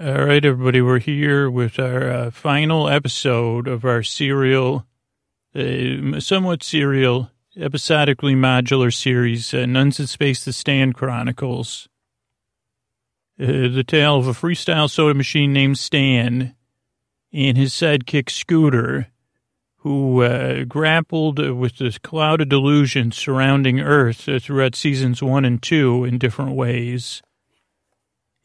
All 0.00 0.26
right, 0.26 0.44
everybody, 0.44 0.80
we're 0.80 1.00
here 1.00 1.50
with 1.50 1.80
our 1.80 2.08
uh, 2.08 2.30
final 2.30 2.88
episode 2.88 3.66
of 3.66 3.84
our 3.84 4.04
serial, 4.04 4.86
uh, 5.56 6.20
somewhat 6.20 6.62
serial, 6.62 7.32
episodically 7.56 8.36
modular 8.36 8.94
series, 8.94 9.52
uh, 9.52 9.66
Nuns 9.66 9.98
in 9.98 10.06
Space, 10.06 10.44
The 10.44 10.52
Stan 10.52 10.92
Chronicles. 10.92 11.88
Uh, 13.40 13.66
the 13.66 13.82
tale 13.84 14.16
of 14.16 14.28
a 14.28 14.34
freestyle 14.34 14.88
soda 14.88 15.14
machine 15.14 15.52
named 15.52 15.78
Stan 15.78 16.54
and 17.32 17.56
his 17.56 17.72
sidekick 17.72 18.30
Scooter, 18.30 19.08
who 19.78 20.22
uh, 20.22 20.62
grappled 20.62 21.40
with 21.40 21.78
the 21.78 21.98
cloud 22.04 22.40
of 22.40 22.48
delusion 22.48 23.10
surrounding 23.10 23.80
Earth 23.80 24.28
throughout 24.40 24.76
seasons 24.76 25.24
one 25.24 25.44
and 25.44 25.60
two 25.60 26.04
in 26.04 26.18
different 26.18 26.52
ways. 26.52 27.20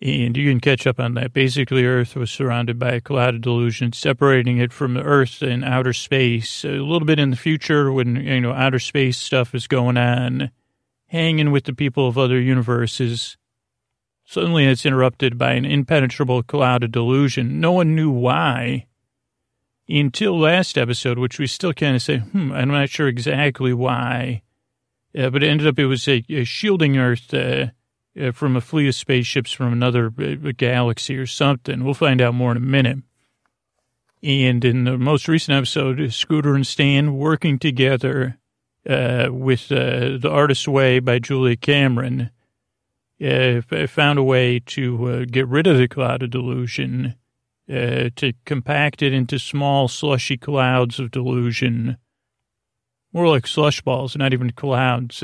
And 0.04 0.36
you 0.36 0.52
can 0.52 0.60
catch 0.60 0.86
up 0.86 1.00
on 1.00 1.14
that. 1.14 1.32
Basically, 1.32 1.86
Earth 1.86 2.18
was 2.18 2.30
surrounded 2.30 2.78
by 2.78 2.92
a 2.92 3.00
cloud 3.00 3.36
of 3.36 3.42
delusion, 3.42 3.94
separating 3.94 4.58
it 4.58 4.74
from 4.74 4.96
the 4.96 5.02
Earth 5.02 5.42
and 5.42 5.64
outer 5.64 5.94
space. 5.94 6.66
A 6.66 6.72
little 6.72 7.06
bit 7.06 7.20
in 7.20 7.30
the 7.30 7.38
future, 7.38 7.90
when 7.90 8.18
you 8.18 8.42
know 8.42 8.52
outer 8.52 8.80
space 8.80 9.18
stuff 9.18 9.56
is 9.56 9.66
going 9.66 9.96
on, 9.96 10.52
hanging 11.08 11.52
with 11.52 11.64
the 11.64 11.74
people 11.74 12.06
of 12.06 12.18
other 12.18 12.38
universes. 12.38 13.38
Suddenly, 14.26 14.66
it's 14.66 14.86
interrupted 14.86 15.38
by 15.38 15.54
an 15.54 15.64
impenetrable 15.64 16.44
cloud 16.44 16.84
of 16.84 16.92
delusion. 16.92 17.62
No 17.62 17.72
one 17.72 17.96
knew 17.96 18.12
why 18.12 18.88
until 19.88 20.38
last 20.38 20.78
episode, 20.78 21.18
which 21.18 21.40
we 21.40 21.48
still 21.48 21.74
kind 21.74 21.96
of 21.96 22.02
say, 22.02 22.18
hmm, 22.18 22.52
I'm 22.52 22.68
not 22.68 22.90
sure 22.90 23.08
exactly 23.08 23.74
why. 23.74 24.42
Uh, 25.18 25.30
but 25.30 25.44
it 25.44 25.48
ended 25.48 25.68
up 25.68 25.80
it 25.80 25.86
was 25.86 26.06
a, 26.10 26.26
a 26.30 26.44
shielding 26.44 26.98
Earth. 26.98 27.34
Uh, 27.34 27.68
from 28.34 28.56
a 28.56 28.62
fleet 28.62 28.88
of 28.88 28.96
spaceships 28.96 29.52
from 29.52 29.74
another 29.74 30.14
uh, 30.20 30.52
galaxy 30.56 31.18
or 31.18 31.26
something. 31.26 31.84
We'll 31.84 31.94
find 31.94 32.22
out 32.22 32.36
more 32.36 32.52
in 32.52 32.58
a 32.58 32.62
minute. 32.62 33.00
And 34.22 34.64
in 34.64 34.86
the 34.86 34.98
most 34.98 35.28
recent 35.28 35.58
episode, 35.58 36.14
Scooter 36.14 36.56
and 36.56 36.66
Stan 36.66 37.18
working 37.18 37.60
together 37.60 38.40
uh, 38.88 39.28
with 39.32 39.72
uh, 39.72 40.18
The 40.18 40.30
Artist's 40.30 40.68
Way 40.68 41.00
by 41.00 41.20
Julia 41.20 41.56
Cameron 41.56 42.30
uh, 43.22 43.62
found 43.88 44.20
a 44.20 44.24
way 44.24 44.60
to 44.60 45.10
uh, 45.10 45.26
get 45.26 45.48
rid 45.48 45.68
of 45.68 45.78
the 45.78 45.88
cloud 45.88 46.24
of 46.24 46.30
delusion, 46.30 47.16
to 47.68 48.34
compact 48.46 49.02
it 49.02 49.14
into 49.14 49.40
small 49.40 49.88
slushy 49.88 50.38
clouds 50.38 51.00
of 51.00 51.12
delusion. 51.12 51.98
More 53.14 53.28
like 53.28 53.48
slush 53.48 53.82
balls, 53.82 54.18
not 54.18 54.34
even 54.34 54.52
clouds. 54.52 55.24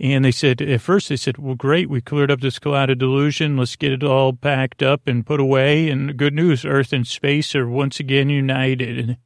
And 0.00 0.24
they 0.24 0.30
said, 0.30 0.62
at 0.62 0.80
first 0.80 1.08
they 1.08 1.16
said, 1.16 1.38
well, 1.38 1.56
great, 1.56 1.90
we 1.90 2.00
cleared 2.00 2.30
up 2.30 2.40
this 2.40 2.60
cloud 2.60 2.88
of 2.88 2.98
delusion. 2.98 3.56
Let's 3.56 3.74
get 3.74 3.90
it 3.90 4.04
all 4.04 4.32
packed 4.32 4.80
up 4.80 5.08
and 5.08 5.26
put 5.26 5.40
away. 5.40 5.88
And 5.90 6.16
good 6.16 6.34
news, 6.34 6.64
Earth 6.64 6.92
and 6.92 7.06
space 7.06 7.54
are 7.56 7.68
once 7.68 7.98
again 7.98 8.30
united. 8.30 9.18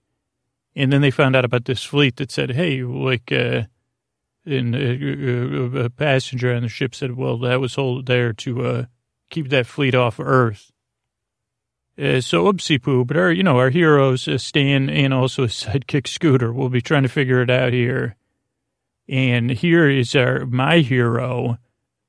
And 0.74 0.90
then 0.90 1.02
they 1.02 1.10
found 1.10 1.36
out 1.36 1.44
about 1.44 1.66
this 1.66 1.84
fleet 1.84 2.16
that 2.16 2.30
said, 2.30 2.52
hey, 2.52 2.82
like, 2.82 3.30
uh, 3.30 3.64
and 4.46 4.74
uh, 4.74 5.78
a 5.78 5.90
passenger 5.90 6.54
on 6.54 6.62
the 6.62 6.68
ship 6.68 6.94
said, 6.94 7.16
well, 7.16 7.36
that 7.40 7.60
was 7.60 7.74
hold 7.74 8.06
there 8.06 8.32
to 8.32 8.66
uh, 8.66 8.84
keep 9.28 9.50
that 9.50 9.66
fleet 9.66 9.94
off 9.94 10.18
Earth. 10.18 10.72
Uh, 11.98 12.22
so 12.22 12.50
oopsie 12.50 12.82
poo, 12.82 13.04
but 13.04 13.18
our, 13.18 13.30
you 13.30 13.42
know, 13.42 13.58
our 13.58 13.68
heroes, 13.68 14.26
uh, 14.26 14.38
Stan 14.38 14.88
and 14.88 15.12
also 15.12 15.42
his 15.42 15.52
sidekick 15.52 16.06
Scooter, 16.06 16.50
will 16.50 16.70
be 16.70 16.80
trying 16.80 17.02
to 17.02 17.08
figure 17.10 17.42
it 17.42 17.50
out 17.50 17.74
here. 17.74 18.16
And 19.12 19.50
here 19.50 19.90
is 19.90 20.16
our 20.16 20.46
my 20.46 20.78
hero, 20.78 21.58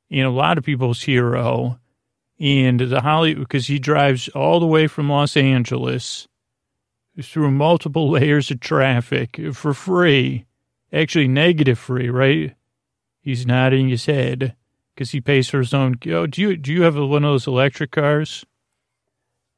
and 0.10 0.22
a 0.22 0.30
lot 0.30 0.58
of 0.58 0.64
people's 0.64 1.02
hero, 1.02 1.78
and 2.40 2.80
the 2.80 3.02
Hollywood, 3.02 3.46
because 3.46 3.68
he 3.68 3.78
drives 3.78 4.30
all 4.30 4.62
the 4.62 4.66
way 4.66 4.88
from 4.88 5.10
Los 5.10 5.36
Angeles 5.36 6.30
through 7.22 7.52
multiple 7.52 8.10
layers 8.12 8.52
of 8.52 8.62
traffic 8.62 9.38
for 9.52 9.74
free, 9.74 10.46
actually 10.94 11.28
negative 11.28 11.78
free, 11.78 12.10
right? 12.10 12.56
He's 13.20 13.46
nodding 13.46 13.90
his 13.90 14.06
head 14.06 14.56
because 14.96 15.12
he 15.12 15.20
pays 15.20 15.50
for 15.50 15.60
his 15.60 15.74
own. 15.74 15.96
Oh, 16.08 16.26
do 16.26 16.42
you 16.42 16.56
do 16.56 16.72
you 16.72 16.84
have 16.84 16.96
one 16.96 17.26
of 17.26 17.34
those 17.34 17.48
electric 17.48 17.92
cars? 17.92 18.46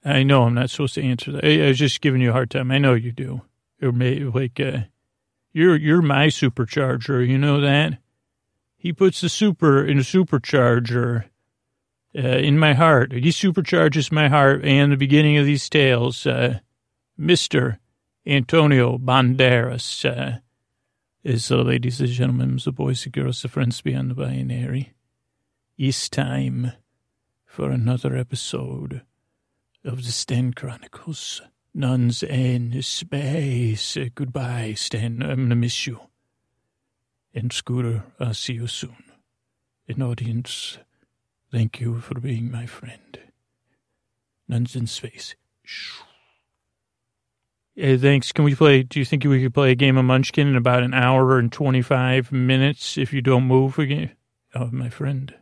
I 0.03 0.24
know 0.24 0.46
I'm 0.46 0.56
not 0.56 0.72
supposed 0.72 0.96
to 0.96 1.03
answer 1.03 1.31
that. 1.34 1.46
I, 1.46 1.66
I 1.66 1.68
was 1.68 1.78
just 1.78 2.02
giving 2.02 2.22
you 2.22 2.31
a 2.31 2.34
hard 2.34 2.50
time. 2.50 2.72
I 2.72 2.80
know 2.80 2.96
you 2.96 3.12
do. 3.12 3.41
Or 3.84 3.91
may, 3.91 4.20
like, 4.22 4.59
uh, 4.59 4.86
you're 5.56 5.78
you're 5.78 6.02
my 6.02 6.28
supercharger. 6.28 7.26
You 7.26 7.38
know 7.38 7.62
that. 7.62 8.00
He 8.76 8.94
puts 8.94 9.22
the 9.22 9.30
super 9.30 9.84
in 9.84 9.98
a 9.98 10.02
supercharger 10.02 11.26
uh, 12.16 12.22
in 12.22 12.60
my 12.60 12.74
heart. 12.74 13.14
He 13.14 13.30
supercharges 13.30 14.12
my 14.12 14.28
heart 14.28 14.66
and 14.66 14.92
the 14.92 14.98
beginning 14.98 15.38
of 15.38 15.46
these 15.46 15.70
tales. 15.70 16.28
Uh, 16.28 16.60
Mister 17.18 17.80
Antonio 18.26 18.98
Banderas 18.98 20.04
uh, 20.06 20.40
is 21.24 21.48
the 21.48 21.64
ladies 21.64 22.02
and 22.02 22.10
gentlemen, 22.10 22.60
the 22.64 22.72
boys 22.72 23.06
and 23.06 23.14
girls, 23.14 23.42
the 23.42 23.48
friends 23.48 23.82
beyond 23.82 24.12
the 24.12 24.16
binary. 24.16 24.94
It's 25.78 26.10
time 26.10 26.74
for 27.46 27.72
another 27.72 28.16
episode 28.18 29.04
of 29.86 30.04
the 30.04 30.12
Stan 30.12 30.52
Chronicles. 30.54 31.42
Nuns 31.78 32.24
in 32.24 32.81
space. 32.81 33.97
Goodbye, 34.16 34.75
Stan. 34.78 35.22
I'm 35.22 35.36
going 35.36 35.50
to 35.50 35.56
miss 35.56 35.86
you. 35.86 36.00
And 37.34 37.52
Scooter, 37.52 38.06
I'll 38.18 38.34
see 38.34 38.53
you 38.53 38.68
soon. 38.68 38.96
In 39.85 40.02
audience, 40.02 40.78
thank 41.52 41.81
you 41.81 42.00
for 42.00 42.18
being 42.22 42.50
my 42.50 42.66
friend. 42.66 43.19
Nuns 44.47 44.78
in 44.78 44.88
space. 44.88 45.35
Hey, 47.75 47.97
thanks. 47.97 48.31
Can 48.31 48.46
we 48.46 48.56
play? 48.56 48.84
Do 48.84 48.97
you 48.97 49.03
think 49.03 49.25
we 49.25 49.44
could 49.44 49.53
play 49.53 49.72
a 49.72 49.75
game 49.75 49.97
of 49.97 50.06
Munchkin 50.06 50.47
in 50.47 50.56
about 50.56 50.81
an 50.81 50.94
hour 50.94 51.38
and 51.38 51.52
25 51.52 52.31
minutes 52.31 52.97
if 52.97 53.12
you 53.12 53.22
don't 53.22 53.44
move 53.44 53.78
again? 53.78 54.12
Oh, 54.53 54.69
my 54.72 54.88
friend, 54.88 55.35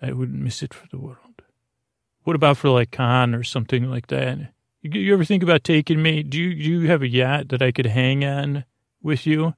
I 0.00 0.12
wouldn't 0.12 0.40
miss 0.40 0.62
it 0.62 0.72
for 0.72 0.86
the 0.90 0.98
world. 0.98 1.42
What 2.22 2.34
about 2.34 2.56
for 2.56 2.70
like 2.70 2.92
Khan 2.92 3.34
or 3.34 3.42
something 3.42 3.90
like 3.90 4.06
that? 4.06 4.55
You 4.94 5.14
ever 5.14 5.24
think 5.24 5.42
about 5.42 5.64
taking 5.64 6.02
me? 6.02 6.22
Do 6.22 6.38
you, 6.38 6.54
do 6.54 6.62
you 6.62 6.88
have 6.88 7.02
a 7.02 7.08
yacht 7.08 7.48
that 7.48 7.62
I 7.62 7.72
could 7.72 7.86
hang 7.86 8.24
on 8.24 8.64
with 9.02 9.26
you? 9.26 9.54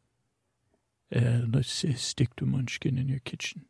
Uh, 1.14 1.40
let's 1.52 1.84
uh, 1.84 1.94
stick 1.94 2.34
to 2.36 2.46
Munchkin 2.46 2.98
in 2.98 3.08
your 3.08 3.20
kitchen. 3.20 3.64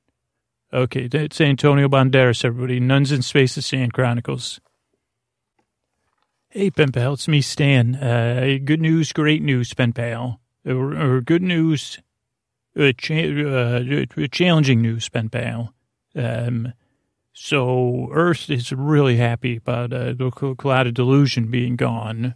Okay, 0.72 1.08
that's 1.08 1.40
Antonio 1.40 1.88
Banderas, 1.88 2.44
everybody. 2.44 2.80
Nuns 2.80 3.12
in 3.12 3.22
Space, 3.22 3.54
the 3.54 3.62
Stan 3.62 3.90
Chronicles. 3.90 4.60
Hey, 6.50 6.70
pen 6.70 6.92
pal, 6.92 7.14
it's 7.14 7.28
me, 7.28 7.40
Stan. 7.40 7.94
Uh, 7.96 8.58
good 8.64 8.80
news, 8.80 9.12
great 9.12 9.42
news, 9.42 9.72
pen 9.74 9.92
pal. 9.92 10.40
Or, 10.66 10.94
or 10.94 11.20
good 11.20 11.42
news, 11.42 12.00
uh, 12.78 12.92
cha- 12.98 13.14
uh, 13.14 14.26
challenging 14.30 14.82
news, 14.82 15.08
pen 15.08 15.28
pal. 15.28 15.74
Um, 16.14 16.72
so 17.40 18.08
Earth 18.12 18.50
is 18.50 18.72
really 18.72 19.16
happy 19.16 19.58
about 19.58 19.92
uh, 19.92 20.12
the 20.12 20.54
cloud 20.58 20.88
of 20.88 20.94
delusion 20.94 21.52
being 21.52 21.76
gone 21.76 22.34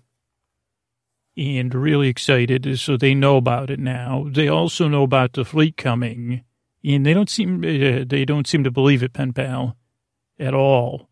and 1.36 1.74
really 1.74 2.06
excited. 2.06 2.78
So 2.78 2.96
they 2.96 3.12
know 3.12 3.36
about 3.36 3.68
it 3.68 3.80
now. 3.80 4.28
They 4.30 4.46
also 4.46 4.86
know 4.86 5.02
about 5.02 5.32
the 5.32 5.44
fleet 5.44 5.76
coming 5.76 6.44
and 6.84 7.04
they 7.04 7.14
don't 7.14 7.28
seem, 7.28 7.64
uh, 7.64 8.04
they 8.06 8.24
don't 8.24 8.46
seem 8.46 8.62
to 8.62 8.70
believe 8.70 9.02
it, 9.02 9.12
pen 9.12 9.32
pal, 9.32 9.76
at 10.38 10.54
all. 10.54 11.08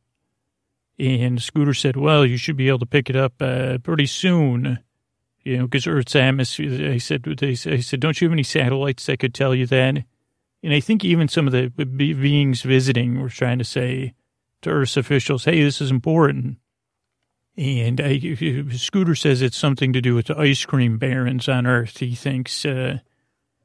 And 0.96 1.42
Scooter 1.42 1.74
said, 1.74 1.96
well, 1.96 2.24
you 2.24 2.36
should 2.36 2.56
be 2.56 2.68
able 2.68 2.78
to 2.78 2.86
pick 2.86 3.10
it 3.10 3.16
up 3.16 3.42
uh, 3.42 3.78
pretty 3.78 4.06
soon, 4.06 4.78
you 5.42 5.58
know, 5.58 5.64
because 5.64 5.88
Earth's 5.88 6.14
atmosphere, 6.14 6.70
they 6.70 7.00
said, 7.00 7.24
they, 7.24 7.54
they 7.54 7.80
said, 7.80 7.98
don't 7.98 8.20
you 8.20 8.28
have 8.28 8.32
any 8.32 8.44
satellites 8.44 9.06
that 9.06 9.18
could 9.18 9.34
tell 9.34 9.52
you 9.52 9.66
that? 9.66 10.04
And 10.62 10.74
I 10.74 10.80
think 10.80 11.04
even 11.04 11.28
some 11.28 11.46
of 11.46 11.52
the 11.52 11.68
beings 11.68 12.62
visiting 12.62 13.20
were 13.20 13.30
trying 13.30 13.58
to 13.58 13.64
say 13.64 14.14
to 14.62 14.70
Earth's 14.70 14.96
officials, 14.96 15.44
hey, 15.44 15.62
this 15.62 15.80
is 15.80 15.90
important. 15.90 16.58
And 17.56 18.00
I, 18.00 18.18
Scooter 18.72 19.14
says 19.14 19.40
it's 19.40 19.56
something 19.56 19.92
to 19.92 20.00
do 20.00 20.14
with 20.14 20.26
the 20.26 20.38
ice 20.38 20.64
cream 20.64 20.98
barons 20.98 21.48
on 21.48 21.66
Earth. 21.66 21.98
He 21.98 22.14
thinks 22.14 22.66
uh, 22.66 22.98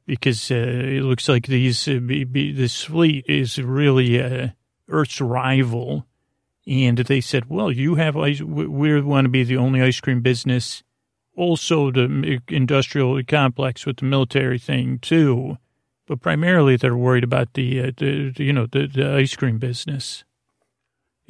because 0.06 0.50
uh, 0.50 0.54
it 0.54 1.02
looks 1.02 1.28
like 1.28 1.46
these 1.46 1.86
uh, 1.86 1.98
be, 1.98 2.24
be, 2.24 2.52
this 2.52 2.84
fleet 2.84 3.26
is 3.28 3.58
really 3.58 4.20
uh, 4.20 4.48
Earth's 4.88 5.20
rival. 5.20 6.06
And 6.66 6.98
they 6.98 7.20
said, 7.20 7.48
well, 7.48 7.70
you 7.70 7.96
have 7.96 8.16
ice. 8.16 8.40
We 8.40 9.00
want 9.02 9.26
to 9.26 9.30
be 9.30 9.44
the 9.44 9.58
only 9.58 9.82
ice 9.82 10.00
cream 10.00 10.20
business. 10.20 10.82
Also, 11.36 11.90
the 11.90 12.40
industrial 12.48 13.22
complex 13.24 13.84
with 13.84 13.98
the 13.98 14.06
military 14.06 14.58
thing, 14.58 14.98
too 14.98 15.58
but 16.06 16.20
primarily 16.20 16.76
they're 16.76 16.96
worried 16.96 17.24
about 17.24 17.54
the, 17.54 17.80
uh, 17.80 17.90
the 17.96 18.32
you 18.38 18.52
know, 18.52 18.66
the, 18.66 18.86
the, 18.86 19.14
ice 19.14 19.34
cream 19.34 19.58
business. 19.58 20.24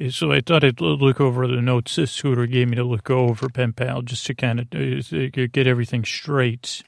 So 0.09 0.31
I 0.31 0.41
thought 0.41 0.63
I'd 0.63 0.79
look 0.79 1.19
over 1.19 1.47
the 1.47 1.61
notes 1.61 1.95
this 1.95 2.11
Scooter 2.11 2.45
gave 2.45 2.69
me 2.69 2.75
to 2.75 2.83
look 2.83 3.09
over, 3.09 3.49
Pen 3.49 3.73
Pal, 3.73 4.03
just 4.03 4.27
to 4.27 4.35
kind 4.35 4.59
of 4.59 4.67
uh, 4.71 5.47
get 5.51 5.65
everything 5.65 6.05
straight. 6.05 6.83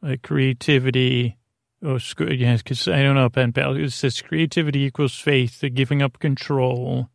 Like 0.00 0.22
creativity. 0.22 1.38
Oh, 1.84 1.98
yes, 2.20 2.62
because 2.62 2.86
I 2.86 3.02
don't 3.02 3.16
know, 3.16 3.28
Pen 3.28 3.52
Pal. 3.52 3.76
It 3.76 3.90
says 3.90 4.22
creativity 4.22 4.84
equals 4.84 5.18
faith, 5.18 5.60
the 5.60 5.70
giving 5.70 6.02
up 6.02 6.20
control. 6.20 7.10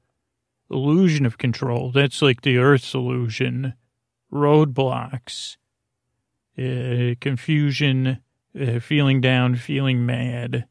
illusion 0.70 1.26
of 1.26 1.38
control. 1.38 1.92
That's 1.92 2.22
like 2.22 2.42
the 2.42 2.58
Earth's 2.58 2.94
illusion. 2.94 3.74
Roadblocks, 4.34 5.56
uh, 6.60 7.16
confusion, 7.22 8.20
uh, 8.59 8.80
feeling 8.80 9.21
down, 9.21 9.56
feeling 9.56 10.06
mad. 10.06 10.65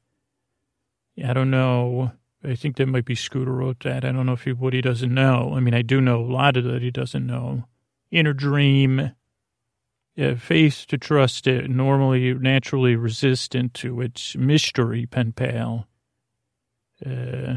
I 1.25 1.33
don't 1.33 1.51
know. 1.51 2.13
I 2.45 2.55
think 2.55 2.77
that 2.77 2.87
might 2.87 3.05
be 3.05 3.15
Scooter 3.15 3.53
wrote 3.53 3.81
that. 3.81 4.05
I 4.05 4.13
don't 4.13 4.27
know 4.27 4.33
if 4.33 4.45
he, 4.45 4.53
what 4.53 4.73
he 4.73 4.81
doesn't 4.81 5.13
know. 5.13 5.55
I 5.57 5.61
mean, 5.61 5.75
I 5.75 5.83
do 5.83 6.01
know 6.01 6.21
a 6.21 6.33
lot 6.33 6.57
of 6.57 6.65
that 6.65 6.83
he 6.83 6.91
doesn't 6.91 7.27
know. 7.27 7.65
Inner 8.11 8.33
dream, 8.33 9.13
yeah, 10.15 10.35
faith 10.35 10.87
to 10.89 10.99
trust 10.99 11.47
it, 11.47 11.69
normally 11.69 12.33
naturally 12.35 12.97
resistant 12.97 13.75
to 13.75 14.01
its 14.01 14.37
mystery, 14.37 15.07
pen 15.07 15.33
pal. 15.33 15.87
Uh, 17.05 17.57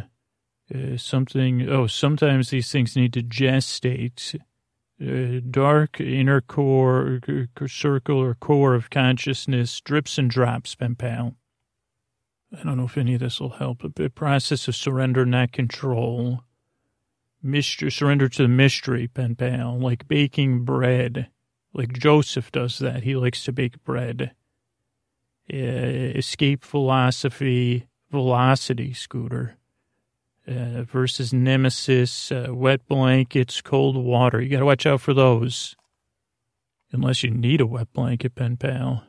uh, 0.73 0.97
something, 0.97 1.67
oh, 1.69 1.87
sometimes 1.87 2.49
these 2.49 2.71
things 2.71 2.95
need 2.95 3.13
to 3.13 3.23
gestate. 3.23 4.39
Uh, 5.01 5.40
dark 5.50 6.01
inner 6.01 6.42
core, 6.42 7.22
circle 7.68 8.18
or 8.18 8.36
core 8.36 8.74
of 8.75 8.90
consciousness, 8.90 9.80
drips 9.80 10.18
and 10.18 10.30
drops, 10.30 10.75
pen 10.75 10.96
pal. 10.96 11.36
I 12.51 12.63
don't 12.63 12.75
know 12.75 12.86
if 12.86 12.98
any 12.98 13.13
of 13.13 13.22
this 13.22 13.40
will 13.40 13.51
help. 13.51 13.84
A 13.98 14.10
process 14.10 14.68
of 14.68 14.75
surrender, 14.75 15.25
not 15.25 15.54
control. 15.54 16.44
Mystery, 17.42 17.90
surrender 17.90 18.28
to 18.28 18.42
the 18.42 18.50
mystery, 18.50 19.07
pen 19.07 19.36
pal, 19.36 19.80
like 19.80 20.10
baking 20.10 20.66
bread. 20.66 21.30
Like 21.74 21.94
Joseph 21.94 22.51
does 22.51 22.80
that. 22.80 23.04
He 23.04 23.16
likes 23.16 23.46
to 23.46 23.54
bake 23.54 23.81
bread. 23.86 24.31
Uh, 25.51 25.56
escape 25.56 26.66
philosophy, 26.66 27.88
velocity 28.12 28.92
scooter 28.94 29.58
uh, 30.50 30.84
versus 30.84 31.31
nemesis, 31.31 32.31
uh, 32.31 32.48
wet 32.50 32.88
blankets, 32.88 33.62
cold 33.62 33.96
water. 33.96 34.42
You 34.42 34.50
got 34.50 34.60
to 34.60 34.66
watch 34.66 34.86
out 34.86 35.01
for 35.01 35.13
those. 35.13 35.75
Unless 36.92 37.24
you 37.24 37.30
need 37.30 37.62
a 37.62 37.68
wet 37.68 37.94
blanket, 37.94 38.34
pen 38.34 38.57
pal 38.57 39.04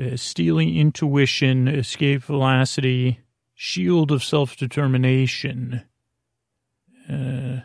uh, 0.00 0.16
stealing 0.16 0.76
intuition, 0.76 1.68
escape 1.68 2.22
velocity, 2.22 3.20
shield 3.54 4.10
of 4.10 4.24
self 4.24 4.56
determination. 4.56 5.82
Uh, 7.10 7.60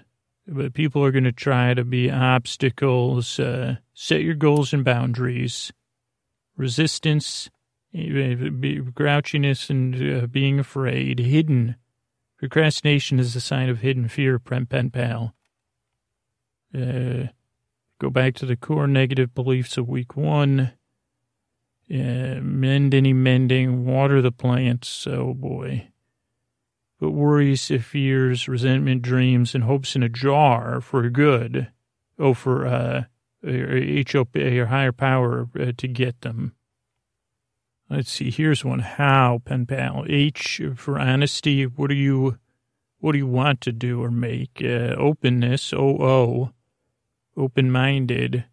but 0.48 0.74
people 0.74 1.04
are 1.04 1.12
going 1.12 1.24
to 1.24 1.32
try 1.32 1.74
to 1.74 1.84
be 1.84 2.10
obstacles. 2.10 3.40
Uh, 3.40 3.78
set 3.94 4.22
your 4.22 4.36
goals 4.36 4.74
and 4.74 4.84
boundaries. 4.84 5.72
Resistance, 6.56 7.50
grouchiness, 7.94 9.70
and 9.70 10.24
uh, 10.24 10.28
being 10.28 10.60
afraid. 10.60 11.20
Hidden. 11.20 11.76
Procrastination 12.38 13.20
is 13.20 13.36
a 13.36 13.42
sign 13.42 13.68
of 13.70 13.82
hidden 13.82 14.08
fear, 14.08 14.38
pen 14.38 14.68
pal. 14.68 15.34
Uh, 16.74 17.28
go 18.00 18.10
back 18.12 18.36
to 18.36 18.46
the 18.46 18.56
core 18.56 18.88
negative 18.88 19.34
beliefs 19.34 19.78
of 19.78 19.88
week 19.88 20.16
one. 20.16 20.74
Yeah, 21.88 22.40
mend 22.42 22.94
any 22.94 23.14
mending, 23.14 23.86
water 23.86 24.22
the 24.22 24.32
plants. 24.32 25.08
Oh 25.08 25.34
boy. 25.34 25.88
But 27.00 27.12
worries, 27.12 27.72
fears, 27.84 28.48
resentment, 28.48 29.02
dreams, 29.02 29.56
and 29.56 29.64
hopes 29.64 29.96
in 29.96 30.04
a 30.04 30.10
jar 30.10 30.82
for 30.82 31.10
good. 31.10 31.72
Oh, 32.20 32.34
for 32.34 32.66
uh, 32.66 33.04
HOP 33.44 34.36
or 34.36 34.66
higher 34.66 34.92
power 34.92 35.48
uh, 35.60 35.72
to 35.78 35.88
get 35.88 36.22
them. 36.22 36.54
Let's 37.90 38.12
see. 38.12 38.32
Here's 38.32 38.66
one. 38.66 38.80
How, 38.80 39.42
pen 39.46 39.66
pal. 39.66 40.06
H 40.08 40.62
for 40.76 41.00
honesty. 41.00 41.66
What 41.66 41.90
do 41.90 41.96
you, 41.96 42.38
what 43.00 43.14
do 43.14 43.18
you 43.18 43.28
want 43.28 43.62
to 43.62 43.72
do 43.72 44.04
or 44.04 44.12
make? 44.12 44.62
Uh, 44.62 44.96
openness. 44.98 45.74
O 45.74 45.98
O. 46.00 46.52
Open 47.36 47.72
minded. 47.72 48.46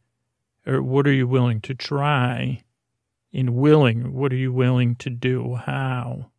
Or 0.66 0.82
what 0.82 1.06
are 1.06 1.12
you 1.12 1.26
willing 1.26 1.60
to 1.62 1.74
try? 1.74 2.64
in 3.34 3.56
willing. 3.56 4.14
What 4.14 4.32
are 4.32 4.36
you 4.36 4.52
willing 4.52 4.94
to 4.96 5.10
do? 5.10 5.56
How? 5.56 6.30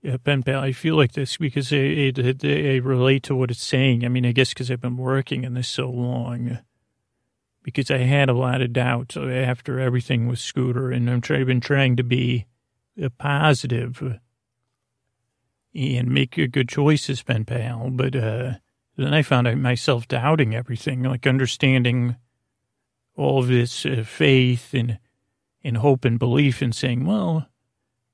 Yeah, 0.00 0.16
pen 0.16 0.44
pal, 0.44 0.60
I 0.60 0.72
feel 0.72 0.96
like 0.96 1.12
this 1.12 1.36
because 1.36 1.70
they, 1.70 2.12
they, 2.12 2.32
they 2.32 2.80
relate 2.80 3.24
to 3.24 3.34
what 3.34 3.50
it's 3.50 3.62
saying. 3.62 4.04
I 4.04 4.08
mean, 4.08 4.24
I 4.24 4.32
guess 4.32 4.50
because 4.50 4.70
I've 4.70 4.80
been 4.80 4.96
working 4.96 5.44
in 5.44 5.54
this 5.54 5.68
so 5.68 5.90
long. 5.90 6.58
Because 7.62 7.90
I 7.90 7.98
had 7.98 8.28
a 8.28 8.34
lot 8.34 8.60
of 8.60 8.72
doubts 8.72 9.16
after 9.16 9.78
everything 9.78 10.26
with 10.26 10.40
Scooter, 10.40 10.90
and 10.90 11.08
I'm 11.08 11.20
try, 11.20 11.44
been 11.44 11.60
trying 11.60 11.96
to 11.96 12.02
be 12.02 12.46
positive 13.18 14.18
and 15.74 16.10
make 16.10 16.36
a 16.38 16.48
good 16.48 16.68
choices, 16.68 17.22
pen 17.22 17.44
pal. 17.44 17.90
But 17.90 18.16
uh, 18.16 18.54
then 18.96 19.14
I 19.14 19.22
found 19.22 19.62
myself 19.62 20.08
doubting 20.08 20.54
everything, 20.54 21.02
like 21.02 21.26
understanding 21.26 22.16
all 23.16 23.38
of 23.38 23.48
this 23.48 23.86
uh, 23.86 24.02
faith 24.06 24.74
and 24.74 24.98
in 25.62 25.76
hope 25.76 26.04
and 26.04 26.18
belief 26.18 26.60
and 26.60 26.74
saying, 26.74 27.06
well, 27.06 27.46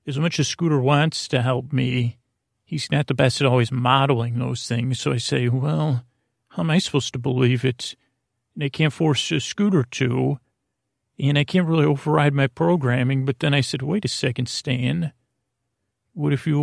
as 0.07 0.19
much 0.19 0.39
as 0.39 0.49
Scooter 0.49 0.81
wants 0.81 1.27
to 1.29 1.41
help 1.43 1.73
me, 1.73 2.19
he's 2.65 2.91
not 2.91 3.07
the 3.07 3.15
best 3.15 3.41
at 3.41 3.47
always 3.47 3.73
modeling 3.73 4.39
those 4.39 4.69
things. 4.69 5.01
So 5.01 5.13
I 5.13 5.17
say, 5.17 5.49
well, 5.49 6.05
how 6.49 6.63
am 6.63 6.71
I 6.71 6.79
supposed 6.79 7.15
to 7.15 7.19
believe 7.19 7.65
it? 7.65 7.97
I 8.61 8.69
can't 8.69 8.93
force 8.93 9.31
a 9.31 9.41
Scooter 9.41 9.85
to, 9.85 10.39
and 11.19 11.39
I 11.39 11.45
can't 11.45 11.67
really 11.67 11.85
override 11.85 12.35
my 12.35 12.47
programming. 12.47 13.25
But 13.25 13.41
then 13.41 13.55
I 13.55 13.61
said, 13.61 13.83
wait 13.83 14.05
a 14.05 14.09
second, 14.09 14.49
Stan. 14.49 15.13
What 16.15 16.33
if 16.33 16.47
you, 16.47 16.61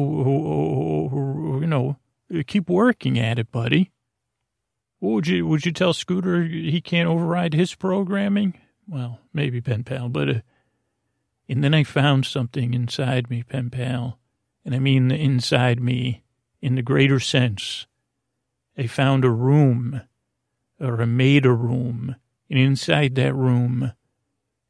you 1.61 1.67
know, 1.67 1.97
keep 2.47 2.69
working 2.69 3.17
at 3.17 3.39
it, 3.39 3.51
buddy? 3.51 3.91
What 4.99 5.11
would 5.11 5.27
you 5.27 5.45
would 5.47 5.65
you 5.65 5.71
tell 5.71 5.93
Scooter 5.93 6.43
he 6.43 6.81
can't 6.81 7.07
override 7.07 7.53
his 7.53 7.75
programming? 7.75 8.59
Well, 8.87 9.19
maybe 9.33 9.61
pen 9.61 9.83
pal, 9.83 10.09
but. 10.09 10.29
Uh, 10.29 10.39
and 11.47 11.63
then 11.63 11.73
I 11.73 11.83
found 11.83 12.25
something 12.25 12.73
inside 12.73 13.29
me, 13.29 13.43
pen 13.43 13.69
pal. 13.69 14.19
And 14.63 14.73
I 14.73 14.79
mean 14.79 15.09
the 15.09 15.15
inside 15.15 15.79
me 15.79 16.23
in 16.61 16.75
the 16.75 16.81
greater 16.81 17.19
sense. 17.19 17.85
I 18.77 18.87
found 18.87 19.23
a 19.23 19.29
room, 19.29 20.01
or 20.79 21.01
I 21.01 21.05
made 21.05 21.45
a 21.45 21.53
room. 21.53 22.15
And 22.49 22.59
inside 22.59 23.15
that 23.15 23.33
room, 23.33 23.93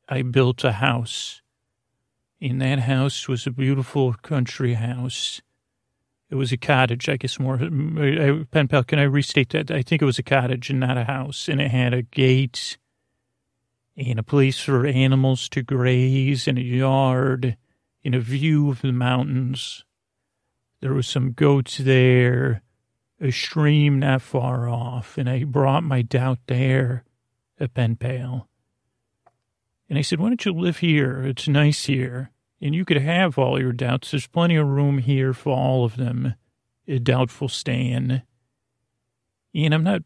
I 0.07 0.21
built 0.21 0.63
a 0.63 0.73
house. 0.73 1.41
In 2.39 2.59
that 2.59 2.79
house 2.79 3.27
was 3.27 3.47
a 3.47 3.51
beautiful 3.51 4.13
country 4.13 4.73
house. 4.73 5.41
It 6.29 6.35
was 6.35 6.51
a 6.51 6.57
cottage, 6.57 7.07
I 7.07 7.17
guess 7.17 7.39
more. 7.39 7.55
Uh, 7.55 8.43
pen 8.51 8.67
pal, 8.67 8.83
can 8.83 8.99
I 8.99 9.03
restate 9.03 9.49
that? 9.49 9.71
I 9.71 9.81
think 9.81 10.01
it 10.01 10.05
was 10.05 10.19
a 10.19 10.23
cottage 10.23 10.69
and 10.69 10.79
not 10.79 10.97
a 10.97 11.05
house. 11.05 11.47
And 11.47 11.61
it 11.61 11.71
had 11.71 11.93
a 11.93 12.01
gate 12.01 12.77
and 13.97 14.19
a 14.19 14.23
place 14.23 14.59
for 14.59 14.85
animals 14.85 15.47
to 15.49 15.63
graze 15.63 16.47
in 16.47 16.57
a 16.57 16.61
yard 16.61 17.57
in 18.03 18.13
a 18.13 18.19
view 18.19 18.69
of 18.69 18.81
the 18.81 18.91
mountains. 18.91 19.85
There 20.81 20.93
was 20.93 21.07
some 21.07 21.31
goats 21.31 21.77
there, 21.77 22.61
a 23.19 23.31
stream 23.31 23.99
not 23.99 24.21
far 24.21 24.67
off, 24.67 25.17
and 25.17 25.29
I 25.29 25.43
brought 25.43 25.83
my 25.83 26.01
doubt 26.01 26.39
there, 26.47 27.03
a 27.59 27.67
pen 27.67 27.95
pal. 27.95 28.49
And 29.89 29.97
I 29.97 30.01
said, 30.01 30.19
why 30.19 30.29
don't 30.29 30.43
you 30.45 30.53
live 30.53 30.79
here? 30.79 31.23
It's 31.23 31.47
nice 31.47 31.85
here. 31.85 32.31
And 32.61 32.73
you 32.73 32.85
could 32.85 32.97
have 32.97 33.37
all 33.37 33.59
your 33.59 33.71
doubts. 33.71 34.11
There's 34.11 34.27
plenty 34.27 34.55
of 34.55 34.67
room 34.67 34.97
here 34.97 35.33
for 35.33 35.55
all 35.55 35.85
of 35.85 35.97
them. 35.97 36.35
A 36.87 36.99
doubtful 36.99 37.49
Stan. 37.49 38.23
And 39.53 39.73
I'm 39.73 39.83
not 39.83 40.01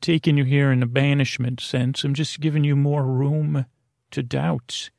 taking 0.00 0.36
you 0.36 0.44
here 0.44 0.72
in 0.72 0.82
a 0.82 0.86
banishment 0.86 1.60
sense. 1.60 2.04
I'm 2.04 2.14
just 2.14 2.40
giving 2.40 2.64
you 2.64 2.76
more 2.76 3.04
room 3.04 3.66
to 4.12 4.22
doubt. 4.22 4.90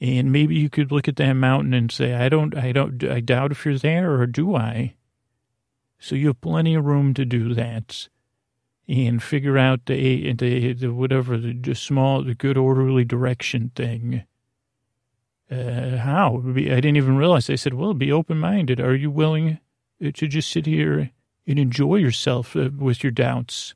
And 0.00 0.32
maybe 0.32 0.56
you 0.56 0.68
could 0.68 0.90
look 0.90 1.06
at 1.06 1.16
that 1.16 1.34
mountain 1.34 1.72
and 1.72 1.92
say, 1.92 2.14
I 2.14 2.28
don't, 2.28 2.56
I 2.56 2.72
don't, 2.72 3.04
I 3.04 3.20
doubt 3.20 3.52
if 3.52 3.64
you're 3.64 3.78
there 3.78 4.14
or 4.14 4.26
do 4.26 4.56
I? 4.56 4.96
So 6.04 6.14
you 6.14 6.28
have 6.28 6.40
plenty 6.40 6.74
of 6.74 6.84
room 6.84 7.14
to 7.14 7.24
do 7.24 7.54
that 7.54 8.08
and 8.86 9.22
figure 9.22 9.56
out 9.56 9.86
the, 9.86 10.32
the, 10.34 10.72
the 10.74 10.92
whatever, 10.92 11.38
the, 11.38 11.74
small, 11.74 12.22
the 12.22 12.34
good 12.34 12.58
orderly 12.58 13.04
direction 13.04 13.72
thing. 13.74 14.24
Uh, 15.50 15.96
how? 15.96 16.42
I 16.46 16.52
didn't 16.52 16.96
even 16.96 17.16
realize. 17.16 17.48
I 17.48 17.54
said, 17.54 17.74
well, 17.74 17.94
be 17.94 18.12
open 18.12 18.38
minded. 18.38 18.80
Are 18.80 18.94
you 18.94 19.10
willing 19.10 19.58
to 20.00 20.12
just 20.12 20.50
sit 20.50 20.66
here 20.66 21.10
and 21.46 21.58
enjoy 21.58 21.96
yourself 21.96 22.56
uh, 22.56 22.70
with 22.76 23.02
your 23.02 23.10
doubts. 23.10 23.74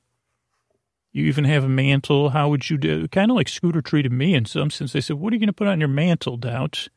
You 1.13 1.25
even 1.27 1.45
have 1.45 1.65
a 1.65 1.69
mantle. 1.69 2.31
How 2.31 2.49
would 2.49 2.69
you 2.71 2.77
do? 2.77 3.09
Kind 3.09 3.31
of 3.31 3.37
like 3.37 3.49
Scooter 3.49 3.83
treated 3.83 4.13
me 4.13 4.35
in 4.35 4.45
some 4.45 4.71
sense. 4.71 4.93
They 4.93 5.01
said, 5.01 5.17
What 5.17 5.33
are 5.33 5.37
you 5.37 5.41
going 5.41 5.49
to 5.49 5.53
put 5.55 5.67
on 5.67 5.81
your 5.81 5.89
mantle, 5.89 6.37
Doubt? 6.37 6.89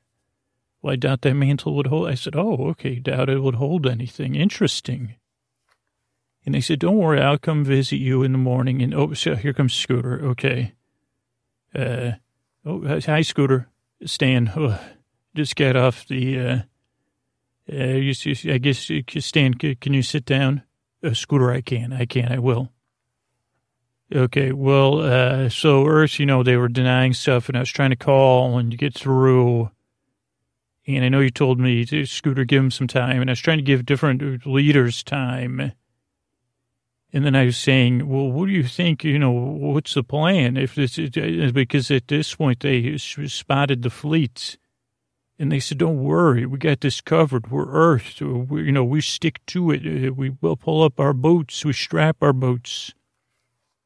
Well, 0.81 0.93
I 0.93 0.95
doubt 0.95 1.21
that 1.21 1.35
mantle 1.35 1.75
would 1.75 1.87
hold. 1.87 2.09
I 2.09 2.15
said, 2.15 2.35
Oh, 2.35 2.67
okay. 2.69 2.95
Doubt 2.95 3.29
it 3.29 3.39
would 3.39 3.55
hold 3.55 3.87
anything. 3.87 4.35
Interesting. 4.35 5.15
And 6.45 6.55
they 6.55 6.61
said, 6.61 6.79
Don't 6.79 6.97
worry. 6.97 7.21
I'll 7.21 7.37
come 7.37 7.63
visit 7.63 7.97
you 7.97 8.23
in 8.23 8.31
the 8.31 8.37
morning. 8.37 8.81
And 8.81 8.93
oh, 8.93 9.13
so 9.13 9.35
here 9.35 9.53
comes 9.53 9.73
Scooter. 9.73 10.23
Okay. 10.25 10.73
Uh, 11.73 12.11
oh, 12.65 12.99
hi, 12.99 13.21
Scooter. 13.21 13.67
Stan. 14.05 14.51
Oh, 14.55 14.79
just 15.35 15.55
got 15.55 15.75
off 15.75 16.07
the, 16.07 16.39
uh, 16.39 16.59
uh, 17.71 17.85
you, 17.85 18.13
I 18.51 18.57
guess, 18.57 18.89
Stan, 19.19 19.53
can 19.53 19.93
you 19.93 20.01
sit 20.01 20.25
down? 20.25 20.63
Uh, 21.03 21.13
Scooter, 21.13 21.51
I 21.51 21.61
can. 21.61 21.93
I 21.93 22.05
can. 22.05 22.31
I 22.31 22.39
will. 22.39 22.71
Okay, 24.13 24.51
well, 24.51 24.99
uh, 24.99 25.47
so 25.47 25.85
Earth, 25.87 26.19
you 26.19 26.25
know, 26.25 26.43
they 26.43 26.57
were 26.57 26.67
denying 26.67 27.13
stuff, 27.13 27.47
and 27.47 27.55
I 27.55 27.61
was 27.61 27.69
trying 27.69 27.91
to 27.91 27.95
call 27.95 28.57
and 28.57 28.77
get 28.77 28.93
through. 28.93 29.71
And 30.85 31.05
I 31.05 31.09
know 31.09 31.21
you 31.21 31.29
told 31.29 31.59
me 31.59 31.85
to 31.85 32.05
Scooter, 32.05 32.43
give 32.43 32.61
him 32.61 32.71
some 32.71 32.87
time, 32.87 33.21
and 33.21 33.29
I 33.29 33.33
was 33.33 33.39
trying 33.39 33.59
to 33.59 33.63
give 33.63 33.85
different 33.85 34.45
leaders 34.45 35.01
time. 35.01 35.71
And 37.13 37.25
then 37.25 37.35
I 37.35 37.45
was 37.45 37.57
saying, 37.57 38.07
well, 38.07 38.31
what 38.31 38.45
do 38.45 38.53
you 38.53 38.63
think? 38.63 39.03
You 39.03 39.19
know, 39.19 39.31
what's 39.31 39.95
the 39.95 40.03
plan? 40.03 40.55
If 40.55 40.75
this 40.75 40.97
is 40.97 41.51
because 41.51 41.91
at 41.91 42.07
this 42.07 42.35
point 42.35 42.61
they 42.61 42.97
spotted 42.97 43.81
the 43.81 43.89
fleet, 43.89 44.57
and 45.37 45.51
they 45.51 45.59
said, 45.59 45.79
don't 45.79 46.03
worry, 46.03 46.45
we 46.45 46.57
got 46.59 46.81
this 46.81 47.01
covered. 47.01 47.49
We're 47.49 47.67
Earth. 47.67 48.21
We, 48.21 48.63
you 48.63 48.71
know, 48.71 48.83
we 48.83 49.01
stick 49.01 49.45
to 49.47 49.71
it. 49.71 50.15
We 50.15 50.37
will 50.39 50.55
pull 50.55 50.83
up 50.83 50.99
our 50.99 51.13
boots. 51.13 51.65
We 51.65 51.73
strap 51.73 52.17
our 52.21 52.31
boots. 52.31 52.93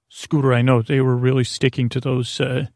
Scooter, 0.09 0.53
I 0.53 0.61
know 0.61 0.81
they 0.81 1.01
were 1.01 1.15
really 1.15 1.45
sticking 1.45 1.89
to 1.89 1.99
those, 1.99 2.39
uh, 2.39 2.67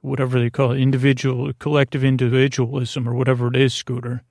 whatever 0.00 0.38
they 0.38 0.48
call 0.48 0.72
it, 0.72 0.80
individual, 0.80 1.52
collective 1.58 2.04
individualism 2.04 3.08
or 3.08 3.14
whatever 3.14 3.48
it 3.48 3.56
is, 3.56 3.74
Scooter. 3.74 4.22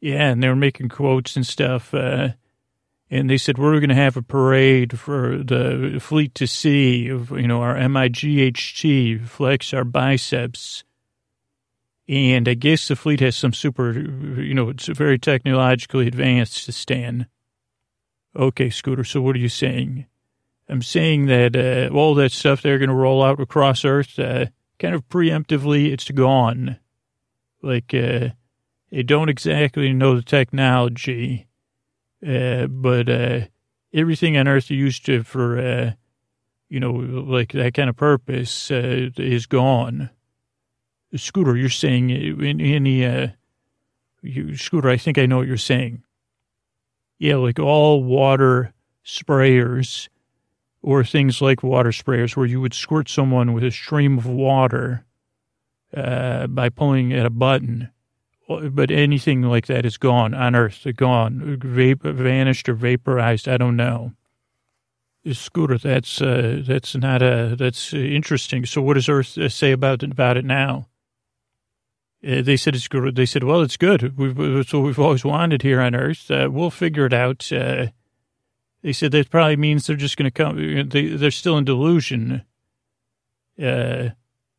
Yeah, 0.00 0.30
and 0.30 0.42
they 0.42 0.48
were 0.48 0.56
making 0.56 0.88
quotes 0.88 1.36
and 1.36 1.46
stuff. 1.46 1.92
Uh, 1.92 2.30
and 3.14 3.30
they 3.30 3.38
said, 3.38 3.58
we're 3.58 3.78
going 3.78 3.90
to 3.90 3.94
have 3.94 4.16
a 4.16 4.22
parade 4.22 4.98
for 4.98 5.38
the 5.38 5.98
fleet 6.00 6.34
to 6.34 6.48
see, 6.48 7.04
you 7.04 7.46
know, 7.46 7.62
our 7.62 7.76
MIGHT, 7.76 9.28
flex 9.28 9.72
our 9.72 9.84
biceps. 9.84 10.82
And 12.08 12.48
I 12.48 12.54
guess 12.54 12.88
the 12.88 12.96
fleet 12.96 13.20
has 13.20 13.36
some 13.36 13.52
super, 13.52 13.92
you 13.92 14.52
know, 14.52 14.70
it's 14.70 14.88
very 14.88 15.20
technologically 15.20 16.08
advanced 16.08 16.64
to 16.64 16.72
stand. 16.72 17.28
Okay, 18.34 18.68
Scooter, 18.68 19.04
so 19.04 19.22
what 19.22 19.36
are 19.36 19.38
you 19.38 19.48
saying? 19.48 20.06
I'm 20.68 20.82
saying 20.82 21.26
that 21.26 21.54
uh, 21.54 21.94
all 21.94 22.16
that 22.16 22.32
stuff 22.32 22.62
they're 22.62 22.80
going 22.80 22.88
to 22.88 22.96
roll 22.96 23.22
out 23.22 23.38
across 23.38 23.84
Earth, 23.84 24.18
uh, 24.18 24.46
kind 24.80 24.92
of 24.92 25.08
preemptively, 25.08 25.92
it's 25.92 26.10
gone. 26.10 26.80
Like, 27.62 27.94
uh, 27.94 28.30
they 28.90 29.04
don't 29.04 29.28
exactly 29.28 29.92
know 29.92 30.16
the 30.16 30.22
technology, 30.22 31.46
uh, 32.26 32.66
but 32.66 33.08
uh, 33.08 33.40
everything 33.92 34.36
on 34.36 34.48
Earth 34.48 34.70
used 34.70 35.06
to 35.06 35.22
for, 35.22 35.58
uh, 35.58 35.92
you 36.68 36.80
know, 36.80 36.92
like 36.92 37.52
that 37.52 37.74
kind 37.74 37.88
of 37.88 37.96
purpose 37.96 38.70
uh, 38.70 39.10
is 39.16 39.46
gone. 39.46 40.10
Scooter, 41.16 41.56
you're 41.56 41.68
saying 41.68 42.10
in 42.10 42.60
any, 42.60 43.04
uh, 43.04 43.28
you, 44.22 44.56
Scooter, 44.56 44.88
I 44.88 44.96
think 44.96 45.16
I 45.16 45.26
know 45.26 45.38
what 45.38 45.46
you're 45.46 45.56
saying. 45.56 46.02
Yeah, 47.18 47.36
like 47.36 47.58
all 47.58 48.02
water 48.02 48.72
sprayers 49.04 50.08
or 50.82 51.04
things 51.04 51.40
like 51.40 51.62
water 51.62 51.90
sprayers 51.90 52.36
where 52.36 52.46
you 52.46 52.60
would 52.60 52.74
squirt 52.74 53.08
someone 53.08 53.52
with 53.52 53.64
a 53.64 53.70
stream 53.70 54.18
of 54.18 54.26
water 54.26 55.04
uh, 55.96 56.46
by 56.48 56.68
pulling 56.68 57.12
at 57.12 57.24
a 57.24 57.30
button. 57.30 57.90
But 58.46 58.90
anything 58.90 59.42
like 59.42 59.66
that 59.66 59.86
is 59.86 59.96
gone 59.96 60.34
on 60.34 60.54
Earth, 60.54 60.86
gone, 60.96 61.58
vapor, 61.62 62.12
vanished 62.12 62.68
or 62.68 62.74
vaporized. 62.74 63.48
I 63.48 63.56
don't 63.56 63.76
know. 63.76 64.12
Scooter, 65.32 65.78
that's 65.78 66.20
uh, 66.20 66.62
that's 66.66 66.94
not 66.94 67.22
a 67.22 67.56
that's 67.58 67.94
interesting. 67.94 68.66
So, 68.66 68.82
what 68.82 68.94
does 68.94 69.08
Earth 69.08 69.38
uh, 69.38 69.48
say 69.48 69.72
about 69.72 70.02
about 70.02 70.36
it 70.36 70.44
now? 70.44 70.88
Uh, 72.26 72.42
they 72.42 72.56
said 72.56 72.74
it's 72.74 72.88
good. 72.88 73.16
They 73.16 73.26
said, 73.26 73.44
well, 73.44 73.60
it's 73.60 73.76
good. 73.76 74.16
We've, 74.16 74.38
it's 74.38 74.72
what 74.72 74.82
we've 74.82 74.98
always 74.98 75.24
wanted 75.24 75.62
here 75.62 75.80
on 75.80 75.94
Earth. 75.94 76.30
Uh, 76.30 76.48
we'll 76.50 76.70
figure 76.70 77.04
it 77.04 77.12
out. 77.12 77.50
Uh, 77.52 77.88
they 78.82 78.92
said 78.92 79.12
that 79.12 79.30
probably 79.30 79.56
means 79.56 79.86
they're 79.86 79.96
just 79.96 80.16
going 80.16 80.30
to 80.30 80.30
come. 80.30 80.88
They, 80.88 81.08
they're 81.08 81.30
still 81.30 81.58
in 81.58 81.64
delusion. 81.64 82.42
Uh, 83.58 84.10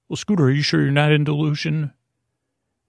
well, 0.07 0.17
Scooter, 0.17 0.45
are 0.45 0.51
you 0.51 0.61
sure 0.61 0.81
you're 0.81 0.91
not 0.91 1.11
in 1.11 1.23
delusion? 1.23 1.93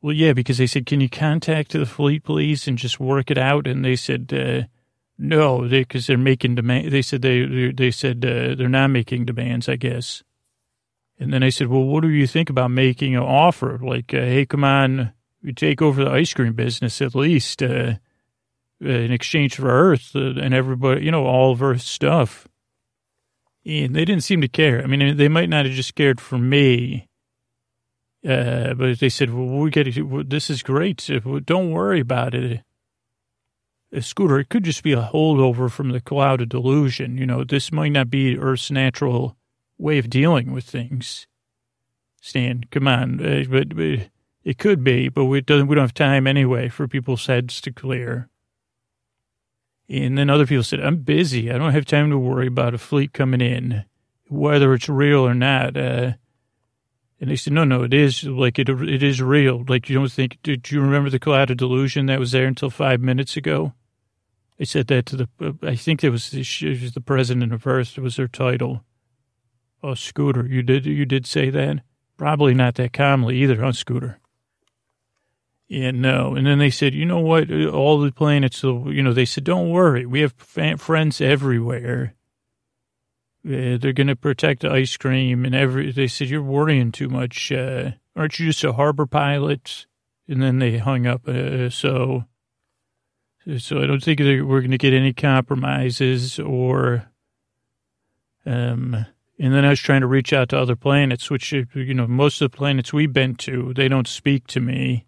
Well, 0.03 0.13
yeah, 0.13 0.33
because 0.33 0.59
they 0.59 0.67
said, 0.67 0.87
can 0.87 1.01
you 1.01 1.09
contact 1.09 1.73
the 1.73 1.87
fleet, 1.87 2.23
police 2.23 2.69
and 2.69 2.79
just 2.79 3.01
work 3.01 3.31
it 3.31 3.39
out? 3.39 3.67
And 3.67 3.85
they 3.85 3.97
said, 3.97 4.33
uh, 4.33 4.67
no, 5.19 5.63
because 5.63 6.07
they, 6.07 6.15
are 6.15 6.19
making 6.19 6.55
demand. 6.55 6.93
They 6.93 7.03
said 7.03 7.23
they 7.23 7.73
they 7.73 7.91
said 7.91 8.25
uh, 8.25 8.55
they're 8.55 8.69
not 8.69 8.89
making 8.89 9.25
demands, 9.25 9.69
I 9.69 9.77
guess. 9.77 10.23
And 11.19 11.33
then 11.33 11.43
I 11.43 11.49
said, 11.49 11.69
well, 11.69 11.85
what 11.85 12.03
do 12.03 12.11
you 12.11 12.27
think 12.27 12.51
about 12.51 12.71
making 12.71 13.17
an 13.17 13.23
offer? 13.23 13.79
Like, 13.83 14.13
uh, 14.13 14.19
hey, 14.19 14.45
come 14.45 14.65
on, 14.65 15.13
you 15.43 15.53
take 15.53 15.81
over 15.81 16.05
the 16.05 16.11
ice 16.11 16.35
cream 16.35 16.53
business 16.53 17.01
at 17.01 17.15
least. 17.15 17.63
Uh, 17.63 17.95
uh, 18.85 18.89
in 18.89 19.11
exchange 19.11 19.55
for 19.55 19.69
Earth 19.69 20.15
uh, 20.15 20.35
and 20.39 20.53
everybody, 20.53 21.03
you 21.03 21.11
know, 21.11 21.25
all 21.25 21.53
of 21.53 21.63
Earth's 21.63 21.89
stuff. 21.89 22.47
And 23.65 23.97
they 23.97 24.05
didn't 24.05 24.23
seem 24.23 24.43
to 24.43 24.49
care. 24.49 24.83
I 24.83 24.87
mean, 24.87 25.17
they 25.17 25.29
might 25.29 25.49
not 25.49 25.65
have 25.65 25.75
just 25.75 25.95
cared 25.95 26.21
for 26.21 26.37
me, 26.37 27.06
uh, 28.27 28.75
but 28.75 28.99
they 28.99 29.09
said, 29.09 29.33
well, 29.33 29.47
we 29.47 29.71
get 29.71 29.87
it. 29.87 30.31
This 30.31 30.51
is 30.51 30.63
great. 30.63 31.09
Don't 31.45 31.71
worry 31.71 32.01
about 32.01 32.35
it. 32.35 32.63
A 33.93 34.03
scooter, 34.03 34.41
it 34.41 34.49
could 34.49 34.65
just 34.65 34.83
be 34.83 34.93
a 34.93 35.11
holdover 35.13 35.71
from 35.71 35.91
the 35.91 36.01
cloud 36.01 36.41
of 36.41 36.49
delusion. 36.49 37.17
You 37.17 37.27
know, 37.27 37.45
this 37.45 37.71
might 37.71 37.93
not 37.93 38.11
be 38.11 38.37
Earth's 38.37 38.71
natural 38.71 39.37
way 39.79 39.99
of 39.99 40.11
dealing 40.11 40.53
with 40.53 40.65
things. 40.65 41.27
Stan, 42.21 42.65
come 42.71 42.89
on. 42.89 43.25
Uh, 43.25 43.45
but, 43.49 43.77
but, 43.77 44.09
it 44.47 44.59
could 44.59 44.85
be, 44.85 45.09
but 45.09 45.25
we, 45.25 45.41
don't, 45.41 45.67
we 45.67 45.75
don't 45.75 45.83
have 45.83 45.93
time 45.93 46.29
anyway 46.29 46.69
for 46.69 46.87
people's 46.87 47.27
heads 47.27 47.61
to 47.63 47.73
clear. 47.73 48.29
And 49.89 50.17
then 50.17 50.31
other 50.31 50.47
people 50.47 50.63
said, 50.63 50.79
I'm 50.79 50.99
busy. 50.99 51.51
I 51.51 51.59
don't 51.59 51.73
have 51.73 51.85
time 51.85 52.11
to 52.11 52.19
worry 52.19 52.47
about 52.47 52.73
a 52.73 52.79
fleet 52.79 53.13
coming 53.13 53.41
in, 53.41 53.85
whether 54.29 54.73
it's 54.73 54.89
real 54.89 55.27
or 55.27 55.35
not. 55.35 55.77
Uh, 55.77 56.13
and 57.21 57.31
they 57.31 57.37
said, 57.37 57.53
no, 57.53 57.65
no, 57.65 57.83
it 57.83 57.95
is 57.95 58.25
like 58.25 58.59
it, 58.59 58.69
it 58.69 59.03
is 59.03 59.23
real. 59.23 59.65
Like 59.67 59.89
you 59.89 59.99
don't 59.99 60.13
think, 60.13 60.39
did 60.43 60.71
you 60.71 60.81
remember 60.81 61.09
the 61.09 61.19
cloud 61.19 61.51
of 61.51 61.57
delusion 61.57 62.07
that 62.07 62.21
was 62.21 62.33
there 62.33 62.47
until 62.47 62.71
five 62.71 63.01
minutes 63.01 63.37
ago? 63.37 63.73
They 64.59 64.65
said 64.65 64.87
that 64.89 65.07
to 65.07 65.17
the, 65.17 65.29
uh, 65.41 65.53
I 65.63 65.77
think 65.77 66.03
it 66.03 66.11
was, 66.11 66.33
was 66.33 66.93
the 66.93 67.03
president 67.05 67.53
of 67.53 67.67
Earth, 67.67 67.97
it 67.97 68.03
was 68.03 68.17
their 68.17 68.29
title. 68.29 68.85
Oh, 69.83 69.95
Scooter, 69.95 70.47
you 70.47 70.63
did, 70.63 70.87
you 70.87 71.07
did 71.07 71.27
say 71.27 71.51
that? 71.51 71.81
Probably 72.17 72.55
not 72.55 72.75
that 72.77 72.93
calmly 72.93 73.37
either, 73.43 73.63
huh, 73.63 73.73
Scooter? 73.73 74.19
Yeah, 75.69 75.91
no. 75.91 76.35
And 76.35 76.47
then 76.47 76.59
they 76.59 76.71
said, 76.71 76.95
you 76.95 77.05
know 77.05 77.19
what? 77.19 77.51
All 77.51 78.01
the 78.01 78.13
planets, 78.13 78.63
you 78.63 79.03
know, 79.03 79.13
they 79.13 79.25
said, 79.25 79.45
don't 79.45 79.71
worry. 79.71 80.07
We 80.07 80.21
have 80.21 80.33
friends 80.33 81.21
everywhere. 81.21 82.15
Uh, 83.47 83.79
they're 83.79 83.93
going 83.93 84.09
to 84.09 84.17
protect 84.17 84.63
the 84.63 84.71
ice 84.71 84.97
cream 84.97 85.45
and 85.45 85.55
every, 85.55 85.93
they 85.93 86.09
said, 86.09 86.29
you're 86.29 86.43
worrying 86.43 86.91
too 86.91 87.09
much. 87.09 87.53
Uh, 87.53 87.93
aren't 88.17 88.39
you 88.39 88.47
just 88.47 88.65
a 88.65 88.73
harbor 88.73 89.07
pilot? 89.07 89.87
And 90.27 90.43
then 90.43 90.59
they 90.59 90.79
hung 90.79 91.07
up. 91.07 91.29
Uh, 91.29 91.71
so, 91.71 92.25
so 93.59 93.81
I 93.81 93.87
don't 93.87 94.03
think 94.03 94.19
we're 94.19 94.61
going 94.61 94.73
to 94.73 94.79
get 94.79 94.93
any 94.93 95.13
compromises 95.13 96.41
or, 96.41 97.09
um, 98.45 99.07
and 99.39 99.55
then 99.55 99.65
I 99.65 99.71
was 99.71 99.81
trying 99.81 100.01
to 100.01 100.09
reach 100.09 100.33
out 100.33 100.49
to 100.49 100.59
other 100.59 100.75
planets, 100.75 101.31
which, 101.31 101.53
you 101.53 101.95
know, 101.95 102.09
most 102.09 102.43
of 102.43 102.51
the 102.51 102.57
planets 102.57 102.93
we've 102.93 103.13
been 103.13 103.37
to, 103.37 103.73
they 103.75 103.87
don't 103.87 104.09
speak 104.09 104.49
to 104.49 104.61
me 104.61 105.07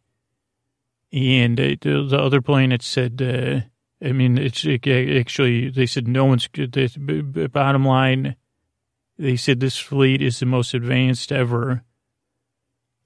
and 1.12 1.56
the 1.56 2.20
other 2.20 2.42
planet 2.42 2.82
said, 2.82 3.22
uh, 3.22 3.66
I 4.02 4.12
mean, 4.12 4.38
it's 4.38 4.64
it, 4.64 4.86
actually, 4.86 5.70
they 5.70 5.86
said 5.86 6.06
no 6.06 6.24
one's 6.24 6.46
good. 6.46 6.72
Bottom 7.52 7.84
line, 7.84 8.36
they 9.18 9.36
said 9.36 9.58
this 9.58 9.76
fleet 9.76 10.22
is 10.22 10.38
the 10.38 10.46
most 10.46 10.74
advanced 10.74 11.32
ever. 11.32 11.82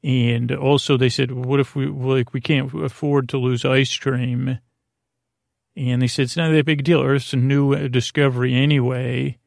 And 0.05 0.53
also 0.53 0.97
they 0.97 1.09
said, 1.09 1.31
what 1.31 1.61
if 1.61 1.75
we, 1.75 1.87
like, 1.87 2.35
we 2.35 2.41
can't 2.41 2.75
afford 2.75 3.29
to 3.31 3.39
lose 3.39 3.65
ice 3.65 3.97
cream? 3.97 4.59
And 5.77 6.03
they 6.03 6.09
said, 6.09 6.25
it's 6.25 6.37
not 6.37 6.51
that 6.51 6.67
big 6.67 6.85
deal. 6.85 7.01
Earth's 7.01 7.33
a 7.33 7.37
new 7.37 7.89
discovery 7.89 8.53
anyway. 8.55 9.39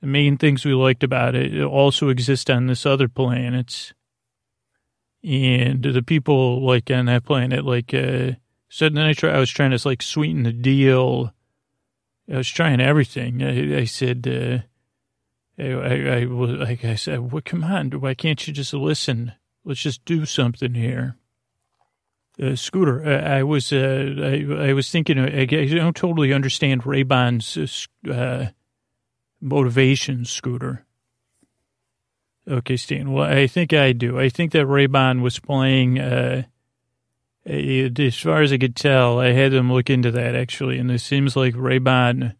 The 0.00 0.06
main 0.08 0.38
things 0.38 0.64
we 0.64 0.74
liked 0.74 1.04
about 1.04 1.36
it 1.36 1.62
also 1.62 2.08
exist 2.08 2.50
on 2.50 2.66
this 2.66 2.84
other 2.84 3.08
planet. 3.08 3.92
and 5.24 5.82
the 5.82 6.02
people 6.02 6.64
like 6.64 6.90
on 6.90 7.06
that 7.06 7.24
planet, 7.24 7.64
like, 7.64 7.94
uh, 7.94 8.32
so 8.74 8.88
then 8.88 9.06
I 9.06 9.12
try, 9.12 9.30
I 9.30 9.38
was 9.38 9.52
trying 9.52 9.70
to 9.70 9.88
like 9.88 10.02
sweeten 10.02 10.42
the 10.42 10.52
deal. 10.52 11.32
I 12.28 12.38
was 12.38 12.48
trying 12.48 12.80
everything. 12.80 13.40
I, 13.40 13.82
I 13.82 13.84
said, 13.84 14.26
uh, 14.26 15.62
I, 15.62 15.70
I, 15.70 15.94
I, 16.16 16.24
like 16.24 16.84
I 16.84 16.96
said, 16.96 17.30
well, 17.30 17.40
come 17.44 17.62
on, 17.62 17.92
why 17.92 18.14
can't 18.14 18.44
you 18.44 18.52
just 18.52 18.74
listen? 18.74 19.30
Let's 19.64 19.80
just 19.80 20.04
do 20.04 20.26
something 20.26 20.74
here. 20.74 21.14
Uh, 22.42 22.56
Scooter, 22.56 23.06
I, 23.06 23.38
I 23.38 23.42
was, 23.44 23.72
uh, 23.72 24.12
I, 24.18 24.70
I 24.70 24.72
was 24.72 24.90
thinking, 24.90 25.20
I, 25.20 25.42
I 25.42 25.66
don't 25.66 25.94
totally 25.94 26.32
understand 26.32 26.82
Raybon's, 26.82 27.86
uh, 28.10 28.46
motivation, 29.40 30.24
Scooter. 30.24 30.84
Okay, 32.50 32.76
Stan. 32.76 33.12
Well, 33.12 33.30
I 33.30 33.46
think 33.46 33.72
I 33.72 33.92
do. 33.92 34.18
I 34.18 34.30
think 34.30 34.50
that 34.50 34.66
Raybon 34.66 35.22
was 35.22 35.38
playing, 35.38 36.00
uh, 36.00 36.42
as 37.46 38.18
far 38.18 38.42
as 38.42 38.52
I 38.52 38.58
could 38.58 38.76
tell, 38.76 39.20
I 39.20 39.32
had 39.32 39.52
them 39.52 39.72
look 39.72 39.90
into 39.90 40.10
that 40.12 40.34
actually, 40.34 40.78
and 40.78 40.90
it 40.90 41.00
seems 41.00 41.36
like 41.36 41.54
Raybon 41.54 42.34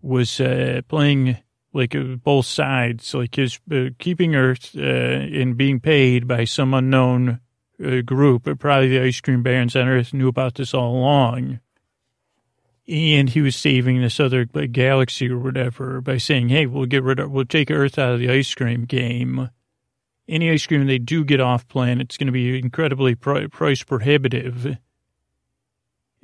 was 0.00 0.40
uh, 0.40 0.82
playing 0.88 1.38
like 1.72 1.96
both 2.22 2.46
sides, 2.46 3.12
like 3.14 3.34
his 3.34 3.58
uh, 3.70 3.86
keeping 3.98 4.36
Earth 4.36 4.70
uh, 4.76 4.80
and 4.80 5.56
being 5.56 5.80
paid 5.80 6.28
by 6.28 6.44
some 6.44 6.72
unknown 6.72 7.40
uh, 7.84 8.00
group, 8.02 8.48
probably 8.58 8.88
the 8.88 9.02
ice 9.02 9.20
cream 9.20 9.42
barons 9.42 9.74
on 9.74 9.88
Earth 9.88 10.14
knew 10.14 10.28
about 10.28 10.54
this 10.54 10.72
all 10.72 10.96
along. 10.96 11.60
And 12.86 13.30
he 13.30 13.40
was 13.40 13.56
saving 13.56 14.00
this 14.00 14.20
other 14.20 14.46
like, 14.52 14.72
galaxy 14.72 15.30
or 15.30 15.38
whatever 15.38 16.00
by 16.00 16.18
saying, 16.18 16.50
"Hey, 16.50 16.66
we'll 16.66 16.86
get 16.86 17.02
rid 17.02 17.18
of, 17.18 17.30
we'll 17.30 17.46
take 17.46 17.70
Earth 17.70 17.98
out 17.98 18.12
of 18.12 18.20
the 18.20 18.30
ice 18.30 18.54
cream 18.54 18.84
game. 18.84 19.50
Any 20.28 20.50
ice 20.50 20.66
cream 20.66 20.86
they 20.86 20.98
do 20.98 21.24
get 21.24 21.40
off 21.40 21.68
planet, 21.68 22.06
it's 22.06 22.16
going 22.16 22.26
to 22.28 22.32
be 22.32 22.58
incredibly 22.58 23.14
pri- 23.14 23.48
price 23.48 23.82
prohibitive." 23.82 24.78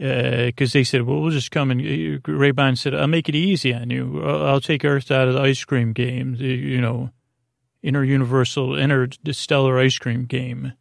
because 0.01 0.75
uh, 0.75 0.79
they 0.79 0.85
said, 0.85 1.03
well, 1.03 1.21
we'll 1.21 1.31
just 1.31 1.51
come 1.51 1.71
and 1.71 1.79
uh, 1.83 2.19
Raybon 2.21 2.79
said, 2.79 2.95
I'll 2.95 3.07
make 3.07 3.29
it 3.29 3.35
easy 3.35 3.75
on 3.75 3.91
you. 3.91 4.23
I'll, 4.25 4.59
take 4.59 4.83
Earth 4.83 5.11
out 5.11 5.29
of 5.29 5.35
the 5.35 5.43
ice 5.43 5.63
cream 5.63 5.93
game, 5.93 6.37
the, 6.37 6.47
you 6.47 6.81
know, 6.81 7.11
inter-universal, 7.83 8.79
interstellar 8.79 9.79
ice 9.79 9.99
cream 9.99 10.25
game. 10.25 10.73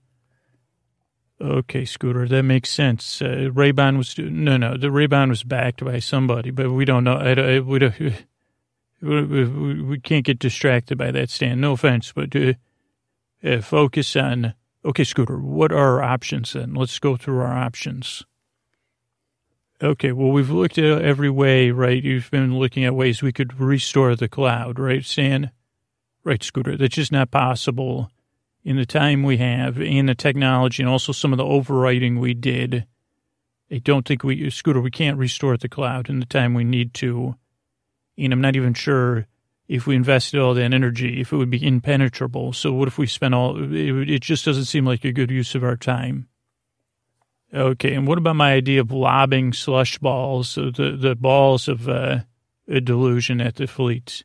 Okay, 1.42 1.84
Scooter, 1.84 2.30
that 2.30 2.44
makes 2.44 2.70
sense. 2.70 3.22
Uh, 3.22 3.50
was, 3.54 4.18
no, 4.18 4.56
no, 4.56 4.78
the 4.78 4.88
Raybon 4.88 5.28
was 5.28 5.44
backed 5.44 5.84
by 5.84 6.00
somebody, 6.00 6.52
but 6.52 6.72
we 6.72 6.86
don't 6.86 7.04
know. 7.04 7.16
I, 7.16 7.34
I, 7.34 7.60
we, 7.60 7.80
don't, 7.80 8.00
we, 9.02 9.82
we, 9.82 10.00
can't 10.00 10.24
get 10.24 10.40
distracted 10.40 10.98
by 10.98 11.12
that 11.12 11.30
stand. 11.30 11.60
No 11.60 11.74
offense, 11.74 12.14
but 12.14 12.34
uh, 12.38 12.54
uh, 13.44 13.62
focus 13.62 14.16
on, 14.16 14.54
okay, 14.84 15.04
Scooter, 15.04 15.40
what 15.40 15.72
are 15.72 16.02
our 16.02 16.04
options 16.04 16.54
then? 16.54 16.74
Let's 16.74 17.00
go 17.00 17.18
through 17.18 17.40
our 17.40 17.58
options. 17.58 18.24
Okay, 19.82 20.12
well, 20.12 20.32
we've 20.32 20.50
looked 20.50 20.78
at 20.78 21.02
every 21.02 21.30
way, 21.30 21.72
right? 21.72 22.04
You've 22.04 22.30
been 22.32 22.60
looking 22.60 22.84
at 22.84 22.96
ways 22.96 23.22
we 23.22 23.32
could 23.32 23.60
restore 23.60 24.16
the 24.16 24.28
cloud, 24.28 24.78
right, 24.78 25.06
Stan? 25.06 25.52
Right, 26.26 26.44
Scooter. 26.44 26.76
That's 26.76 26.96
just 26.96 27.14
not 27.14 27.32
possible 27.32 28.12
in 28.66 28.76
the 28.76 28.86
time 28.86 29.24
we 29.24 29.38
have 29.38 29.80
and 29.82 30.10
the 30.10 30.16
technology 30.16 30.84
and 30.84 30.90
also 30.90 31.14
some 31.14 31.32
of 31.32 31.38
the 31.38 31.46
overwriting 31.46 32.20
we 32.20 32.34
did. 32.34 32.86
I 33.72 33.78
don't 33.78 34.06
think 34.06 34.24
we, 34.24 34.50
Scooter, 34.50 34.82
we 34.82 34.92
can't 34.92 35.18
restore 35.18 35.56
the 35.56 35.70
cloud 35.70 36.10
in 36.10 36.20
the 36.20 36.26
time 36.26 36.54
we 36.54 36.66
need 36.66 36.94
to. 36.96 37.36
And 38.18 38.34
I'm 38.34 38.42
not 38.42 38.58
even 38.58 38.74
sure 38.74 39.28
if 39.70 39.86
we 39.86 39.96
invested 39.96 40.40
all 40.40 40.56
that 40.56 40.74
energy, 40.74 41.22
if 41.22 41.32
it 41.32 41.38
would 41.38 41.52
be 41.52 41.66
impenetrable. 41.66 42.52
So 42.52 42.74
what 42.74 42.88
if 42.88 42.98
we 42.98 43.06
spent 43.06 43.36
all, 43.36 43.56
it, 43.72 44.10
it 44.10 44.22
just 44.24 44.44
doesn't 44.44 44.66
seem 44.66 44.84
like 44.84 45.06
a 45.06 45.14
good 45.14 45.30
use 45.30 45.54
of 45.54 45.64
our 45.64 45.78
time. 45.78 46.28
Okay, 47.54 47.94
and 47.94 48.08
what 48.08 48.18
about 48.18 48.36
my 48.36 48.54
idea 48.54 48.82
of 48.82 48.92
lobbing 48.92 49.54
slush 49.54 49.98
balls, 50.00 50.56
the 50.56 50.98
the 51.00 51.16
balls 51.16 51.68
of 51.68 51.88
uh, 51.88 52.20
a 52.68 52.82
delusion 52.82 53.42
at 53.42 53.56
the 53.56 53.66
fleet? 53.68 54.24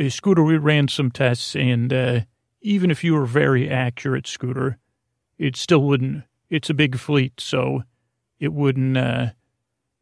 Uh, 0.00 0.08
Scooter, 0.08 0.42
we 0.42 0.56
ran 0.56 0.88
some 0.88 1.10
tests, 1.10 1.54
and 1.54 1.92
uh, 1.92 2.20
even 2.62 2.90
if 2.90 3.04
you 3.04 3.14
were 3.14 3.26
very 3.26 3.68
accurate, 3.68 4.26
Scooter, 4.26 4.78
it 5.36 5.56
still 5.56 5.82
wouldn't. 5.82 6.24
It's 6.48 6.70
a 6.70 6.74
big 6.74 6.98
fleet, 6.98 7.38
so 7.38 7.82
it 8.38 8.52
wouldn't. 8.54 8.96
Uh, 8.96 9.26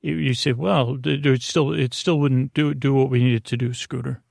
it, 0.00 0.16
you 0.16 0.34
say, 0.34 0.52
well, 0.52 0.98
it 1.04 1.42
still 1.42 1.72
it 1.72 1.94
still 1.94 2.20
wouldn't 2.20 2.54
do 2.54 2.74
do 2.74 2.94
what 2.94 3.10
we 3.10 3.24
needed 3.24 3.44
to 3.46 3.56
do, 3.56 3.74
Scooter. 3.74 4.22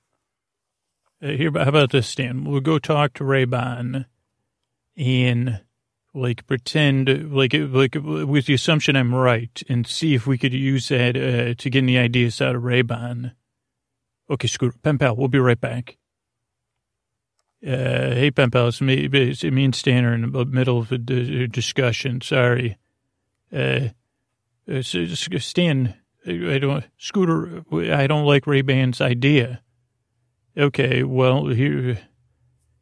Uh, 1.22 1.30
here, 1.30 1.52
how 1.54 1.68
about 1.68 1.92
this, 1.92 2.08
Stan? 2.08 2.46
We'll 2.46 2.62
go 2.62 2.80
talk 2.80 3.14
to 3.16 3.24
Raybon, 3.24 4.06
and 4.96 5.62
like 6.14 6.48
pretend 6.48 7.34
like 7.34 7.54
like 7.54 7.96
with 7.96 8.46
the 8.46 8.54
assumption 8.54 8.96
I'm 8.96 9.14
right 9.14 9.62
and 9.70 9.86
see 9.86 10.14
if 10.16 10.26
we 10.26 10.38
could 10.38 10.54
use 10.54 10.88
that 10.90 11.16
uh, 11.16 11.54
to 11.56 11.70
get 11.70 11.84
any 11.84 11.98
ideas 11.98 12.42
out 12.42 12.56
of 12.56 12.64
Raybon. 12.64 13.34
Okay, 14.30 14.48
Scooter, 14.48 14.78
pen 14.82 14.98
pal, 14.98 15.16
we'll 15.16 15.28
be 15.28 15.40
right 15.40 15.60
back. 15.60 15.98
Uh, 17.66 18.16
hey, 18.16 18.32
pen 18.32 18.52
pal, 18.52 18.70
it's 18.70 18.80
me, 18.80 19.10
it's 19.12 19.44
me 19.44 19.66
and 19.66 19.76
Stan 19.76 20.06
are 20.06 20.14
in 20.14 20.32
the 20.32 20.46
middle 20.46 20.80
of 20.80 20.92
a 20.92 20.98
discussion. 20.98 22.22
Sorry. 22.22 22.78
Uh, 23.52 23.90
uh 24.72 24.82
Stan, 24.82 25.96
I 26.26 26.60
don't, 26.60 26.86
Scooter, 26.98 27.64
I 27.72 28.08
don't 28.08 28.26
like 28.26 28.46
Raybon's 28.46 29.02
idea. 29.02 29.62
Okay, 30.60 31.04
well, 31.04 31.48
here, 31.48 32.00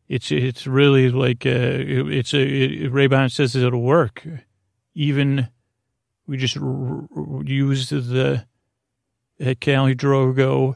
it's 0.08 0.32
it's 0.32 0.66
really 0.66 1.12
like 1.12 1.46
uh, 1.46 1.50
it's 1.52 2.34
a 2.34 2.42
it, 2.42 2.92
Raybon 2.92 3.32
says 3.32 3.56
it'll 3.56 3.84
work. 3.84 4.26
Even 4.96 5.50
we 6.26 6.38
just 6.38 6.58
r- 6.58 7.08
r- 7.16 7.44
use 7.44 7.90
the 7.90 8.46
uh, 9.40 9.54
Kali 9.62 9.94
Drogo 9.94 10.74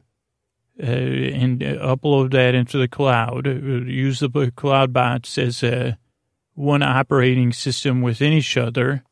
uh, 0.80 0.86
and 0.86 1.62
upload 1.62 2.34
that 2.34 2.54
into 2.54 2.78
the 2.78 2.88
cloud. 2.88 3.48
Uh, 3.48 3.52
use 3.52 4.20
the 4.20 4.52
cloud 4.56 4.94
bots 4.94 5.40
as 5.40 5.64
one 6.54 6.84
operating 6.84 7.52
system 7.52 8.04
within 8.04 8.32
each 8.32 8.58
other. 8.58 9.04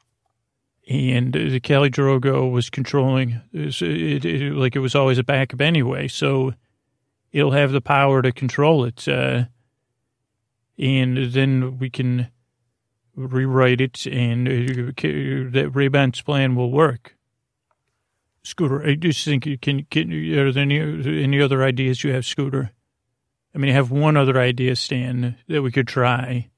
And 0.88 1.34
the 1.34 1.60
Kali 1.60 1.89
Drogo 1.89 2.52
was 2.52 2.69
controlling 2.69 3.41
it, 3.52 3.82
it, 3.82 4.54
like 4.54 4.75
it 4.75 4.80
was 4.80 4.93
always 4.93 5.17
a 5.17 5.23
backup 5.23 5.62
anyway, 5.62 6.08
so 6.08 6.54
it'll 7.31 7.51
have 7.51 7.71
the 7.71 7.81
power 7.81 8.21
to 8.21 8.31
control 8.31 8.85
it. 8.85 9.07
Uh, 9.07 9.45
and 10.77 11.33
then 11.33 11.77
we 11.77 11.89
can 11.89 12.29
rewrite 13.15 13.81
it, 13.81 14.05
and 14.05 14.47
uh, 14.47 15.51
that 15.51 15.71
Raybon's 15.73 16.21
plan 16.21 16.55
will 16.55 16.71
work. 16.71 17.15
Scooter, 18.43 18.85
I 18.85 18.95
just 18.95 19.25
think 19.25 19.45
you 19.45 19.57
can. 19.57 19.85
can 19.91 20.11
are 20.11 20.51
there 20.51 20.63
any 20.63 20.79
any 20.79 21.41
other 21.41 21.63
ideas 21.63 22.03
you 22.03 22.13
have, 22.13 22.25
Scooter? 22.25 22.71
I 23.53 23.57
mean, 23.57 23.71
I 23.71 23.73
have 23.73 23.91
one 23.91 24.15
other 24.15 24.39
idea, 24.39 24.75
Stan, 24.75 25.35
that 25.47 25.61
we 25.61 25.71
could 25.71 25.87
try. 25.87 26.49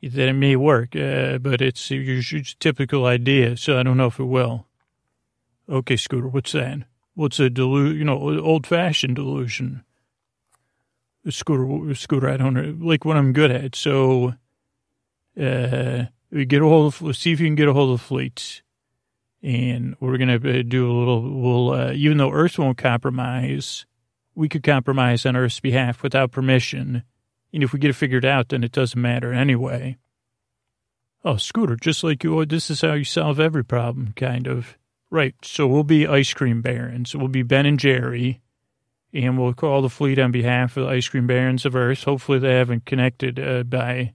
That 0.00 0.28
it 0.28 0.32
may 0.32 0.56
work, 0.56 0.94
uh, 0.94 1.38
but 1.38 1.60
it's 1.60 1.90
your 1.90 2.22
typical 2.60 3.04
idea, 3.04 3.56
so 3.56 3.78
I 3.78 3.82
don't 3.82 3.96
know 3.96 4.06
if 4.06 4.20
it 4.20 4.24
will. 4.24 4.66
Okay, 5.68 5.96
Scooter, 5.96 6.28
what's 6.28 6.52
that? 6.52 6.84
What's 7.18 7.40
a 7.40 7.50
delu? 7.50 7.98
You 7.98 8.04
know, 8.04 8.38
old 8.38 8.64
fashioned 8.64 9.16
delusion 9.16 9.82
scooter, 11.28 11.92
scooter. 11.96 12.28
I 12.28 12.36
don't 12.36 12.54
know, 12.54 12.76
like 12.80 13.04
what 13.04 13.16
I'm 13.16 13.32
good 13.32 13.50
at. 13.50 13.74
So, 13.74 14.34
uh, 15.36 16.04
we 16.30 16.44
get 16.44 16.62
a 16.62 16.66
hold 16.66 16.94
of, 16.94 17.16
see 17.16 17.32
if 17.32 17.40
you 17.40 17.48
can 17.48 17.56
get 17.56 17.66
a 17.66 17.72
hold 17.72 17.92
of 17.92 18.00
fleets. 18.00 18.62
And 19.42 19.96
we're 19.98 20.16
going 20.16 20.40
to 20.40 20.60
uh, 20.60 20.62
do 20.62 20.88
a 20.88 20.94
little, 20.94 21.40
we'll, 21.40 21.70
uh, 21.72 21.92
even 21.92 22.18
though 22.18 22.30
Earth 22.30 22.56
won't 22.56 22.78
compromise, 22.78 23.84
we 24.36 24.48
could 24.48 24.62
compromise 24.62 25.26
on 25.26 25.34
Earth's 25.34 25.58
behalf 25.58 26.04
without 26.04 26.30
permission. 26.30 27.02
And 27.52 27.64
if 27.64 27.72
we 27.72 27.80
get 27.80 27.90
it 27.90 27.94
figured 27.94 28.24
out, 28.24 28.50
then 28.50 28.62
it 28.62 28.70
doesn't 28.70 29.02
matter 29.02 29.32
anyway. 29.32 29.96
Oh, 31.24 31.36
Scooter, 31.36 31.74
just 31.74 32.04
like 32.04 32.22
you, 32.22 32.46
this 32.46 32.70
is 32.70 32.82
how 32.82 32.92
you 32.92 33.02
solve 33.02 33.40
every 33.40 33.64
problem, 33.64 34.12
kind 34.14 34.46
of. 34.46 34.78
Right. 35.10 35.34
So 35.42 35.66
we'll 35.66 35.84
be 35.84 36.06
ice 36.06 36.34
cream 36.34 36.62
barons. 36.62 37.14
We'll 37.14 37.28
be 37.28 37.42
Ben 37.42 37.66
and 37.66 37.78
Jerry 37.78 38.42
and 39.12 39.38
we'll 39.38 39.54
call 39.54 39.82
the 39.82 39.88
fleet 39.88 40.18
on 40.18 40.32
behalf 40.32 40.76
of 40.76 40.84
the 40.84 40.90
Ice 40.90 41.08
Cream 41.08 41.26
Barons 41.26 41.64
of 41.64 41.74
Earth. 41.74 42.04
Hopefully, 42.04 42.38
they 42.38 42.54
haven't 42.54 42.84
connected 42.84 43.38
uh, 43.38 43.62
by 43.62 44.14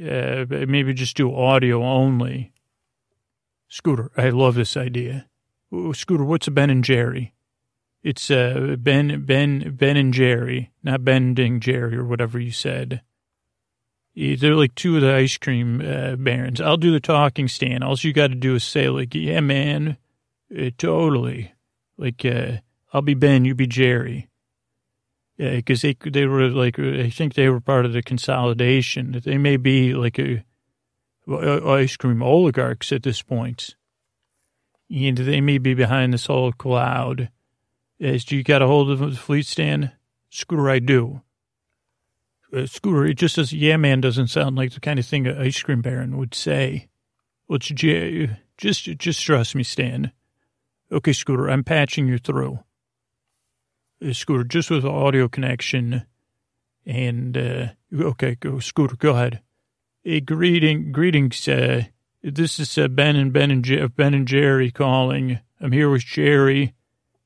uh, 0.00 0.44
maybe 0.48 0.92
just 0.92 1.16
do 1.16 1.34
audio 1.34 1.82
only. 1.82 2.52
Scooter, 3.68 4.10
I 4.16 4.30
love 4.30 4.54
this 4.54 4.76
idea. 4.76 5.28
Scooter, 5.92 6.24
what's 6.24 6.48
a 6.48 6.50
Ben 6.50 6.70
and 6.70 6.82
Jerry? 6.82 7.34
It's 8.02 8.30
uh, 8.30 8.76
Ben, 8.78 9.24
Ben, 9.24 9.74
Ben 9.76 9.96
and 9.96 10.14
Jerry, 10.14 10.72
not 10.82 11.04
Bending 11.04 11.60
Jerry 11.60 11.96
or 11.96 12.04
whatever 12.04 12.38
you 12.38 12.52
said. 12.52 13.02
They're 14.14 14.54
like 14.54 14.74
two 14.74 14.96
of 14.96 15.02
the 15.02 15.14
ice 15.14 15.36
cream 15.36 15.80
uh, 15.80 16.16
barons. 16.16 16.60
I'll 16.60 16.76
do 16.76 16.90
the 16.90 17.00
talking, 17.00 17.46
Stan. 17.46 17.82
All 17.82 17.96
you 17.98 18.12
got 18.12 18.28
to 18.28 18.34
do 18.34 18.56
is 18.56 18.64
say, 18.64 18.88
like, 18.88 19.14
yeah, 19.14 19.40
man, 19.40 19.96
uh, 20.56 20.70
totally. 20.78 21.52
Like, 21.96 22.24
uh, 22.24 22.58
I'll 22.92 23.02
be 23.02 23.14
Ben, 23.14 23.44
you 23.44 23.54
be 23.54 23.66
Jerry. 23.66 24.28
Yeah, 25.38 25.54
because 25.54 25.82
they 25.82 25.96
they 26.04 26.26
were 26.26 26.48
like 26.48 26.80
I 26.80 27.10
think 27.10 27.34
they 27.34 27.48
were 27.48 27.60
part 27.60 27.86
of 27.86 27.92
the 27.92 28.02
consolidation. 28.02 29.20
They 29.24 29.38
may 29.38 29.56
be 29.56 29.94
like 29.94 30.18
a, 30.18 30.44
a 31.28 31.70
ice 31.70 31.96
cream 31.96 32.22
oligarchs 32.22 32.90
at 32.90 33.04
this 33.04 33.22
point. 33.22 33.76
and 34.90 35.16
they 35.16 35.40
may 35.40 35.58
be 35.58 35.74
behind 35.74 36.12
this 36.12 36.26
whole 36.26 36.52
cloud. 36.52 37.30
As 38.00 38.30
you 38.32 38.42
got 38.42 38.62
a 38.62 38.66
hold 38.66 38.90
of 38.90 38.98
the 38.98 39.12
fleet 39.12 39.46
stand, 39.46 39.92
Scooter, 40.28 40.68
I 40.68 40.80
do. 40.80 41.22
Uh, 42.52 42.66
Scooter, 42.66 43.06
it 43.06 43.14
just 43.14 43.36
says 43.36 43.52
yeah, 43.52 43.76
man, 43.76 44.00
doesn't 44.00 44.28
sound 44.28 44.56
like 44.56 44.72
the 44.72 44.80
kind 44.80 44.98
of 44.98 45.06
thing 45.06 45.26
an 45.28 45.40
ice 45.40 45.62
cream 45.62 45.82
baron 45.82 46.16
would 46.16 46.34
say. 46.34 46.88
Well, 47.46 47.56
it's 47.56 47.68
just 48.56 48.84
just 48.84 49.22
trust 49.22 49.54
me, 49.54 49.62
Stan. 49.62 50.10
Okay, 50.90 51.12
Scooter, 51.12 51.50
I'm 51.50 51.64
patching 51.64 52.08
you 52.08 52.18
through. 52.18 52.60
Scooter, 54.12 54.44
just 54.44 54.70
with 54.70 54.84
audio 54.84 55.28
connection. 55.28 56.06
And, 56.86 57.36
uh, 57.36 57.66
okay, 57.94 58.36
go, 58.36 58.58
Scooter, 58.58 58.96
go 58.96 59.10
ahead. 59.10 59.42
A 60.04 60.20
greeting, 60.20 60.92
greetings. 60.92 61.46
Uh, 61.46 61.84
this 62.22 62.58
is 62.58 62.78
uh, 62.78 62.88
Ben 62.88 63.16
and 63.16 63.32
Ben 63.32 63.50
and 63.50 63.96
ben 63.96 64.14
and 64.14 64.26
Jerry 64.26 64.70
calling. 64.70 65.40
I'm 65.60 65.72
here 65.72 65.90
with 65.90 66.04
Jerry. 66.04 66.74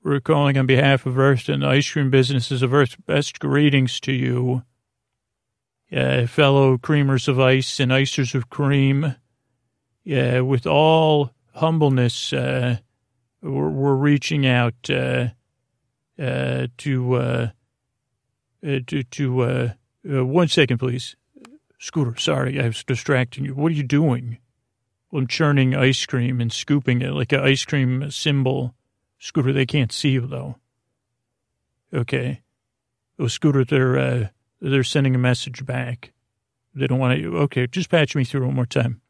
We're 0.02 0.20
calling 0.20 0.58
on 0.58 0.66
behalf 0.66 1.06
of 1.06 1.16
Earth 1.16 1.48
and 1.48 1.62
the 1.62 1.68
ice 1.68 1.88
cream 1.88 2.10
businesses 2.10 2.62
of 2.62 2.74
Earth. 2.74 2.96
Best 3.06 3.38
greetings 3.38 4.00
to 4.00 4.12
you, 4.12 4.64
uh, 5.92 6.26
fellow 6.26 6.76
creamers 6.76 7.28
of 7.28 7.38
ice 7.38 7.78
and 7.78 7.92
icers 7.92 8.34
of 8.34 8.50
cream. 8.50 9.14
Yeah, 10.02 10.40
with 10.40 10.66
all 10.66 11.30
humbleness, 11.54 12.32
uh, 12.32 12.78
we're, 13.42 13.68
we're, 13.68 13.94
reaching 13.94 14.46
out 14.46 14.74
uh, 14.88 15.28
uh 16.18 16.66
to 16.78 17.14
uh, 17.14 17.48
uh, 18.64 18.78
to 18.86 19.02
to 19.02 19.72
one 20.02 20.48
second, 20.48 20.78
please. 20.78 21.16
Scooter, 21.78 22.16
sorry, 22.16 22.60
I 22.60 22.66
was 22.66 22.84
distracting 22.84 23.44
you. 23.44 23.54
What 23.54 23.72
are 23.72 23.74
you 23.74 23.82
doing? 23.82 24.38
Well, 25.10 25.22
I'm 25.22 25.26
churning 25.26 25.74
ice 25.74 26.06
cream 26.06 26.40
and 26.40 26.52
scooping 26.52 27.02
it 27.02 27.10
like 27.10 27.32
an 27.32 27.40
ice 27.40 27.64
cream 27.64 28.10
symbol. 28.10 28.74
Scooter, 29.18 29.52
they 29.52 29.66
can't 29.66 29.92
see 29.92 30.10
you 30.10 30.26
though. 30.26 30.56
Okay. 31.92 32.40
Oh, 33.18 33.26
Scooter, 33.26 33.64
they're 33.64 33.98
uh, 33.98 34.28
they're 34.60 34.84
sending 34.84 35.14
a 35.14 35.18
message 35.18 35.66
back. 35.66 36.12
They 36.74 36.86
don't 36.86 36.98
want 36.98 37.20
to. 37.20 37.36
Okay, 37.40 37.66
just 37.66 37.90
patch 37.90 38.16
me 38.16 38.24
through 38.24 38.46
one 38.46 38.54
more 38.54 38.64
time. 38.64 39.01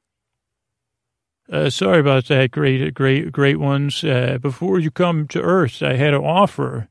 Uh, 1.53 1.69
sorry 1.69 2.01
about 2.01 2.25
that. 2.29 2.51
Great, 2.51 2.95
great, 2.95 3.31
great 3.31 3.61
ones. 3.61 4.03
Uh, 4.03 4.39
before 4.41 4.79
you 4.79 4.91
come 4.91 5.29
to 5.29 5.43
Earth, 5.43 5.83
I 5.83 5.97
had 5.97 6.15
an 6.15 6.25
offer 6.25 6.89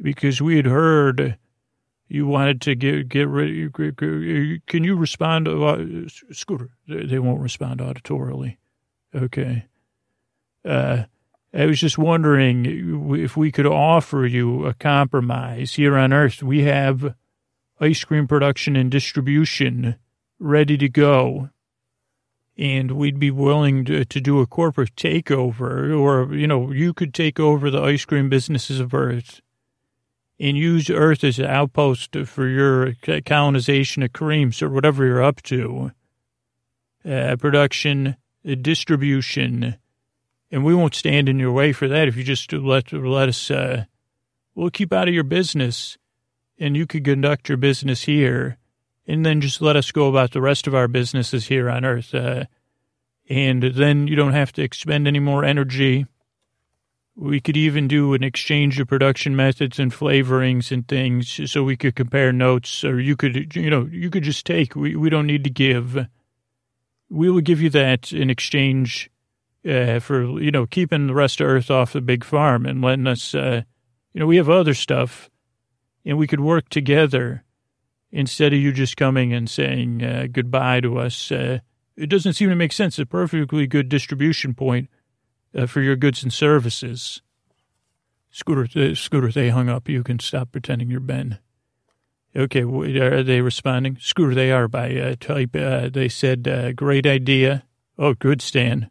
because 0.00 0.42
we 0.42 0.56
had 0.56 0.66
heard 0.66 1.38
you 2.06 2.26
wanted 2.26 2.60
to 2.60 2.74
get 2.74 3.08
get 3.08 3.26
ready. 3.26 3.70
Can 3.70 4.84
you 4.84 4.96
respond, 4.96 5.48
uh, 5.48 5.78
Scooter? 6.30 6.70
They 6.86 7.18
won't 7.18 7.40
respond 7.40 7.80
auditorily. 7.80 8.58
Okay. 9.14 9.64
Uh, 10.62 11.04
I 11.54 11.64
was 11.64 11.80
just 11.80 11.96
wondering 11.96 13.14
if 13.16 13.34
we 13.34 13.50
could 13.50 13.66
offer 13.66 14.26
you 14.26 14.66
a 14.66 14.74
compromise 14.74 15.74
here 15.74 15.96
on 15.96 16.12
Earth. 16.12 16.42
We 16.42 16.64
have 16.64 17.14
ice 17.80 18.04
cream 18.04 18.28
production 18.28 18.76
and 18.76 18.90
distribution 18.90 19.96
ready 20.38 20.76
to 20.76 20.88
go. 20.90 21.48
And 22.60 22.92
we'd 22.92 23.18
be 23.18 23.30
willing 23.30 23.86
to, 23.86 24.04
to 24.04 24.20
do 24.20 24.40
a 24.40 24.46
corporate 24.46 24.94
takeover, 24.94 25.98
or, 25.98 26.34
you 26.34 26.46
know, 26.46 26.70
you 26.70 26.92
could 26.92 27.14
take 27.14 27.40
over 27.40 27.70
the 27.70 27.80
ice 27.80 28.04
cream 28.04 28.28
businesses 28.28 28.80
of 28.80 28.92
Earth 28.92 29.40
and 30.38 30.58
use 30.58 30.90
Earth 30.90 31.24
as 31.24 31.38
an 31.38 31.46
outpost 31.46 32.14
for 32.26 32.46
your 32.46 32.92
colonization 33.24 34.02
of 34.02 34.12
creams 34.12 34.60
or 34.60 34.68
whatever 34.68 35.06
you're 35.06 35.22
up 35.22 35.40
to. 35.44 35.92
Uh, 37.02 37.34
production, 37.36 38.16
uh, 38.46 38.54
distribution, 38.60 39.76
and 40.50 40.62
we 40.62 40.74
won't 40.74 40.94
stand 40.94 41.30
in 41.30 41.38
your 41.38 41.52
way 41.52 41.72
for 41.72 41.88
that 41.88 42.08
if 42.08 42.16
you 42.16 42.22
just 42.22 42.52
let 42.52 42.92
let 42.92 43.30
us. 43.30 43.50
Uh, 43.50 43.84
we'll 44.54 44.68
keep 44.68 44.92
out 44.92 45.08
of 45.08 45.14
your 45.14 45.24
business 45.24 45.96
and 46.58 46.76
you 46.76 46.86
could 46.86 47.06
conduct 47.06 47.48
your 47.48 47.56
business 47.56 48.02
here 48.02 48.58
and 49.06 49.24
then 49.24 49.40
just 49.40 49.60
let 49.60 49.76
us 49.76 49.92
go 49.92 50.08
about 50.08 50.32
the 50.32 50.40
rest 50.40 50.66
of 50.66 50.74
our 50.74 50.88
businesses 50.88 51.46
here 51.46 51.68
on 51.68 51.84
earth. 51.84 52.14
Uh, 52.14 52.44
and 53.28 53.62
then 53.62 54.06
you 54.06 54.16
don't 54.16 54.32
have 54.32 54.52
to 54.52 54.62
expend 54.62 55.06
any 55.06 55.20
more 55.20 55.44
energy. 55.44 56.06
We 57.16 57.40
could 57.40 57.56
even 57.56 57.86
do 57.86 58.14
an 58.14 58.24
exchange 58.24 58.80
of 58.80 58.88
production 58.88 59.36
methods 59.36 59.78
and 59.78 59.92
flavorings 59.92 60.72
and 60.72 60.86
things 60.86 61.50
so 61.50 61.62
we 61.62 61.76
could 61.76 61.94
compare 61.94 62.32
notes 62.32 62.82
or 62.84 63.00
you 63.00 63.16
could, 63.16 63.54
you 63.54 63.70
know, 63.70 63.88
you 63.90 64.10
could 64.10 64.22
just 64.22 64.46
take, 64.46 64.74
we, 64.74 64.96
we 64.96 65.10
don't 65.10 65.26
need 65.26 65.44
to 65.44 65.50
give. 65.50 66.06
We 67.08 67.30
will 67.30 67.40
give 67.40 67.60
you 67.60 67.70
that 67.70 68.12
in 68.12 68.30
exchange 68.30 69.10
uh, 69.68 70.00
for, 70.00 70.40
you 70.40 70.50
know, 70.50 70.66
keeping 70.66 71.06
the 71.06 71.14
rest 71.14 71.40
of 71.40 71.46
Earth 71.46 71.70
off 71.70 71.92
the 71.92 72.00
big 72.00 72.24
farm 72.24 72.64
and 72.64 72.80
letting 72.80 73.06
us, 73.06 73.34
uh, 73.34 73.62
you 74.12 74.20
know, 74.20 74.26
we 74.26 74.36
have 74.36 74.48
other 74.48 74.74
stuff 74.74 75.30
and 76.04 76.16
we 76.16 76.26
could 76.26 76.40
work 76.40 76.68
together 76.68 77.44
instead 78.12 78.52
of 78.52 78.58
you 78.58 78.72
just 78.72 78.96
coming 78.96 79.32
and 79.32 79.48
saying 79.48 80.02
uh, 80.02 80.26
goodbye 80.30 80.80
to 80.80 80.98
us. 80.98 81.30
Uh, 81.30 81.60
it 81.96 82.08
doesn't 82.08 82.34
seem 82.34 82.48
to 82.48 82.56
make 82.56 82.72
sense. 82.72 82.98
It's 82.98 83.04
A 83.04 83.06
perfectly 83.06 83.66
good 83.66 83.88
distribution 83.88 84.54
point 84.54 84.88
uh, 85.56 85.66
for 85.66 85.80
your 85.80 85.96
goods 85.96 86.22
and 86.22 86.32
services. 86.32 87.22
Scooter, 88.30 88.68
uh, 88.80 88.94
Scooter, 88.94 89.30
they 89.30 89.50
hung 89.50 89.68
up. 89.68 89.88
You 89.88 90.02
can 90.02 90.18
stop 90.18 90.52
pretending 90.52 90.90
you're 90.90 91.00
Ben. 91.00 91.38
Okay, 92.34 92.62
are 92.62 93.22
they 93.24 93.40
responding? 93.40 93.98
Scooter, 94.00 94.34
they 94.34 94.52
are 94.52 94.68
by 94.68 94.94
uh, 94.94 95.16
type. 95.18 95.56
Uh, 95.56 95.88
they 95.88 96.08
said, 96.08 96.76
great 96.76 97.04
idea. 97.04 97.64
Oh, 97.98 98.14
good, 98.14 98.40
Stan. 98.40 98.88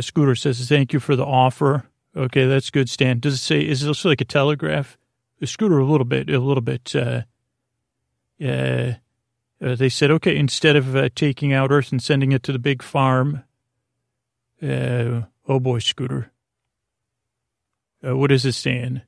Scooter 0.00 0.34
says, 0.34 0.66
thank 0.68 0.94
you 0.94 1.00
for 1.00 1.16
the 1.16 1.24
offer. 1.24 1.84
Okay, 2.16 2.46
that's 2.46 2.70
good, 2.70 2.88
Stan. 2.88 3.20
Does 3.20 3.34
it 3.34 3.38
say, 3.38 3.60
is 3.60 3.82
this 3.82 4.06
like 4.06 4.22
a 4.22 4.24
telegraph? 4.24 4.96
Scooter 5.46 5.78
a 5.78 5.84
little 5.84 6.04
bit, 6.04 6.28
a 6.28 6.38
little 6.38 6.60
bit. 6.60 6.94
Uh, 6.94 7.22
uh, 8.42 8.92
uh, 9.62 9.74
they 9.74 9.88
said, 9.88 10.10
okay, 10.10 10.36
instead 10.36 10.76
of 10.76 10.94
uh, 10.96 11.08
taking 11.14 11.52
out 11.52 11.70
Earth 11.70 11.92
and 11.92 12.02
sending 12.02 12.32
it 12.32 12.42
to 12.44 12.52
the 12.52 12.58
big 12.58 12.82
farm, 12.82 13.44
uh, 14.62 15.22
oh 15.48 15.60
boy, 15.60 15.78
Scooter. 15.78 16.30
Uh, 18.06 18.16
what 18.16 18.32
is 18.32 18.44
it 18.44 18.52
saying? 18.52 19.02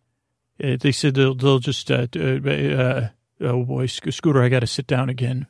they 0.59 0.93
said 0.93 1.15
they'll, 1.15 1.35
they'll 1.35 1.59
just, 1.59 1.91
oh 1.91 3.11
boy, 3.41 3.87
Scooter, 3.87 4.43
I 4.43 4.49
got 4.49 4.61
to 4.61 4.67
sit 4.67 4.87
down 4.87 5.09
again. 5.09 5.49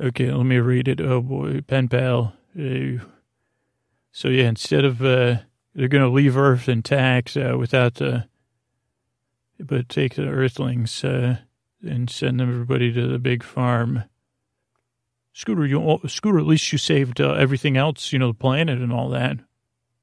Okay, 0.00 0.32
let 0.32 0.46
me 0.46 0.56
read 0.56 0.88
it. 0.88 1.00
Oh 1.00 1.20
boy, 1.20 1.60
pen 1.60 1.88
pal. 1.88 2.32
so 2.54 4.28
yeah, 4.28 4.48
instead 4.48 4.86
of, 4.86 4.98
they're 4.98 5.44
going 5.74 6.02
to 6.02 6.08
leave 6.08 6.38
Earth 6.38 6.70
intact 6.70 7.34
without 7.34 7.96
the 7.96 8.29
but 9.64 9.88
take 9.88 10.14
the 10.14 10.26
Earthlings 10.26 11.04
uh, 11.04 11.38
and 11.86 12.10
send 12.10 12.40
everybody 12.40 12.92
to 12.92 13.06
the 13.06 13.18
big 13.18 13.42
farm. 13.42 14.04
Scooter, 15.32 15.66
you 15.66 16.00
Scooter, 16.06 16.38
at 16.38 16.46
least 16.46 16.72
you 16.72 16.78
saved 16.78 17.20
uh, 17.20 17.32
everything 17.32 17.76
else, 17.76 18.12
you 18.12 18.18
know, 18.18 18.28
the 18.28 18.38
planet 18.38 18.78
and 18.78 18.92
all 18.92 19.08
that. 19.10 19.38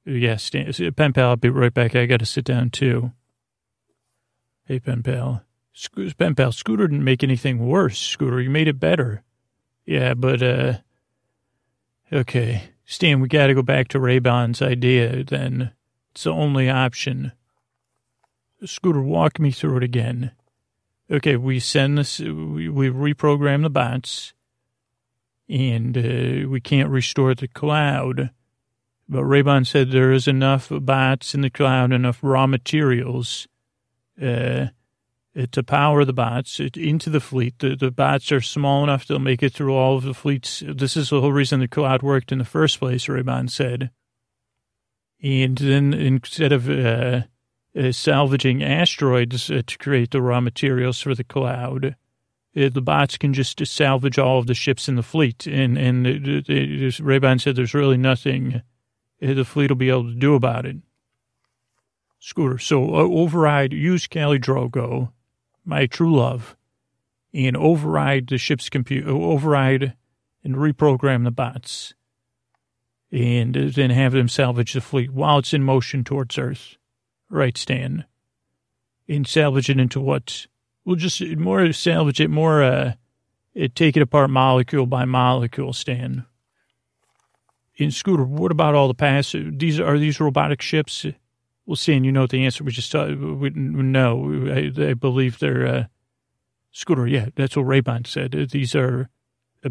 Yes, 0.06 0.52
yeah, 0.54 0.90
pen 0.96 1.12
pal, 1.12 1.30
I'll 1.30 1.36
be 1.36 1.50
right 1.50 1.74
back. 1.74 1.96
I 1.96 2.06
got 2.06 2.20
to 2.22 2.26
sit 2.26 2.46
down 2.46 2.70
too. 2.70 3.12
Hey, 4.64 4.80
pen 4.80 5.04
pal, 5.04 5.44
Sco- 5.74 6.10
pen 6.18 6.34
pal, 6.34 6.54
Scooter 6.54 6.88
didn't 6.88 7.04
make 7.04 7.24
anything 7.24 7.68
worse. 7.68 8.00
Scooter, 8.00 8.42
you 8.42 8.50
made 8.50 8.70
it 8.70 8.80
better. 8.80 9.24
Yeah, 9.86 10.14
but 10.14 10.42
uh, 10.42 10.74
okay, 12.12 12.64
Stan, 12.86 13.20
we 13.20 13.28
got 13.28 13.48
to 13.48 13.54
go 13.54 13.62
back 13.62 13.90
to 13.90 14.00
Raybon's 14.00 14.62
idea. 14.62 15.24
Then 15.26 15.72
it's 16.12 16.24
the 16.24 16.32
only 16.32 16.70
option. 16.70 17.34
Scooter, 18.66 19.02
walk 19.02 19.40
me 19.40 19.52
through 19.52 19.78
it 19.78 19.84
again. 19.84 20.32
Okay, 21.10 21.36
we 21.36 21.60
send 21.60 21.98
this, 21.98 22.20
we, 22.20 22.68
we 22.70 22.90
reprogram 22.90 23.62
the 23.62 23.70
bots, 23.70 24.34
and 25.48 25.98
uh, 25.98 26.50
we 26.50 26.60
can't 26.60 26.90
restore 26.90 27.34
the 27.34 27.48
cloud. 27.48 28.32
But 29.08 29.24
Raybon 29.24 29.66
said 29.66 29.92
there 29.92 30.12
is 30.12 30.28
enough 30.28 30.70
bots 30.70 31.34
in 31.34 31.42
the 31.42 31.50
cloud, 31.50 31.94
enough 31.94 32.20
raw 32.22 32.46
materials 32.46 33.48
uh, 34.22 34.68
to 35.52 35.64
power 35.64 36.04
the 36.04 36.14
bots 36.14 36.60
into 36.60 37.10
the 37.10 37.22
fleet. 37.22 37.60
The, 37.60 37.76
the 37.76 37.92
bots 37.92 38.32
are 38.32 38.42
small 38.42 38.84
enough 38.84 39.06
they'll 39.06 39.20
make 39.20 39.44
it 39.44 39.54
through 39.54 39.74
all 39.74 39.98
of 39.98 40.04
the 40.04 40.14
fleets. 40.14 40.62
This 40.66 40.98
is 40.98 41.10
the 41.10 41.22
whole 41.22 41.32
reason 41.32 41.60
the 41.60 41.68
cloud 41.68 42.02
worked 42.02 42.32
in 42.32 42.38
the 42.40 42.44
first 42.44 42.80
place, 42.80 43.06
Raybon 43.06 43.50
said. 43.50 43.92
And 45.24 45.58
then 45.58 45.94
instead 45.94 46.52
of 46.52 46.70
uh, 46.70 47.22
uh, 47.78 47.92
salvaging 47.92 48.64
asteroids 48.64 49.52
uh, 49.52 49.62
to 49.66 49.78
create 49.78 50.12
the 50.12 50.22
raw 50.22 50.42
materials 50.42 51.00
for 51.00 51.14
the 51.14 51.24
cloud. 51.24 51.96
Uh, 52.56 52.70
the 52.70 52.82
bots 52.82 53.18
can 53.18 53.34
just 53.34 53.64
salvage 53.66 54.18
all 54.18 54.40
of 54.40 54.48
the 54.48 54.56
ships 54.56 54.90
in 54.90 54.96
the 54.96 55.04
fleet. 55.04 55.46
And, 55.46 55.78
and 55.78 56.06
Raybon 56.06 57.40
said 57.40 57.56
there's 57.56 57.74
really 57.74 57.98
nothing 57.98 58.62
the 59.20 59.46
fleet 59.46 59.72
will 59.72 59.76
be 59.76 59.90
able 59.90 60.06
to 60.06 60.16
do 60.16 60.36
about 60.36 60.66
it. 60.66 60.78
Scooter. 62.20 62.58
So 62.58 62.96
uh, 62.96 63.00
override, 63.00 63.74
use 63.74 64.08
Kali 64.08 64.40
Drogo, 64.40 65.12
my 65.64 65.86
true 65.86 66.16
love, 66.16 66.56
and 67.34 67.56
override 67.56 68.28
the 68.28 68.38
ship's 68.38 68.70
computer, 68.70 69.10
override 69.10 69.94
and 70.44 70.56
reprogram 70.56 71.24
the 71.24 71.32
bots. 71.32 71.94
And 73.12 73.56
then 73.56 73.90
have 73.92 74.12
them 74.12 74.28
salvage 74.28 74.74
the 74.74 74.82
fleet 74.82 75.12
while 75.12 75.40
it's 75.40 75.54
in 75.54 75.64
motion 75.64 76.04
towards 76.04 76.38
Earth. 76.38 76.77
Right, 77.30 77.58
Stan. 77.58 78.06
And 79.10 79.28
salvage 79.28 79.70
it 79.70 79.80
into 79.80 80.00
what? 80.00 80.48
We'll 80.86 80.96
just 80.96 81.22
more 81.38 81.72
salvage 81.74 82.22
it, 82.22 82.30
more 82.30 82.64
uh, 82.64 82.94
take 83.76 83.98
it 83.98 84.02
apart 84.02 84.30
molecule 84.30 84.86
by 84.86 85.06
molecule, 85.06 85.74
Stan. 85.74 86.26
In 87.76 87.92
Scooter, 87.92 88.24
what 88.24 88.52
about 88.52 88.76
all 88.76 88.88
the 88.88 88.94
past? 88.94 89.36
These 89.38 89.80
are 89.80 89.98
these 89.98 90.20
robotic 90.20 90.62
ships? 90.62 91.06
Well, 91.66 91.76
Stan, 91.76 92.04
you 92.04 92.12
know 92.12 92.22
what 92.22 92.32
the 92.32 92.46
answer. 92.46 92.64
We 92.64 92.72
just 92.72 92.96
uh, 92.96 93.14
we, 93.18 93.50
no. 93.52 94.50
I, 94.52 94.90
I 94.90 94.94
believe 94.94 95.40
they're 95.40 95.68
uh, 95.68 95.86
Scooter. 96.72 97.08
Yeah, 97.08 97.28
that's 97.36 97.56
what 97.56 97.66
Raybon 97.66 98.08
said. 98.08 98.32
These 98.52 98.76
are 98.76 99.10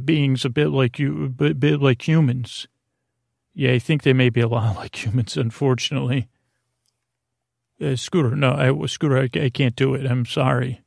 beings 0.05 0.45
a 0.45 0.51
bit 0.51 0.69
like 0.69 0.99
you, 0.99 1.25
a 1.25 1.55
bit 1.55 1.81
like 1.81 2.07
humans. 2.07 2.69
Yeah, 3.55 3.73
I 3.73 3.79
think 3.79 4.03
they 4.03 4.13
may 4.13 4.29
be 4.29 4.41
a 4.41 4.49
lot 4.49 4.77
like 4.77 5.05
humans, 5.05 5.37
unfortunately. 5.37 6.29
Uh, 7.81 7.95
Scooter, 7.95 8.35
no, 8.35 8.53
I, 8.53 8.87
Scooter, 8.87 9.19
I, 9.19 9.29
I 9.39 9.51
can't 9.51 9.77
do 9.77 9.95
it. 9.95 10.07
I'm 10.07 10.25
sorry. 10.25 10.81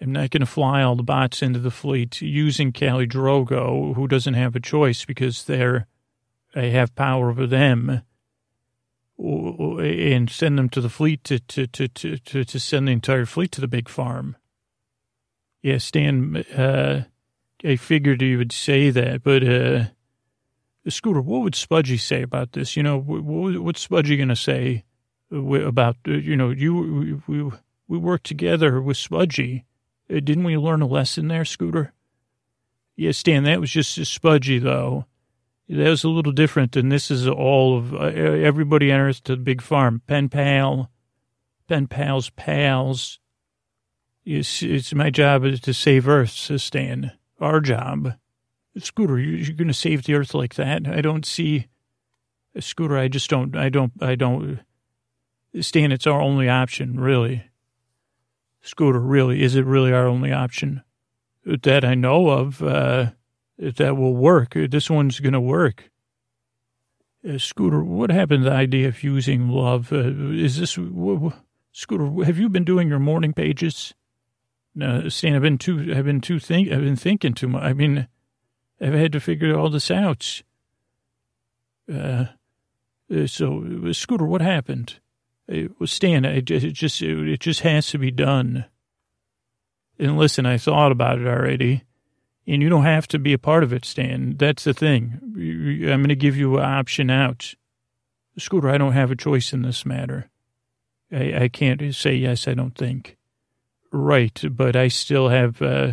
I'm 0.00 0.12
not 0.12 0.30
going 0.30 0.40
to 0.40 0.46
fly 0.46 0.82
all 0.82 0.96
the 0.96 1.02
bots 1.02 1.42
into 1.42 1.58
the 1.58 1.70
fleet 1.70 2.20
using 2.20 2.72
Cali 2.72 3.06
Drogo, 3.06 3.94
who 3.94 4.08
doesn't 4.08 4.34
have 4.34 4.56
a 4.56 4.60
choice 4.60 5.04
because 5.04 5.44
they're, 5.44 5.86
I 6.54 6.62
have 6.62 6.94
power 6.94 7.30
over 7.30 7.46
them, 7.46 8.02
and 9.18 10.28
send 10.30 10.58
them 10.58 10.68
to 10.70 10.80
the 10.80 10.88
fleet 10.88 11.22
to, 11.24 11.38
to, 11.38 11.66
to, 11.68 11.88
to, 11.88 12.44
to, 12.44 12.60
send 12.60 12.88
the 12.88 12.92
entire 12.92 13.26
fleet 13.26 13.52
to 13.52 13.60
the 13.60 13.68
big 13.68 13.88
farm. 13.88 14.36
Yeah, 15.62 15.78
Stan, 15.78 16.36
uh, 16.36 17.04
I 17.64 17.76
figured 17.76 18.22
you 18.22 18.38
would 18.38 18.52
say 18.52 18.90
that, 18.90 19.22
but, 19.22 19.44
uh, 19.46 19.84
Scooter, 20.88 21.20
what 21.20 21.42
would 21.42 21.54
Spudgy 21.54 22.00
say 22.00 22.22
about 22.22 22.52
this? 22.52 22.76
You 22.76 22.82
know, 22.82 22.98
what, 22.98 23.58
what's 23.58 23.86
Spudgy 23.86 24.16
going 24.16 24.30
to 24.30 24.36
say 24.36 24.82
about, 25.32 25.96
uh, 26.06 26.12
you 26.12 26.36
know, 26.36 26.50
you, 26.50 27.22
we, 27.26 27.50
we 27.88 27.98
worked 27.98 28.26
together 28.26 28.80
with 28.80 28.96
Spudgy. 28.96 29.64
Uh, 30.10 30.20
didn't 30.20 30.44
we 30.44 30.56
learn 30.56 30.82
a 30.82 30.86
lesson 30.86 31.28
there, 31.28 31.44
Scooter? 31.44 31.92
Yeah, 32.96 33.12
Stan, 33.12 33.44
that 33.44 33.60
was 33.60 33.70
just 33.70 33.98
Spudgy, 33.98 34.60
though. 34.60 35.06
That 35.68 35.88
was 35.88 36.04
a 36.04 36.08
little 36.08 36.32
different 36.32 36.72
than 36.72 36.90
this 36.90 37.10
is 37.10 37.26
all 37.26 37.78
of 37.78 37.94
uh, 37.94 37.98
everybody 37.98 38.92
on 38.92 39.00
Earth 39.00 39.24
to 39.24 39.36
the 39.36 39.42
big 39.42 39.62
farm. 39.62 40.02
Pen 40.06 40.28
pal, 40.28 40.90
pen 41.68 41.86
pals, 41.86 42.30
pals. 42.30 43.18
It's, 44.24 44.62
it's 44.62 44.94
my 44.94 45.10
job 45.10 45.44
is 45.44 45.60
to 45.60 45.72
save 45.72 46.06
Earth, 46.06 46.30
says 46.30 46.62
Stan. 46.62 47.12
Our 47.40 47.60
job. 47.60 48.14
Scooter, 48.78 49.18
you're 49.18 49.56
going 49.56 49.68
to 49.68 49.74
save 49.74 50.04
the 50.04 50.14
Earth 50.14 50.34
like 50.34 50.54
that? 50.54 50.86
I 50.86 51.00
don't 51.00 51.26
see. 51.26 51.68
Scooter, 52.58 52.98
I 52.98 53.08
just 53.08 53.30
don't, 53.30 53.56
I 53.56 53.68
don't, 53.68 53.92
I 54.00 54.14
don't. 54.14 54.60
Stan, 55.60 55.92
it's 55.92 56.06
our 56.06 56.20
only 56.20 56.48
option, 56.48 56.98
really. 56.98 57.44
Scooter, 58.62 59.00
really, 59.00 59.42
is 59.42 59.54
it 59.54 59.66
really 59.66 59.92
our 59.92 60.06
only 60.06 60.32
option? 60.32 60.82
That 61.44 61.84
I 61.84 61.94
know 61.94 62.28
of, 62.30 62.62
uh, 62.62 63.10
that 63.58 63.96
will 63.96 64.14
work. 64.14 64.54
This 64.54 64.88
one's 64.88 65.20
going 65.20 65.32
to 65.32 65.40
work. 65.40 65.90
Uh, 67.28 67.38
Scooter, 67.38 67.82
what 67.82 68.10
happened 68.10 68.44
to 68.44 68.50
the 68.50 68.56
idea 68.56 68.88
of 68.88 69.02
using 69.02 69.48
love? 69.48 69.92
Uh, 69.92 70.10
is 70.32 70.58
this, 70.58 70.78
Scooter, 71.72 72.24
have 72.24 72.38
you 72.38 72.48
been 72.48 72.64
doing 72.64 72.88
your 72.88 72.98
morning 72.98 73.32
pages? 73.32 73.94
No, 74.74 75.08
Stan, 75.08 75.34
I've 75.34 75.42
been 75.42 75.58
too, 75.58 75.92
I've 75.94 76.04
been 76.04 76.20
too 76.20 76.38
think, 76.38 76.72
I've 76.72 76.80
been 76.80 76.96
thinking 76.96 77.34
too 77.34 77.48
much. 77.48 77.62
I 77.62 77.74
mean, 77.74 78.08
I've 78.80 78.94
had 78.94 79.12
to 79.12 79.20
figure 79.20 79.56
all 79.56 79.68
this 79.68 79.90
out. 79.90 80.42
Uh, 81.92 82.26
uh 83.14 83.26
so, 83.26 83.92
Scooter, 83.92 84.24
what 84.24 84.40
happened? 84.40 85.00
Stan. 85.84 86.24
It 86.24 86.42
just 86.44 87.02
it 87.02 87.40
just 87.40 87.60
has 87.60 87.88
to 87.88 87.98
be 87.98 88.10
done. 88.10 88.66
And 89.98 90.16
listen, 90.18 90.46
I 90.46 90.58
thought 90.58 90.92
about 90.92 91.18
it 91.18 91.26
already, 91.26 91.84
and 92.46 92.62
you 92.62 92.68
don't 92.68 92.84
have 92.84 93.06
to 93.08 93.18
be 93.18 93.32
a 93.32 93.38
part 93.38 93.62
of 93.62 93.72
it, 93.72 93.84
Stan. 93.84 94.36
That's 94.36 94.64
the 94.64 94.74
thing. 94.74 95.20
I'm 95.22 96.00
going 96.00 96.08
to 96.08 96.16
give 96.16 96.36
you 96.36 96.58
an 96.58 96.64
option 96.64 97.10
out. 97.10 97.54
Scooter, 98.38 98.70
I 98.70 98.78
don't 98.78 98.92
have 98.92 99.10
a 99.10 99.16
choice 99.16 99.52
in 99.52 99.62
this 99.62 99.84
matter. 99.84 100.30
I, 101.12 101.44
I 101.44 101.48
can't 101.48 101.94
say 101.94 102.14
yes. 102.14 102.48
I 102.48 102.54
don't 102.54 102.76
think. 102.76 103.18
Right, 103.92 104.42
but 104.50 104.74
I 104.74 104.88
still 104.88 105.28
have 105.28 105.60
uh, 105.60 105.92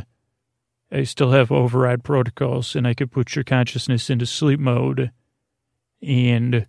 I 0.91 1.03
still 1.03 1.31
have 1.31 1.51
override 1.51 2.03
protocols, 2.03 2.75
and 2.75 2.87
I 2.87 2.93
could 2.93 3.11
put 3.11 3.35
your 3.35 3.43
consciousness 3.43 4.09
into 4.09 4.25
sleep 4.25 4.59
mode 4.59 5.11
and 6.01 6.65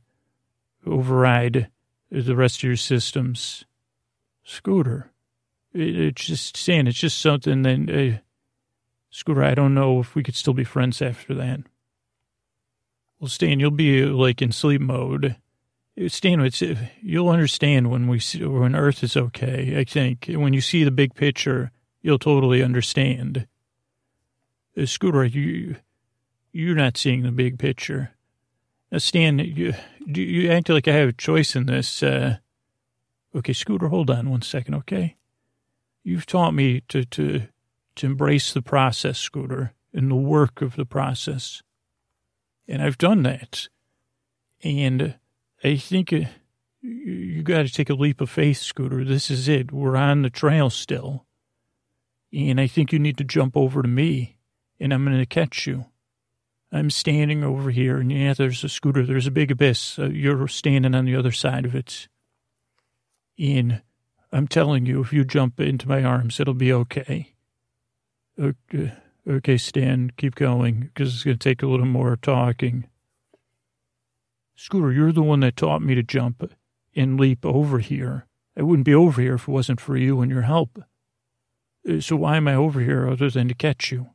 override 0.85 1.69
the 2.11 2.37
rest 2.37 2.59
of 2.59 2.65
your 2.65 2.77
systems. 2.77 3.65
Scooter, 4.45 5.11
it, 5.73 5.99
it's 5.99 6.25
just 6.25 6.57
saying, 6.57 6.87
it's 6.87 6.99
just 6.99 7.21
something 7.21 7.63
that, 7.63 7.89
uh, 7.89 8.19
Scooter, 9.11 9.45
I 9.45 9.55
don't 9.55 9.75
know 9.75 10.01
if 10.01 10.15
we 10.15 10.23
could 10.23 10.35
still 10.35 10.55
be 10.55 10.65
friends 10.65 11.03
after 11.03 11.35
that. 11.35 11.61
Well, 13.19 13.29
Stan, 13.29 13.61
you'll 13.61 13.71
be 13.71 14.05
like 14.05 14.41
in 14.41 14.53
sleep 14.53 14.81
mode. 14.81 15.37
Stan, 16.09 16.41
it's, 16.41 16.63
you'll 17.03 17.29
understand 17.29 17.91
when 17.91 18.09
we 18.09 18.19
see, 18.19 18.45
when 18.45 18.75
Earth 18.75 19.03
is 19.05 19.17
okay. 19.17 19.79
I 19.79 19.85
think 19.85 20.27
when 20.29 20.55
you 20.55 20.61
see 20.61 20.85
the 20.85 20.91
big 20.91 21.15
picture, 21.15 21.71
you'll 22.01 22.19
totally 22.19 22.63
understand. 22.63 23.47
Uh, 24.77 24.87
Scooter, 24.87 25.25
you 25.25 25.77
you're 26.53 26.75
not 26.75 26.97
seeing 26.97 27.23
the 27.23 27.31
big 27.31 27.59
picture. 27.59 28.13
Stan, 28.99 29.39
you, 29.39 29.75
you 30.05 30.51
act 30.51 30.69
like 30.69 30.89
I 30.89 30.93
have 30.93 31.09
a 31.11 31.13
choice 31.13 31.55
in 31.55 31.67
this. 31.67 32.03
Uh, 32.03 32.39
okay, 33.35 33.53
Scooter, 33.53 33.89
hold 33.89 34.11
on 34.11 34.31
one 34.31 34.43
second, 34.43 34.75
okay? 34.75 35.17
You've 36.03 36.27
taught 36.27 36.55
me 36.55 36.83
to, 36.89 37.05
to, 37.05 37.43
to 37.97 38.07
embrace 38.07 38.53
the 38.53 38.63
process, 38.63 39.19
Scooter, 39.19 39.75
and 39.93 40.11
the 40.11 40.17
work 40.17 40.61
of 40.61 40.77
the 40.77 40.87
process. 40.87 41.63
And 42.67 42.83
I've 42.83 42.99
done 42.99 43.23
that. 43.23 43.69
And 44.63 45.15
I 45.63 45.77
think 45.77 46.13
uh, 46.13 46.23
you, 46.81 47.13
you 47.13 47.43
got 47.43 47.67
to 47.67 47.73
take 47.73 47.91
a 47.91 47.95
leap 47.95 48.21
of 48.21 48.31
faith, 48.31 48.59
Scooter. 48.59 49.05
This 49.05 49.31
is 49.31 49.49
it. 49.49 49.73
We're 49.73 49.97
on 49.97 50.23
the 50.23 50.31
trail 50.31 50.71
still. 50.71 51.27
And 52.33 52.61
I 52.61 52.67
think 52.67 52.93
you 52.93 52.99
need 52.99 53.19
to 53.19 53.25
jump 53.25 53.57
over 53.57 53.83
to 53.83 53.89
me, 53.89 54.37
and 54.79 54.93
I'm 54.93 55.05
going 55.05 55.19
to 55.19 55.27
catch 55.27 55.67
you. 55.67 55.87
I'm 56.73 56.91
standing 56.91 57.43
over 57.43 57.71
here, 57.71 57.99
and 57.99 58.13
yeah, 58.13 58.33
there's 58.33 58.63
a 58.63 58.69
scooter. 58.69 59.05
There's 59.05 59.27
a 59.27 59.33
big 59.33 59.51
abyss. 59.51 59.99
Uh, 59.99 60.07
you're 60.07 60.47
standing 60.47 60.95
on 60.95 61.05
the 61.05 61.17
other 61.17 61.33
side 61.33 61.65
of 61.65 61.75
it. 61.75 62.09
And 63.39 63.83
I'm 64.33 64.47
telling 64.47 64.87
you, 64.87 65.01
if 65.01 65.13
you 65.13 65.25
jump 65.25 65.59
into 65.59 65.89
my 65.89 66.05
arms, 66.05 66.39
it'll 66.39 66.55
be 66.55 66.73
okay. 66.73 67.35
Okay, 68.39 68.93
okay 69.29 69.57
Stan, 69.57 70.13
keep 70.17 70.37
going, 70.37 70.81
because 70.81 71.13
it's 71.15 71.25
going 71.25 71.39
to 71.39 71.49
take 71.49 71.63
a 71.63 71.67
little 71.67 71.87
more 71.87 72.17
talking. 72.17 72.87
Scooter, 74.55 74.93
you're 74.93 75.13
the 75.13 75.23
one 75.23 75.41
that 75.41 75.57
taught 75.57 75.83
me 75.83 75.95
to 75.95 76.03
jump 76.03 76.53
and 76.95 77.19
leap 77.19 77.45
over 77.45 77.81
here. 77.81 78.27
I 78.57 78.63
wouldn't 78.63 78.87
be 78.87 78.95
over 78.95 79.21
here 79.21 79.35
if 79.35 79.49
it 79.49 79.49
wasn't 79.49 79.81
for 79.81 79.97
you 79.97 80.21
and 80.21 80.31
your 80.31 80.43
help. 80.43 80.85
Uh, 81.89 82.01
so 82.01 82.15
why 82.17 82.37
am 82.37 82.47
I 82.47 82.55
over 82.55 82.81
here 82.81 83.09
other 83.09 83.31
than 83.31 83.49
to 83.49 83.55
catch 83.55 83.91
you? 83.91 84.11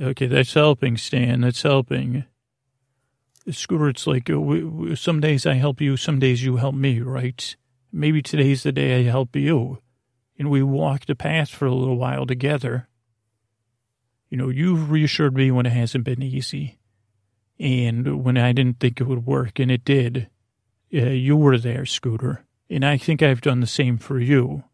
Okay, 0.00 0.26
that's 0.26 0.54
helping, 0.54 0.96
Stan. 0.96 1.42
That's 1.42 1.62
helping. 1.62 2.24
Scooter, 3.50 3.88
it's 3.88 4.06
like 4.06 4.28
uh, 4.30 4.96
some 4.96 5.20
days 5.20 5.46
I 5.46 5.54
help 5.54 5.80
you, 5.80 5.96
some 5.96 6.18
days 6.18 6.42
you 6.42 6.56
help 6.56 6.74
me, 6.74 7.00
right? 7.00 7.56
Maybe 7.92 8.22
today's 8.22 8.62
the 8.62 8.72
day 8.72 8.98
I 8.98 9.02
help 9.02 9.36
you. 9.36 9.78
And 10.38 10.50
we 10.50 10.62
walked 10.62 11.06
the 11.06 11.14
path 11.14 11.50
for 11.50 11.66
a 11.66 11.74
little 11.74 11.96
while 11.96 12.26
together. 12.26 12.88
You 14.30 14.38
know, 14.38 14.48
you've 14.48 14.90
reassured 14.90 15.34
me 15.34 15.50
when 15.50 15.66
it 15.66 15.72
hasn't 15.72 16.04
been 16.04 16.22
easy. 16.22 16.78
And 17.60 18.24
when 18.24 18.36
I 18.36 18.52
didn't 18.52 18.80
think 18.80 19.00
it 19.00 19.06
would 19.06 19.26
work, 19.26 19.60
and 19.60 19.70
it 19.70 19.84
did. 19.84 20.28
Uh, 20.92 21.10
you 21.10 21.36
were 21.36 21.58
there, 21.58 21.86
Scooter. 21.86 22.44
And 22.68 22.84
I 22.84 22.96
think 22.96 23.22
I've 23.22 23.42
done 23.42 23.60
the 23.60 23.66
same 23.66 23.98
for 23.98 24.18
you. 24.18 24.64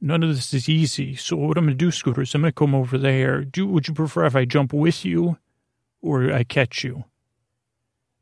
None 0.00 0.22
of 0.22 0.28
this 0.28 0.54
is 0.54 0.68
easy. 0.68 1.16
So 1.16 1.36
what 1.36 1.58
I'm 1.58 1.64
going 1.64 1.76
to 1.76 1.84
do, 1.84 1.90
Scooter, 1.90 2.22
is 2.22 2.34
I'm 2.34 2.42
going 2.42 2.52
to 2.52 2.54
come 2.54 2.74
over 2.74 2.96
there. 2.96 3.42
Do 3.44 3.66
would 3.66 3.88
you 3.88 3.94
prefer 3.94 4.24
if 4.26 4.36
I 4.36 4.44
jump 4.44 4.72
with 4.72 5.04
you, 5.04 5.38
or 6.00 6.32
I 6.32 6.44
catch 6.44 6.84
you? 6.84 7.04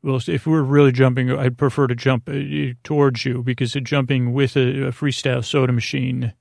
Well, 0.01 0.19
if 0.27 0.47
we're 0.47 0.61
really 0.61 0.91
jumping, 0.91 1.31
I'd 1.31 1.57
prefer 1.57 1.87
to 1.87 1.95
jump 1.95 2.29
uh, 2.29 2.73
towards 2.83 3.25
you 3.25 3.43
because 3.43 3.73
jumping 3.73 4.33
with 4.33 4.55
a, 4.55 4.87
a, 4.87 4.91
freestyle 4.91 5.43
soda 5.43 5.73
machine, 5.73 6.33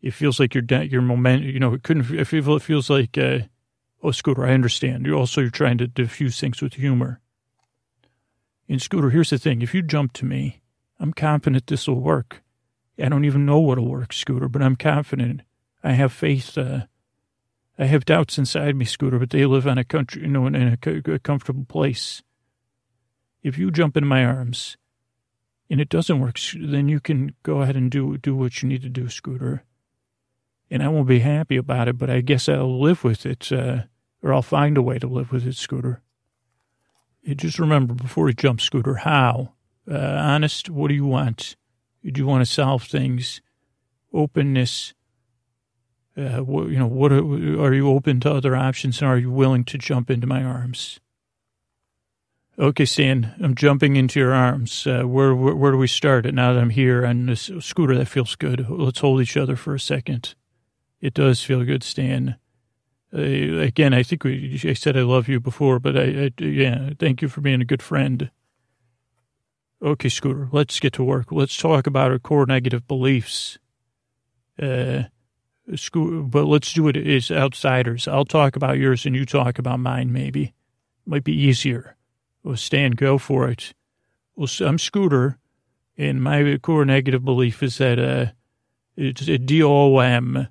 it 0.00 0.12
feels 0.12 0.40
like 0.40 0.54
you're 0.54 0.64
your 0.82 1.02
moment. 1.02 1.44
You 1.44 1.60
know, 1.60 1.74
it 1.74 1.82
couldn't. 1.82 2.10
It 2.10 2.24
feels 2.26 2.90
like, 2.90 3.18
uh, 3.18 3.40
oh, 4.02 4.12
Scooter, 4.12 4.46
I 4.46 4.52
understand. 4.52 5.06
You 5.06 5.14
also 5.14 5.42
you're 5.42 5.50
trying 5.50 5.78
to 5.78 5.86
diffuse 5.86 6.40
things 6.40 6.62
with 6.62 6.74
humor. 6.74 7.20
And 8.68 8.80
Scooter, 8.80 9.10
here's 9.10 9.30
the 9.30 9.38
thing: 9.38 9.62
if 9.62 9.74
you 9.74 9.82
jump 9.82 10.12
to 10.14 10.24
me, 10.24 10.62
I'm 10.98 11.12
confident 11.12 11.66
this 11.66 11.86
will 11.86 12.00
work. 12.00 12.42
I 12.98 13.08
don't 13.08 13.24
even 13.24 13.44
know 13.44 13.58
what'll 13.58 13.88
work, 13.88 14.12
Scooter, 14.12 14.48
but 14.48 14.62
I'm 14.62 14.76
confident. 14.76 15.42
I 15.84 15.92
have 15.92 16.12
faith. 16.12 16.56
Uh, 16.56 16.86
I 17.78 17.84
have 17.84 18.06
doubts 18.06 18.38
inside 18.38 18.74
me, 18.74 18.86
Scooter, 18.86 19.18
but 19.18 19.30
they 19.30 19.44
live 19.44 19.66
on 19.66 19.76
a 19.76 19.84
country, 19.84 20.22
you 20.22 20.28
know, 20.28 20.46
in 20.46 20.54
a, 20.54 20.78
a 21.12 21.18
comfortable 21.18 21.66
place. 21.66 22.22
If 23.42 23.58
you 23.58 23.70
jump 23.70 23.96
in 23.96 24.06
my 24.06 24.24
arms 24.24 24.76
and 25.68 25.80
it 25.80 25.88
doesn't 25.88 26.20
work, 26.20 26.38
then 26.58 26.88
you 26.88 27.00
can 27.00 27.34
go 27.42 27.60
ahead 27.60 27.76
and 27.76 27.90
do 27.90 28.16
do 28.16 28.34
what 28.34 28.62
you 28.62 28.68
need 28.68 28.82
to 28.82 28.88
do, 28.88 29.08
Scooter. 29.08 29.62
And 30.70 30.82
I 30.82 30.88
won't 30.88 31.06
be 31.06 31.20
happy 31.20 31.56
about 31.56 31.88
it, 31.88 31.98
but 31.98 32.10
I 32.10 32.22
guess 32.22 32.48
I'll 32.48 32.80
live 32.80 33.04
with 33.04 33.26
it, 33.26 33.52
uh, 33.52 33.82
or 34.22 34.32
I'll 34.32 34.42
find 34.42 34.76
a 34.76 34.82
way 34.82 34.98
to 34.98 35.06
live 35.06 35.30
with 35.30 35.46
it, 35.46 35.54
Scooter. 35.54 36.02
just 37.24 37.58
remember 37.58 37.94
before 37.94 38.28
you 38.28 38.34
jump, 38.34 38.60
Scooter, 38.60 38.96
how? 38.96 39.52
Uh, 39.88 39.96
honest, 39.96 40.70
what 40.70 40.88
do 40.88 40.94
you 40.94 41.06
want? 41.06 41.56
Do 42.12 42.20
you 42.20 42.26
want 42.26 42.46
to 42.46 42.50
solve 42.50 42.84
things? 42.84 43.40
Openness. 44.12 44.94
Uh, 46.16 46.38
what, 46.38 46.68
you 46.68 46.78
know, 46.78 46.86
what 46.86 47.12
are, 47.12 47.18
are 47.18 47.74
you 47.74 47.88
open 47.90 48.20
to 48.20 48.32
other 48.32 48.56
options, 48.56 49.00
and 49.00 49.10
are 49.10 49.18
you 49.18 49.30
willing 49.30 49.64
to 49.64 49.76
jump 49.76 50.10
into 50.10 50.26
my 50.26 50.42
arms? 50.42 50.98
Okay, 52.58 52.86
Stan, 52.86 53.34
I'm 53.38 53.54
jumping 53.54 53.96
into 53.96 54.18
your 54.18 54.32
arms. 54.32 54.86
Uh, 54.86 55.02
where, 55.02 55.34
where, 55.34 55.54
where 55.54 55.72
do 55.72 55.78
we 55.78 55.86
start? 55.86 56.24
Now 56.32 56.54
that 56.54 56.60
I'm 56.62 56.70
here 56.70 57.04
on 57.04 57.26
this 57.26 57.50
scooter, 57.60 57.94
that 57.98 58.08
feels 58.08 58.34
good. 58.34 58.66
Let's 58.70 59.00
hold 59.00 59.20
each 59.20 59.36
other 59.36 59.56
for 59.56 59.74
a 59.74 59.80
second. 59.80 60.34
It 61.02 61.12
does 61.12 61.42
feel 61.42 61.64
good, 61.64 61.82
Stan. 61.82 62.36
Uh, 63.12 63.20
again, 63.20 63.92
I 63.92 64.02
think 64.02 64.24
we, 64.24 64.58
I 64.64 64.72
said 64.72 64.96
I 64.96 65.02
love 65.02 65.28
you 65.28 65.38
before, 65.38 65.78
but 65.78 65.98
I, 65.98 66.02
I, 66.02 66.42
yeah, 66.42 66.90
thank 66.98 67.20
you 67.20 67.28
for 67.28 67.42
being 67.42 67.60
a 67.60 67.66
good 67.66 67.82
friend. 67.82 68.30
Okay, 69.82 70.08
Scooter, 70.08 70.48
let's 70.52 70.80
get 70.80 70.94
to 70.94 71.04
work. 71.04 71.30
Let's 71.30 71.56
talk 71.56 71.86
about 71.86 72.10
our 72.10 72.18
core 72.18 72.46
negative 72.46 72.88
beliefs. 72.88 73.58
Uh, 74.60 75.04
Scooter, 75.74 76.22
but 76.22 76.46
let's 76.46 76.72
do 76.72 76.88
it 76.88 76.96
as 76.96 77.30
outsiders. 77.30 78.08
I'll 78.08 78.24
talk 78.24 78.56
about 78.56 78.78
yours 78.78 79.04
and 79.04 79.14
you 79.14 79.26
talk 79.26 79.58
about 79.58 79.80
mine, 79.80 80.12
maybe. 80.12 80.54
Might 81.04 81.24
be 81.24 81.34
easier. 81.34 81.96
Well, 82.42 82.56
Stan, 82.56 82.92
go 82.92 83.18
for 83.18 83.48
it. 83.48 83.74
Well, 84.34 84.48
I'm 84.60 84.78
Scooter, 84.78 85.38
and 85.98 86.22
my 86.22 86.58
core 86.58 86.84
negative 86.84 87.24
belief 87.24 87.62
is 87.62 87.78
that 87.78 87.98
uh, 87.98 88.32
it's 88.96 89.28
a 89.28 89.38
DOM, 89.38 90.48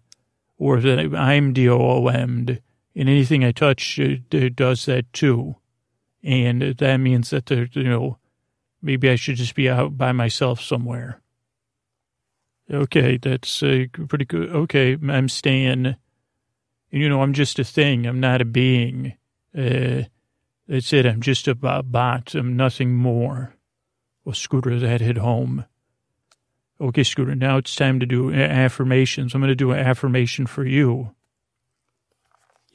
or 0.58 0.80
that 0.82 1.16
I'm 1.16 1.54
DOM'd, 1.54 2.62
and 2.96 3.10
anything 3.10 3.44
I 3.44 3.52
touch 3.52 4.00
uh, 4.00 4.16
does 4.54 4.86
that 4.86 5.12
too. 5.14 5.56
And 6.24 6.62
that 6.62 6.98
means 6.98 7.30
that, 7.32 7.50
you 7.50 7.84
know, 7.84 8.18
maybe 8.82 9.10
I 9.10 9.16
should 9.16 9.36
just 9.36 9.56
be 9.56 9.70
out 9.70 9.98
by 9.98 10.12
myself 10.12 10.62
somewhere. 10.62 11.22
Okay, 12.72 13.18
that's 13.18 13.62
uh, 13.62 13.86
pretty 14.08 14.26
good. 14.26 14.50
Okay, 14.50 14.98
I'm 15.08 15.30
staying. 15.30 15.86
And, 15.86 15.96
you 16.92 17.10
know, 17.10 17.22
I'm 17.22 17.34
just 17.34 17.60
a 17.60 17.64
thing. 17.64 18.06
I'm 18.06 18.20
not 18.20 18.42
a 18.42 18.46
being. 18.46 19.14
Uh, 19.56 20.04
that's 20.68 20.92
it. 20.94 21.06
I'm 21.06 21.22
just 21.22 21.48
a 21.48 21.56
bot. 21.56 22.34
I'm 22.34 22.58
nothing 22.58 22.96
more. 22.96 23.54
Well, 24.24 24.34
Scooter, 24.34 24.80
that 24.80 25.02
hit 25.02 25.18
home. 25.18 25.66
Okay, 26.82 27.04
Scooter, 27.04 27.36
now 27.36 27.58
it's 27.58 27.76
time 27.76 28.00
to 28.00 28.06
do 28.06 28.34
affirmations. 28.34 29.34
I'm 29.34 29.42
going 29.42 29.50
to 29.50 29.56
do 29.56 29.72
an 29.72 29.80
affirmation 29.80 30.46
for 30.48 30.66
you. 30.66 31.16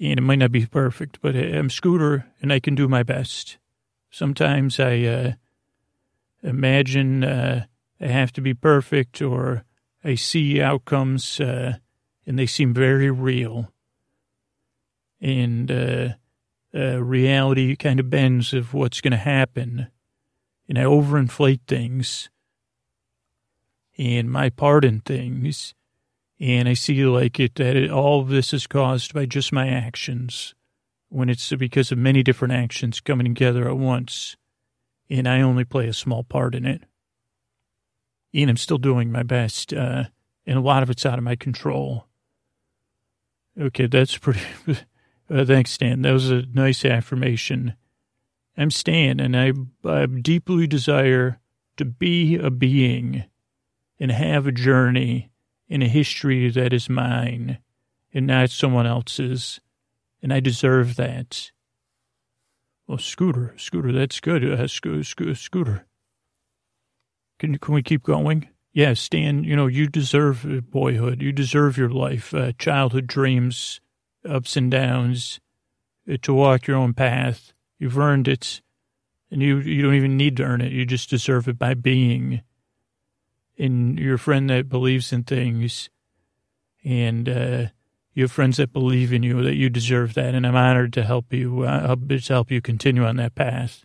And 0.00 0.18
it 0.18 0.22
might 0.22 0.38
not 0.38 0.52
be 0.52 0.64
perfect, 0.64 1.20
but 1.20 1.36
I'm 1.36 1.68
Scooter 1.68 2.26
and 2.40 2.52
I 2.52 2.60
can 2.60 2.74
do 2.74 2.88
my 2.88 3.02
best. 3.02 3.58
Sometimes 4.10 4.80
I 4.80 5.00
uh, 5.02 5.32
imagine 6.42 7.24
uh, 7.24 7.66
I 8.00 8.07
have 8.07 8.33
to 8.33 8.40
be 8.40 8.55
perfect 8.55 9.20
or 9.20 9.64
I 10.03 10.14
see 10.14 10.61
outcomes 10.61 11.40
uh, 11.40 11.74
and 12.26 12.38
they 12.38 12.46
seem 12.46 12.72
very 12.72 13.11
real. 13.11 13.72
And 15.20 15.70
uh, 15.70 16.09
uh, 16.74 17.03
reality 17.03 17.76
kind 17.76 18.00
of 18.00 18.09
bends 18.09 18.55
of 18.55 18.72
what's 18.72 19.00
going 19.00 19.11
to 19.12 19.16
happen. 19.16 19.88
And 20.68 20.79
I 20.79 20.85
overinflate 20.85 21.61
things 21.66 22.31
and 23.98 24.31
my 24.31 24.48
part 24.48 24.85
in 24.85 25.00
things. 25.00 25.74
And 26.38 26.68
I 26.68 26.72
see 26.72 27.05
like 27.05 27.38
it 27.38 27.57
that 27.57 27.76
it, 27.76 27.90
all 27.90 28.20
of 28.20 28.29
this 28.29 28.55
is 28.55 28.66
caused 28.66 29.12
by 29.12 29.26
just 29.26 29.53
my 29.53 29.68
actions 29.68 30.55
when 31.11 31.29
it's 31.29 31.53
because 31.53 31.92
of 31.92 31.98
many 31.98 32.22
different 32.22 32.55
actions 32.55 33.00
coming 33.00 33.26
together 33.35 33.68
at 33.68 33.76
once. 33.76 34.37
And 35.11 35.29
I 35.29 35.40
only 35.40 35.64
play 35.64 35.88
a 35.88 35.92
small 35.92 36.23
part 36.23 36.55
in 36.55 36.64
it. 36.64 36.85
And 38.33 38.49
I'm 38.49 38.57
still 38.57 38.79
doing 38.79 39.11
my 39.11 39.25
best. 39.25 39.75
Uh, 39.75 40.05
and 40.46 40.57
a 40.57 40.62
lot 40.62 40.83
of 40.83 40.90
it's 40.90 41.05
out 41.05 41.18
of 41.18 41.25
my 41.25 41.37
control. 41.37 42.07
Okay, 43.61 43.87
that's 43.87 44.16
pretty. 44.16 44.40
Uh, 45.33 45.44
thanks, 45.44 45.70
Stan. 45.70 46.03
That 46.03 46.11
was 46.11 46.29
a 46.29 46.42
nice 46.53 46.85
affirmation. 46.85 47.75
I'm 48.57 48.73
Stan, 48.73 49.20
and 49.20 49.37
I, 49.37 49.53
I 49.88 50.07
deeply 50.07 50.66
desire 50.66 51.38
to 51.77 51.85
be 51.85 52.37
a 52.37 52.51
being 52.51 53.25
and 54.01 54.11
have 54.11 54.49
a 54.49 54.53
journey 54.53 55.31
in 55.68 55.83
a 55.83 55.88
history 55.88 56.51
that 56.51 56.73
is 56.73 56.90
mine 56.90 57.59
and 58.12 58.27
not 58.27 58.51
someone 58.51 58.87
else's. 58.87 59.61
And 60.20 60.33
I 60.33 60.40
deserve 60.40 60.96
that. 60.96 61.53
Well, 62.90 62.98
Scooter, 62.98 63.55
Scooter, 63.57 63.92
that's 63.92 64.18
good. 64.18 64.44
Uh, 64.44 64.66
sco- 64.66 65.03
sco- 65.03 65.33
scooter. 65.35 65.87
Can, 67.38 67.57
can 67.59 67.72
we 67.72 67.85
keep 67.85 68.03
going? 68.03 68.48
Yeah, 68.72 68.94
Stan, 68.94 69.44
you 69.44 69.55
know, 69.55 69.68
you 69.68 69.87
deserve 69.87 70.44
boyhood. 70.72 71.22
You 71.22 71.31
deserve 71.31 71.79
your 71.79 71.90
life, 71.90 72.35
uh, 72.35 72.50
childhood 72.59 73.07
dreams 73.07 73.81
ups 74.29 74.57
and 74.57 74.72
downs, 74.72 75.38
uh, 76.12 76.16
to 76.22 76.35
walk 76.35 76.66
your 76.66 76.79
own 76.79 76.92
path. 76.92 77.53
You've 77.79 77.96
earned 77.96 78.26
it, 78.26 78.61
and 79.31 79.40
you 79.40 79.59
you 79.59 79.83
don't 79.83 79.94
even 79.94 80.16
need 80.16 80.37
to 80.38 80.42
earn 80.42 80.61
it. 80.61 80.72
You 80.72 80.85
just 80.85 81.11
deserve 81.11 81.46
it 81.46 81.61
by 81.61 81.74
being. 81.74 82.42
And 83.57 84.00
you're 84.00 84.18
friend 84.18 84.50
that 84.50 84.68
believes 84.68 85.12
in 85.12 85.22
things, 85.22 85.90
and 86.85 87.29
uh, 87.29 87.66
you 88.12 88.25
have 88.25 88.33
friends 88.33 88.57
that 88.57 88.73
believe 88.73 89.12
in 89.12 89.23
you 89.23 89.42
that 89.42 89.55
you 89.55 89.68
deserve 89.68 90.14
that. 90.14 90.35
And 90.35 90.46
I'm 90.46 90.57
honored 90.57 90.92
to 90.94 91.05
help 91.05 91.33
you 91.33 91.62
uh, 91.62 91.94
to 91.94 92.20
help 92.29 92.51
you 92.51 92.61
continue 92.61 93.05
on 93.05 93.16
that 93.16 93.35
path. 93.35 93.85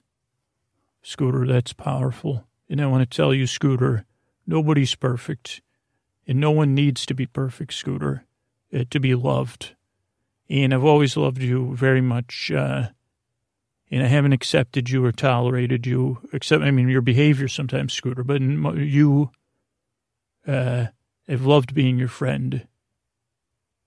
Scooter, 1.01 1.45
that's 1.45 1.73
powerful. 1.73 2.47
And 2.69 2.81
I 2.81 2.87
want 2.87 3.09
to 3.09 3.15
tell 3.15 3.33
you, 3.33 3.45
Scooter, 3.45 4.05
nobody's 4.47 4.95
perfect, 4.95 5.61
and 6.27 6.39
no 6.39 6.49
one 6.49 6.73
needs 6.73 7.05
to 7.05 7.13
be 7.13 7.27
perfect, 7.27 7.73
Scooter, 7.73 8.25
uh, 8.73 8.85
to 8.89 8.99
be 8.99 9.13
loved 9.13 9.75
and 10.49 10.73
I've 10.73 10.83
always 10.83 11.17
loved 11.17 11.41
you 11.41 11.75
very 11.75 12.01
much. 12.01 12.51
Uh, 12.51 12.89
and 13.91 14.03
I 14.03 14.07
haven't 14.07 14.33
accepted 14.33 14.89
you 14.89 15.05
or 15.05 15.11
tolerated 15.11 15.85
you, 15.85 16.19
except, 16.33 16.63
I 16.63 16.71
mean, 16.71 16.89
your 16.89 17.01
behavior 17.01 17.47
sometimes, 17.47 17.93
Scooter, 17.93 18.23
but 18.23 18.41
you 18.41 19.31
uh, 20.47 20.87
have 21.27 21.45
loved 21.45 21.73
being 21.73 21.97
your 21.97 22.07
friend, 22.07 22.67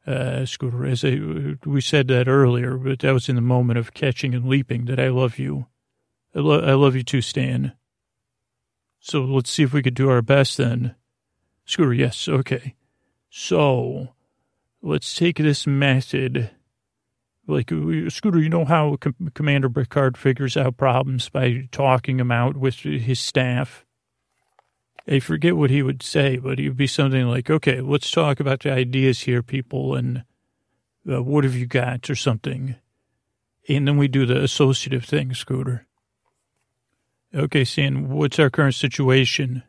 uh, 0.09 0.47
Scooter. 0.47 0.87
As 0.87 1.05
I, 1.05 1.21
we 1.67 1.81
said 1.81 2.09
that 2.09 2.29
earlier, 2.29 2.77
but 2.77 3.01
that 3.01 3.13
was 3.13 3.29
in 3.29 3.37
the 3.37 3.43
moment 3.43 3.79
of 3.79 3.95
catching 3.95 4.35
and 4.35 4.49
leaping 4.49 4.87
that 4.87 4.99
I 4.99 5.09
love 5.09 5.39
you. 5.39 5.67
I, 6.35 6.41
lo- 6.41 6.65
I 6.65 6.73
love 6.75 6.97
you 6.97 7.03
too, 7.03 7.21
Stan. 7.21 7.73
So 9.01 9.23
let's 9.25 9.51
see 9.51 9.63
if 9.63 9.73
we 9.73 9.83
could 9.83 9.95
do 9.95 10.11
our 10.11 10.23
best 10.23 10.57
then. 10.57 10.95
Scooter, 11.65 11.93
yes, 11.93 12.29
okay. 12.29 12.75
So 13.29 14.15
let's 14.83 15.15
take 15.15 15.37
this 15.37 15.67
method. 15.67 16.51
Like, 17.47 17.71
Scooter, 18.09 18.41
you 18.41 18.49
know 18.49 18.65
how 18.65 18.97
Com- 18.97 19.31
Commander 19.35 19.71
Picard 19.71 20.17
figures 20.17 20.57
out 20.57 20.77
problems 20.77 21.29
by 21.29 21.69
talking 21.71 22.17
them 22.17 22.31
out 22.31 22.57
with 22.57 22.77
his 22.81 23.21
staff? 23.21 23.85
I 25.11 25.21
forget 25.21 25.57
what 25.57 25.71
he 25.71 25.83
would 25.83 26.03
say, 26.03 26.37
but 26.37 26.59
he 26.59 26.69
would 26.69 26.77
be 26.77 26.87
something 26.87 27.27
like, 27.27 27.49
okay, 27.49 27.81
let's 27.81 28.11
talk 28.11 28.41
about 28.41 28.61
the 28.61 28.73
ideas 28.73 29.21
here, 29.21 29.43
people, 29.43 29.95
and 29.95 30.25
uh, 31.11 31.23
what 31.23 31.45
have 31.45 31.55
you 31.55 31.67
got, 31.67 32.11
or 32.11 32.15
something. 32.15 32.77
And 33.69 33.89
then 33.89 33.97
we 33.97 34.09
do 34.09 34.27
the 34.27 34.43
associative 34.43 35.05
thing, 35.05 35.33
Scooter. 35.33 35.87
Okay, 37.35 37.65
Stan, 37.65 38.11
what's 38.11 38.39
our 38.39 38.51
current 38.51 38.75
situation? 38.75 39.63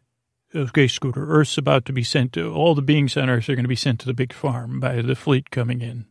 Okay, 0.54 0.88
Scooter, 0.88 1.26
Earth's 1.26 1.58
about 1.58 1.86
to 1.86 1.94
be 1.94 2.04
sent 2.04 2.34
to, 2.34 2.52
all 2.52 2.76
the 2.76 2.82
beings 2.82 3.16
on 3.16 3.30
Earth 3.30 3.48
are 3.50 3.56
going 3.56 3.64
to 3.64 3.70
be 3.70 3.76
sent 3.76 4.00
to 4.02 4.08
the 4.08 4.14
big 4.14 4.34
farm 4.34 4.80
by 4.80 5.02
the 5.02 5.16
fleet 5.16 5.52
coming 5.52 5.82
in. 5.82 6.06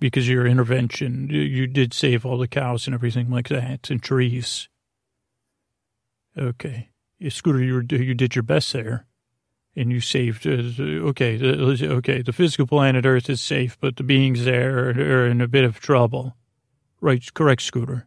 Because 0.00 0.28
your 0.28 0.46
intervention, 0.46 1.28
you 1.28 1.66
did 1.66 1.92
save 1.92 2.24
all 2.24 2.38
the 2.38 2.48
cows 2.48 2.86
and 2.86 2.94
everything 2.94 3.30
like 3.30 3.48
that, 3.48 3.90
and 3.90 4.02
trees. 4.02 4.68
Okay. 6.38 6.91
Scooter, 7.30 7.62
you, 7.62 7.82
you 7.90 8.14
did 8.14 8.34
your 8.34 8.42
best 8.42 8.72
there. 8.72 9.06
And 9.74 9.90
you 9.90 10.00
saved, 10.00 10.46
uh, 10.46 10.82
okay, 11.08 11.38
okay, 11.42 12.20
the 12.20 12.32
physical 12.34 12.66
planet 12.66 13.06
Earth 13.06 13.30
is 13.30 13.40
safe, 13.40 13.78
but 13.80 13.96
the 13.96 14.02
beings 14.02 14.44
there 14.44 14.90
are 14.90 15.26
in 15.26 15.40
a 15.40 15.48
bit 15.48 15.64
of 15.64 15.80
trouble. 15.80 16.36
Right, 17.00 17.24
correct, 17.32 17.62
Scooter. 17.62 18.06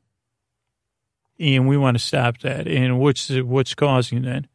And 1.40 1.68
we 1.68 1.76
want 1.76 1.98
to 1.98 2.04
stop 2.04 2.38
that. 2.42 2.68
And 2.68 3.00
what's 3.00 3.30
what's 3.30 3.74
causing 3.74 4.22
that? 4.22 4.46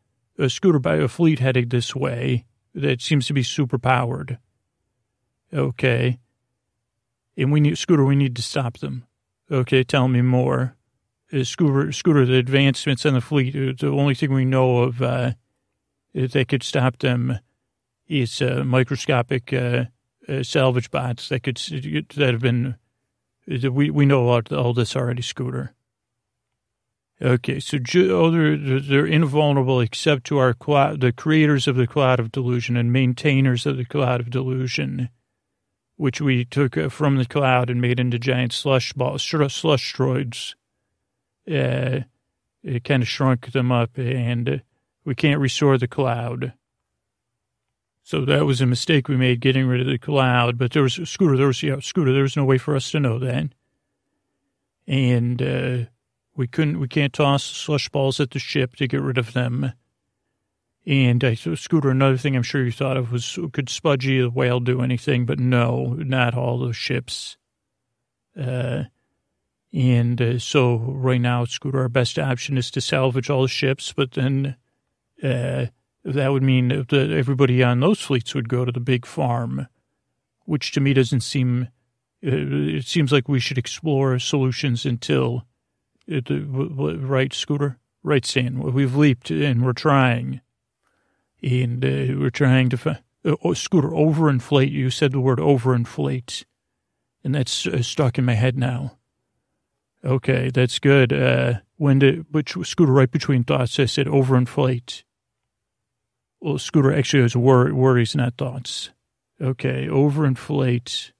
a 0.40 0.50
scooter 0.50 0.78
by 0.78 0.96
a 0.96 1.08
fleet 1.08 1.38
heading 1.38 1.68
this 1.68 1.94
way 1.94 2.46
that 2.74 3.00
seems 3.00 3.26
to 3.26 3.32
be 3.32 3.42
super 3.42 3.78
powered. 3.78 4.38
Okay. 5.52 6.18
And 7.36 7.52
we 7.52 7.60
need, 7.60 7.78
Scooter, 7.78 8.04
we 8.04 8.16
need 8.16 8.36
to 8.36 8.42
stop 8.42 8.78
them. 8.78 9.06
Okay, 9.50 9.82
tell 9.82 10.08
me 10.08 10.22
more. 10.22 10.76
Uh, 11.32 11.44
scooter, 11.44 11.92
Scooter, 11.92 12.26
the 12.26 12.38
advancements 12.38 13.04
in 13.04 13.14
the 13.14 13.20
fleet, 13.20 13.54
uh, 13.54 13.72
the 13.78 13.88
only 13.88 14.14
thing 14.14 14.32
we 14.32 14.44
know 14.44 14.78
of 14.78 15.00
uh, 15.00 15.32
that 16.14 16.48
could 16.48 16.62
stop 16.62 16.98
them 16.98 17.38
is 18.08 18.42
uh, 18.42 18.64
microscopic 18.66 19.52
uh, 19.52 19.84
uh, 20.28 20.42
salvage 20.42 20.90
bots 20.90 21.28
that 21.28 21.42
could 21.44 21.56
that 22.16 22.32
have 22.32 22.40
been. 22.40 22.76
We 23.46 23.90
we 23.90 24.06
know 24.06 24.28
all, 24.28 24.42
all 24.50 24.74
this 24.74 24.96
already, 24.96 25.22
Scooter. 25.22 25.74
Okay, 27.22 27.60
so 27.60 27.78
oh, 28.10 28.30
they're, 28.30 28.80
they're 28.80 29.06
invulnerable 29.06 29.80
except 29.80 30.24
to 30.24 30.38
our 30.38 30.54
the 30.54 31.12
creators 31.14 31.68
of 31.68 31.76
the 31.76 31.86
cloud 31.86 32.18
of 32.18 32.32
delusion 32.32 32.76
and 32.76 32.92
maintainers 32.92 33.66
of 33.66 33.76
the 33.76 33.84
cloud 33.84 34.20
of 34.20 34.30
delusion, 34.30 35.10
which 35.96 36.20
we 36.20 36.44
took 36.44 36.76
from 36.90 37.18
the 37.18 37.26
cloud 37.26 37.68
and 37.68 37.80
made 37.80 38.00
into 38.00 38.18
giant 38.18 38.52
slush 38.52 38.94
balls, 38.94 39.22
slush 39.22 39.94
droids. 39.94 40.54
Uh, 41.50 42.00
it 42.62 42.84
kind 42.84 43.02
of 43.02 43.08
shrunk 43.08 43.52
them 43.52 43.72
up, 43.72 43.98
and 43.98 44.62
we 45.04 45.14
can't 45.14 45.40
restore 45.40 45.78
the 45.78 45.88
cloud. 45.88 46.52
So 48.02 48.24
that 48.24 48.44
was 48.44 48.60
a 48.60 48.66
mistake 48.66 49.08
we 49.08 49.16
made 49.16 49.40
getting 49.40 49.66
rid 49.66 49.80
of 49.80 49.86
the 49.86 49.98
cloud. 49.98 50.58
But 50.58 50.72
there 50.72 50.82
was 50.82 50.94
scooter. 51.08 51.36
There 51.36 51.46
was 51.46 51.62
yeah, 51.62 51.80
scooter. 51.80 52.12
There 52.12 52.22
was 52.22 52.36
no 52.36 52.44
way 52.44 52.58
for 52.58 52.74
us 52.74 52.90
to 52.90 53.00
know 53.00 53.18
that, 53.18 53.50
and 54.86 55.42
uh, 55.42 55.78
we 56.34 56.46
couldn't. 56.46 56.80
We 56.80 56.88
can't 56.88 57.12
toss 57.12 57.44
slush 57.44 57.88
balls 57.88 58.20
at 58.20 58.30
the 58.30 58.38
ship 58.38 58.76
to 58.76 58.88
get 58.88 59.00
rid 59.00 59.18
of 59.18 59.32
them. 59.32 59.72
And 60.86 61.22
I 61.22 61.34
so 61.34 61.54
scooter. 61.54 61.90
Another 61.90 62.16
thing 62.16 62.34
I'm 62.34 62.42
sure 62.42 62.64
you 62.64 62.72
thought 62.72 62.96
of 62.96 63.12
was 63.12 63.38
could 63.52 63.66
Spudgy 63.66 64.22
the 64.22 64.30
whale 64.30 64.60
do 64.60 64.82
anything? 64.82 65.26
But 65.26 65.38
no, 65.38 65.94
not 65.98 66.34
all 66.34 66.58
the 66.58 66.72
ships. 66.72 67.36
Uh, 68.38 68.84
and 69.72 70.20
uh, 70.20 70.38
so 70.38 70.76
right 70.76 71.20
now, 71.20 71.44
Scooter, 71.44 71.80
our 71.80 71.88
best 71.88 72.18
option 72.18 72.58
is 72.58 72.70
to 72.72 72.80
salvage 72.80 73.30
all 73.30 73.46
ships, 73.46 73.92
but 73.92 74.12
then 74.12 74.56
uh, 75.22 75.66
that 76.04 76.28
would 76.32 76.42
mean 76.42 76.68
that 76.68 76.92
everybody 76.92 77.62
on 77.62 77.80
those 77.80 78.00
fleets 78.00 78.34
would 78.34 78.48
go 78.48 78.64
to 78.64 78.72
the 78.72 78.80
big 78.80 79.06
farm, 79.06 79.68
which 80.44 80.72
to 80.72 80.80
me 80.80 80.92
doesn't 80.92 81.20
seem. 81.20 81.68
Uh, 82.24 82.76
it 82.76 82.84
seems 82.84 83.12
like 83.12 83.28
we 83.28 83.40
should 83.40 83.58
explore 83.58 84.18
solutions 84.18 84.84
until 84.84 85.46
uh, 86.10 86.20
right, 86.28 87.32
Scooter, 87.32 87.78
right, 88.02 88.26
Stan. 88.26 88.58
We've 88.58 88.96
leaped 88.96 89.30
and 89.30 89.64
we're 89.64 89.72
trying, 89.72 90.40
and 91.42 91.84
uh, 91.84 92.18
we're 92.18 92.30
trying 92.30 92.70
to. 92.70 92.76
Find, 92.76 92.98
uh, 93.24 93.36
oh, 93.44 93.54
Scooter, 93.54 93.90
overinflate. 93.90 94.72
You 94.72 94.90
said 94.90 95.12
the 95.12 95.20
word 95.20 95.38
overinflate, 95.38 96.44
and 97.22 97.36
that's 97.36 97.68
stuck 97.82 98.18
in 98.18 98.24
my 98.24 98.34
head 98.34 98.58
now. 98.58 98.96
Okay, 100.04 100.50
that's 100.52 100.78
good. 100.78 101.12
Uh, 101.12 101.54
when 101.76 101.98
did, 101.98 102.26
which 102.30 102.56
Scooter 102.62 102.92
right 102.92 103.10
between 103.10 103.44
thoughts, 103.44 103.78
I 103.78 103.84
said 103.84 104.06
overinflate. 104.06 105.02
Well, 106.40 106.58
Scooter 106.58 106.92
actually 106.92 107.22
has 107.22 107.36
wor- 107.36 107.74
worries, 107.74 108.16
not 108.16 108.36
thoughts. 108.38 108.90
Okay, 109.40 109.86
overinflate. 109.88 111.12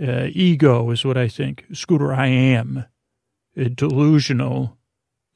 Uh, 0.00 0.26
ego 0.32 0.90
is 0.90 1.04
what 1.04 1.16
I 1.16 1.28
think. 1.28 1.64
Scooter, 1.72 2.12
I 2.12 2.26
am. 2.26 2.84
A 3.56 3.68
delusional. 3.68 4.78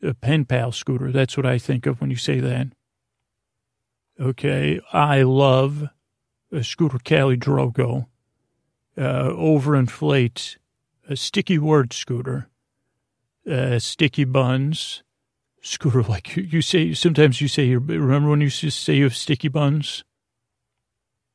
A 0.03 0.15
pen 0.15 0.45
pal, 0.45 0.73
Scooter. 0.73 1.13
That's 1.13 1.37
what 1.37 1.47
I 1.47 1.59
think 1.59 1.87
of 1.87 2.01
when 2.01 2.11
you 2.11 2.17
say 2.17 2.41
that. 2.41 2.69
Okay, 4.21 4.81
I 4.93 5.23
love. 5.23 5.89
A 6.51 6.65
Scooter 6.65 6.99
Cali 6.99 7.37
Drogo. 7.37 8.07
Uh, 8.97 9.31
overinflate. 9.31 10.57
A 11.09 11.15
sticky 11.15 11.59
word, 11.59 11.93
Scooter 11.93 12.49
uh, 13.49 13.79
sticky 13.79 14.25
buns. 14.25 15.03
Scooter, 15.63 16.03
like 16.09 16.37
you 16.37 16.63
say, 16.63 16.95
sometimes 16.95 17.41
you 17.41 17.49
say, 17.49 17.75
remember 17.75 18.31
when 18.31 18.41
you 18.41 18.51
say 18.51 18.95
you 18.95 19.05
have 19.05 19.17
sticky 19.17 19.49
buns? 19.49 20.05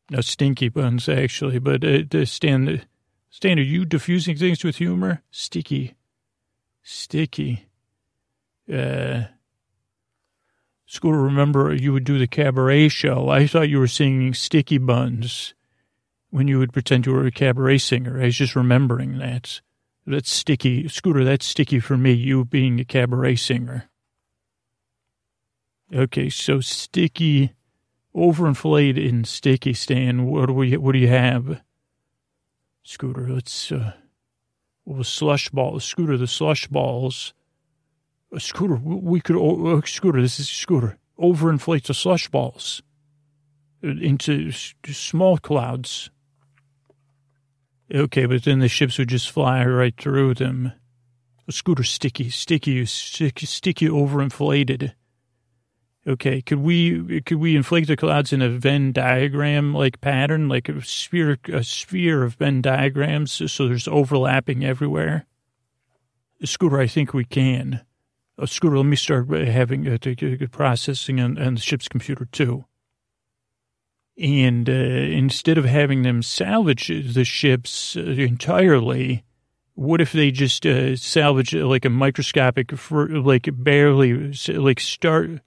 No, 0.09 0.21
stinky 0.21 0.69
buns, 0.69 1.07
actually, 1.07 1.59
but 1.59 1.83
uh, 1.83 2.03
the 2.09 2.25
stand, 2.25 2.85
stand, 3.29 3.59
are 3.59 3.63
you 3.63 3.85
diffusing 3.85 4.37
things 4.37 4.63
with 4.63 4.75
humor? 4.75 5.23
Sticky. 5.31 5.95
Sticky. 6.83 7.67
Uh, 8.71 9.23
Scooter, 10.85 11.21
remember 11.21 11.73
you 11.73 11.93
would 11.93 12.03
do 12.03 12.19
the 12.19 12.27
cabaret 12.27 12.89
show. 12.89 13.29
I 13.29 13.47
thought 13.47 13.69
you 13.69 13.79
were 13.79 13.87
singing 13.87 14.33
sticky 14.35 14.77
buns 14.77 15.55
when 16.29 16.47
you 16.47 16.59
would 16.59 16.73
pretend 16.73 17.05
you 17.05 17.13
were 17.13 17.25
a 17.25 17.31
cabaret 17.31 17.79
singer. 17.79 18.21
I 18.21 18.25
was 18.25 18.37
just 18.37 18.55
remembering 18.55 19.17
that. 19.17 19.61
That's 20.05 20.31
sticky. 20.31 20.87
Scooter, 20.89 21.23
that's 21.23 21.45
sticky 21.45 21.79
for 21.79 21.97
me, 21.97 22.11
you 22.11 22.43
being 22.43 22.79
a 22.79 22.85
cabaret 22.85 23.37
singer. 23.37 23.89
Okay, 25.93 26.29
so 26.29 26.59
sticky, 26.59 27.53
overinflated 28.15 29.07
and 29.07 29.27
sticky, 29.27 29.73
Stan. 29.73 30.25
What 30.25 30.47
do 30.47 30.53
we? 30.53 30.75
What 30.75 30.93
do 30.93 30.99
you 30.99 31.07
have? 31.07 31.61
Scooter, 32.83 33.29
let's. 33.29 33.71
Uh, 33.71 33.93
well, 34.85 35.03
slush 35.03 35.49
balls. 35.49 35.85
Scooter, 35.85 36.17
the 36.17 36.27
slush 36.27 36.67
balls. 36.67 37.33
Uh, 38.33 38.39
scooter, 38.39 38.75
we 38.75 39.21
could. 39.21 39.37
Uh, 39.37 39.81
scooter, 39.85 40.21
this 40.21 40.39
is 40.39 40.49
Scooter. 40.49 40.97
Overinflate 41.17 41.83
the 41.83 41.93
slush 41.93 42.27
balls 42.27 42.81
into 43.81 44.51
small 44.51 45.37
clouds. 45.37 46.09
Okay, 47.93 48.25
but 48.25 48.43
then 48.43 48.59
the 48.59 48.67
ships 48.67 48.97
would 48.97 49.09
just 49.09 49.29
fly 49.29 49.63
right 49.65 49.95
through 49.95 50.33
them. 50.33 50.71
A 51.47 51.51
scooter 51.51 51.83
sticky, 51.83 52.29
sticky, 52.31 52.85
sticky, 52.85 53.45
sticky 53.45 53.87
overinflated. 53.87 54.93
Okay, 56.05 56.41
could 56.41 56.59
we 56.59 57.21
could 57.21 57.37
we 57.37 57.55
inflate 57.55 57.87
the 57.87 57.95
clouds 57.95 58.33
in 58.33 58.41
a 58.41 58.49
Venn 58.49 58.91
diagram 58.91 59.73
like 59.73 60.01
pattern, 60.01 60.49
like 60.49 60.67
a 60.67 60.81
sphere 60.81 61.37
a 61.51 61.63
sphere 61.63 62.23
of 62.23 62.35
Venn 62.35 62.61
diagrams, 62.61 63.51
so 63.51 63.67
there's 63.67 63.87
overlapping 63.87 64.65
everywhere? 64.65 65.25
A 66.41 66.47
scooter, 66.47 66.79
I 66.79 66.87
think 66.87 67.13
we 67.13 67.23
can. 67.23 67.81
A 68.37 68.47
scooter, 68.47 68.77
let 68.77 68.85
me 68.85 68.95
start 68.95 69.29
having 69.29 69.87
uh, 69.87 69.97
a 70.03 70.47
processing 70.47 71.21
on, 71.21 71.37
on 71.37 71.53
the 71.55 71.61
ship's 71.61 71.87
computer 71.87 72.25
too. 72.25 72.65
And 74.17 74.69
uh, 74.69 74.73
instead 74.73 75.57
of 75.57 75.65
having 75.65 76.03
them 76.03 76.21
salvage 76.21 76.87
the 76.87 77.25
ships 77.25 77.97
uh, 77.97 78.01
entirely, 78.01 79.23
what 79.75 80.01
if 80.01 80.11
they 80.11 80.29
just 80.29 80.65
uh, 80.65 80.95
salvage 80.95 81.53
like 81.53 81.85
a 81.85 81.89
microscopic, 81.89 82.71
like 82.91 83.49
barely, 83.51 84.33
like 84.49 84.79
start, 84.79 85.41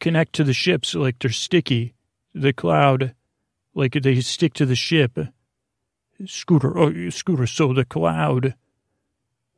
connect 0.00 0.32
to 0.34 0.44
the 0.44 0.52
ships 0.52 0.94
like 0.94 1.20
they're 1.20 1.30
sticky, 1.30 1.94
the 2.34 2.52
cloud, 2.52 3.14
like 3.74 3.92
they 3.92 4.20
stick 4.20 4.54
to 4.54 4.66
the 4.66 4.74
ship. 4.74 5.18
Scooter, 6.26 6.76
oh, 6.76 7.10
scooter, 7.10 7.46
so 7.46 7.72
the 7.72 7.84
cloud 7.84 8.54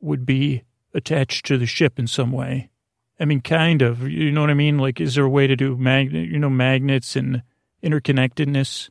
would 0.00 0.26
be 0.26 0.62
attached 0.94 1.46
to 1.46 1.58
the 1.58 1.66
ship 1.66 1.98
in 1.98 2.06
some 2.06 2.32
way. 2.32 2.70
I 3.18 3.24
mean, 3.24 3.40
kind 3.40 3.80
of, 3.80 4.06
you 4.08 4.30
know 4.30 4.42
what 4.42 4.50
I 4.50 4.54
mean? 4.54 4.78
Like, 4.78 5.00
is 5.00 5.14
there 5.14 5.24
a 5.24 5.30
way 5.30 5.46
to 5.46 5.56
do 5.56 5.76
magnet, 5.76 6.28
you 6.28 6.38
know, 6.38 6.50
magnets 6.50 7.16
and 7.16 7.42
interconnectedness. 7.82 8.90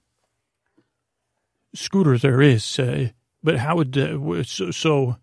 Scooter, 1.74 2.18
there 2.18 2.42
is, 2.42 2.80
uh, 2.80 3.10
but 3.44 3.58
how 3.58 3.76
would 3.76 3.98
uh, 3.98 4.44
so, 4.44 4.72
so 4.72 5.18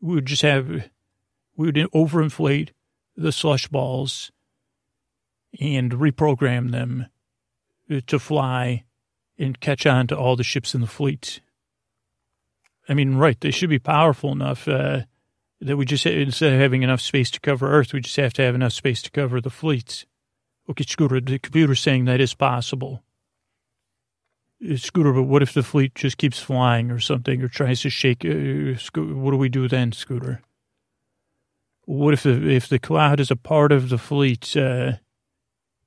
we 0.00 0.14
would 0.14 0.26
just 0.26 0.42
have 0.42 0.68
we 1.56 1.66
would 1.66 1.74
overinflate 1.74 2.70
the 3.16 3.32
slush 3.32 3.66
balls 3.68 4.30
and 5.60 5.92
reprogram 5.92 6.70
them 6.70 7.06
to 8.06 8.18
fly 8.18 8.84
and 9.38 9.60
catch 9.60 9.86
on 9.86 10.06
to 10.06 10.16
all 10.16 10.36
the 10.36 10.44
ships 10.44 10.74
in 10.74 10.80
the 10.80 10.86
fleet. 10.86 11.40
I 12.88 12.94
mean, 12.94 13.16
right? 13.16 13.40
They 13.40 13.50
should 13.50 13.70
be 13.70 13.78
powerful 13.78 14.32
enough 14.32 14.68
uh, 14.68 15.02
that 15.60 15.76
we 15.76 15.84
just 15.84 16.06
instead 16.06 16.52
of 16.52 16.60
having 16.60 16.82
enough 16.82 17.00
space 17.00 17.30
to 17.32 17.40
cover 17.40 17.70
Earth, 17.70 17.92
we 17.92 18.00
just 18.00 18.16
have 18.16 18.32
to 18.34 18.42
have 18.42 18.54
enough 18.54 18.72
space 18.72 19.02
to 19.02 19.10
cover 19.10 19.40
the 19.40 19.50
fleets. 19.50 20.06
Okay, 20.68 20.84
Scooter, 20.84 21.20
the 21.20 21.38
computer's 21.38 21.80
saying 21.80 22.04
that 22.04 22.20
is 22.20 22.34
possible. 22.34 23.02
Scooter, 24.76 25.12
but 25.12 25.24
what 25.24 25.42
if 25.42 25.52
the 25.52 25.62
fleet 25.62 25.94
just 25.94 26.16
keeps 26.16 26.40
flying 26.40 26.90
or 26.90 26.98
something 26.98 27.42
or 27.42 27.48
tries 27.48 27.82
to 27.82 27.90
shake? 27.90 28.24
Uh, 28.24 28.78
what 28.94 29.30
do 29.30 29.36
we 29.36 29.50
do 29.50 29.68
then, 29.68 29.92
Scooter? 29.92 30.40
What 31.84 32.14
if 32.14 32.22
the 32.22 32.48
if 32.48 32.68
the 32.68 32.78
cloud 32.78 33.20
is 33.20 33.30
a 33.30 33.36
part 33.36 33.70
of 33.70 33.90
the 33.90 33.98
fleet? 33.98 34.56
Uh, 34.56 34.92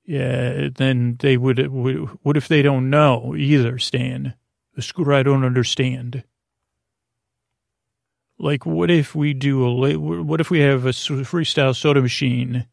yeah, 0.06 0.70
then 0.74 1.18
they 1.20 1.36
would, 1.36 1.68
would. 1.68 1.98
What 2.24 2.38
if 2.38 2.48
they 2.48 2.62
don't 2.62 2.90
know 2.90 3.36
either, 3.36 3.80
Stan? 3.80 4.36
Scooter, 4.80 5.14
I 5.14 5.24
don't 5.24 5.44
understand. 5.44 6.24
Like, 8.38 8.66
what 8.66 8.90
if 8.90 9.14
we 9.14 9.34
do 9.34 9.66
a? 9.66 9.98
What 9.98 10.40
if 10.40 10.50
we 10.50 10.60
have 10.60 10.86
a 10.86 10.90
freestyle 10.90 11.76
soda 11.76 12.02
machine, 12.02 12.66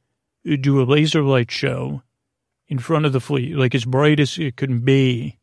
do 0.44 0.80
a 0.80 0.84
laser 0.84 1.22
light 1.22 1.50
show 1.50 2.02
in 2.68 2.78
front 2.78 3.06
of 3.06 3.12
the 3.12 3.20
fleet, 3.20 3.56
like 3.56 3.74
as 3.74 3.84
bright 3.84 4.20
as 4.20 4.38
it 4.38 4.56
can 4.56 4.80
be? 4.80 5.38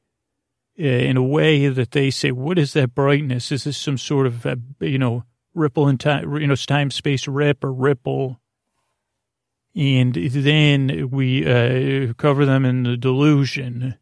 Uh, 0.80 0.86
in 0.86 1.18
a 1.18 1.24
way 1.24 1.68
that 1.68 1.92
they 1.92 2.10
say, 2.10 2.32
what 2.32 2.58
is 2.58 2.74
that 2.74 2.96
brightness? 2.96 3.52
Is 3.52 3.66
this 3.66 3.78
some 3.78 4.00
sort 4.00 4.26
of, 4.26 4.44
uh, 4.44 4.56
you 4.80 4.98
know, 4.98 5.24
ripple 5.54 5.88
in 5.88 6.00
time, 6.00 6.36
you 6.38 6.48
know, 6.48 6.56
time 6.56 6.90
space 6.90 7.28
rip 7.28 7.64
or 7.64 7.72
ripple? 7.72 8.40
And 9.76 10.16
then 10.16 11.10
we 11.12 11.46
uh, 11.46 12.14
cover 12.14 12.46
them 12.46 12.66
in 12.66 12.84
the 12.84 12.98
delusion. 12.98 14.00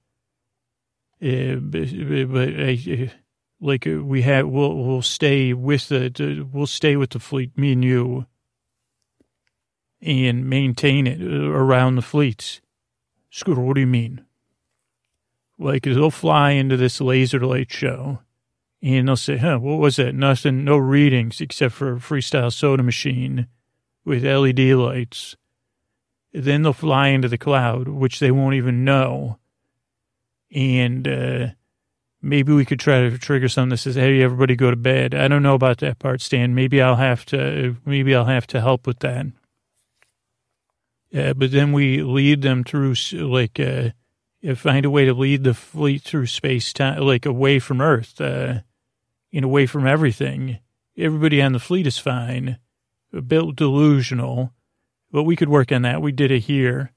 Uh, 1.21 1.55
but, 1.55 1.89
uh, 1.89 3.11
like 3.59 3.85
we 3.85 4.21
have, 4.23 4.47
we'll 4.47 4.75
we'll 4.75 5.01
stay 5.01 5.53
with 5.53 5.89
the 5.89 6.47
we'll 6.51 6.67
stay 6.67 6.95
with 6.95 7.11
the 7.11 7.19
fleet, 7.19 7.55
me 7.57 7.73
and 7.73 7.83
you, 7.83 8.25
and 10.01 10.49
maintain 10.49 11.05
it 11.05 11.21
around 11.21 11.95
the 11.95 12.01
fleets. 12.01 12.61
Scooter, 13.29 13.61
what 13.61 13.75
do 13.75 13.81
you 13.81 13.87
mean? 13.87 14.25
Like 15.61 15.83
they'll 15.83 16.09
fly 16.09 16.51
into 16.51 16.75
this 16.75 16.99
laser 16.99 17.39
light 17.39 17.71
show 17.71 18.19
and 18.81 19.07
they'll 19.07 19.15
say, 19.15 19.37
huh, 19.37 19.59
what 19.59 19.77
was 19.77 19.97
that? 19.97 20.15
Nothing, 20.15 20.63
no 20.63 20.77
readings 20.77 21.39
except 21.39 21.75
for 21.75 21.93
a 21.93 21.99
freestyle 21.99 22.51
soda 22.51 22.81
machine 22.81 23.47
with 24.03 24.25
LED 24.25 24.59
lights. 24.59 25.35
Then 26.33 26.63
they'll 26.63 26.73
fly 26.73 27.09
into 27.09 27.27
the 27.27 27.37
cloud, 27.37 27.87
which 27.87 28.19
they 28.19 28.31
won't 28.31 28.55
even 28.55 28.83
know. 28.83 29.37
And 30.51 31.07
uh, 31.07 31.47
maybe 32.21 32.53
we 32.53 32.65
could 32.65 32.79
try 32.79 33.01
to 33.01 33.17
trigger 33.17 33.47
something 33.47 33.69
that 33.69 33.77
says, 33.77 33.95
"Hey, 33.95 34.21
everybody, 34.21 34.55
go 34.55 34.71
to 34.71 34.77
bed." 34.77 35.13
I 35.13 35.27
don't 35.27 35.43
know 35.43 35.55
about 35.55 35.79
that 35.79 35.99
part, 35.99 36.21
Stan. 36.21 36.55
Maybe 36.55 36.81
I'll 36.81 36.95
have 36.95 37.25
to. 37.27 37.75
Maybe 37.85 38.15
I'll 38.15 38.25
have 38.25 38.47
to 38.47 38.61
help 38.61 38.87
with 38.87 38.99
that. 38.99 39.27
Yeah, 41.09 41.33
but 41.33 41.51
then 41.51 41.73
we 41.73 42.01
lead 42.01 42.41
them 42.41 42.63
through, 42.63 42.95
like, 43.11 43.59
uh, 43.59 43.89
find 44.55 44.85
a 44.85 44.89
way 44.89 45.05
to 45.05 45.13
lead 45.13 45.43
the 45.43 45.53
fleet 45.53 46.01
through 46.01 46.25
space 46.27 46.73
time, 46.73 47.01
like 47.01 47.25
away 47.25 47.59
from 47.59 47.81
Earth, 47.81 48.19
uh, 48.19 48.61
and 49.33 49.45
away 49.45 49.65
from 49.65 49.87
everything. 49.87 50.59
Everybody 50.97 51.41
on 51.41 51.53
the 51.53 51.59
fleet 51.59 51.87
is 51.87 51.97
fine, 51.97 52.57
a 53.13 53.21
bit 53.21 53.55
delusional, 53.55 54.53
but 55.11 55.23
we 55.23 55.35
could 55.35 55.49
work 55.49 55.71
on 55.71 55.83
that. 55.83 56.01
We 56.01 56.11
did 56.11 56.31
it 56.31 56.41
here. 56.41 56.91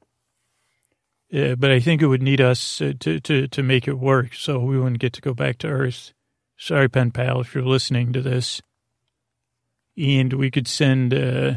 Uh, 1.33 1.55
but 1.57 1.71
I 1.71 1.81
think 1.81 2.01
it 2.01 2.07
would 2.07 2.23
need 2.23 2.41
us 2.41 2.81
uh, 2.81 2.93
to, 3.01 3.19
to, 3.21 3.49
to 3.49 3.63
make 3.63 3.89
it 3.89 3.99
work 3.99 4.35
so 4.35 4.61
we 4.61 4.79
wouldn't 4.79 5.01
get 5.01 5.13
to 5.15 5.21
go 5.21 5.35
back 5.35 5.59
to 5.59 5.69
Earth. 5.69 6.13
Sorry, 6.57 6.89
pen 6.89 7.11
pal, 7.11 7.41
if 7.41 7.55
you're 7.55 7.65
listening 7.65 8.13
to 8.13 8.23
this. 8.23 8.63
And 9.97 10.33
we 10.35 10.51
could 10.51 10.69
send, 10.69 11.13
uh, 11.13 11.55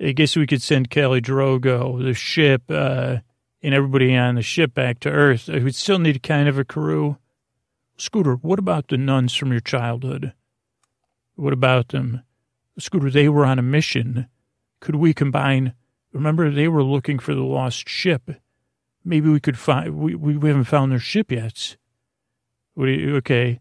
I 0.00 0.12
guess 0.12 0.36
we 0.36 0.46
could 0.46 0.62
send 0.62 0.90
Kelly 0.90 1.20
Drogo, 1.20 2.02
the 2.02 2.14
ship, 2.14 2.62
uh, 2.70 3.18
and 3.62 3.74
everybody 3.74 4.16
on 4.16 4.34
the 4.34 4.42
ship 4.42 4.74
back 4.74 5.00
to 5.00 5.10
Earth. 5.10 5.48
We'd 5.48 5.74
still 5.74 5.98
need 5.98 6.22
kind 6.22 6.48
of 6.48 6.58
a 6.58 6.64
crew. 6.64 7.18
Scooter, 7.96 8.34
what 8.34 8.58
about 8.58 8.88
the 8.88 8.96
nuns 8.96 9.34
from 9.34 9.52
your 9.52 9.60
childhood? 9.60 10.32
What 11.36 11.52
about 11.52 11.88
them? 11.88 12.22
Scooter, 12.78 13.10
they 13.10 13.28
were 13.28 13.46
on 13.46 13.58
a 13.58 13.62
mission. 13.62 14.26
Could 14.80 14.96
we 14.96 15.14
combine? 15.14 15.74
Remember, 16.12 16.50
they 16.50 16.68
were 16.68 16.82
looking 16.82 17.18
for 17.18 17.34
the 17.34 17.42
lost 17.42 17.88
ship. 17.88 18.30
Maybe 19.04 19.28
we 19.28 19.40
could 19.40 19.58
find, 19.58 19.96
we, 19.96 20.14
we 20.14 20.48
haven't 20.48 20.64
found 20.64 20.92
their 20.92 20.98
ship 20.98 21.30
yet. 21.30 21.76
You, 22.76 23.16
okay. 23.16 23.60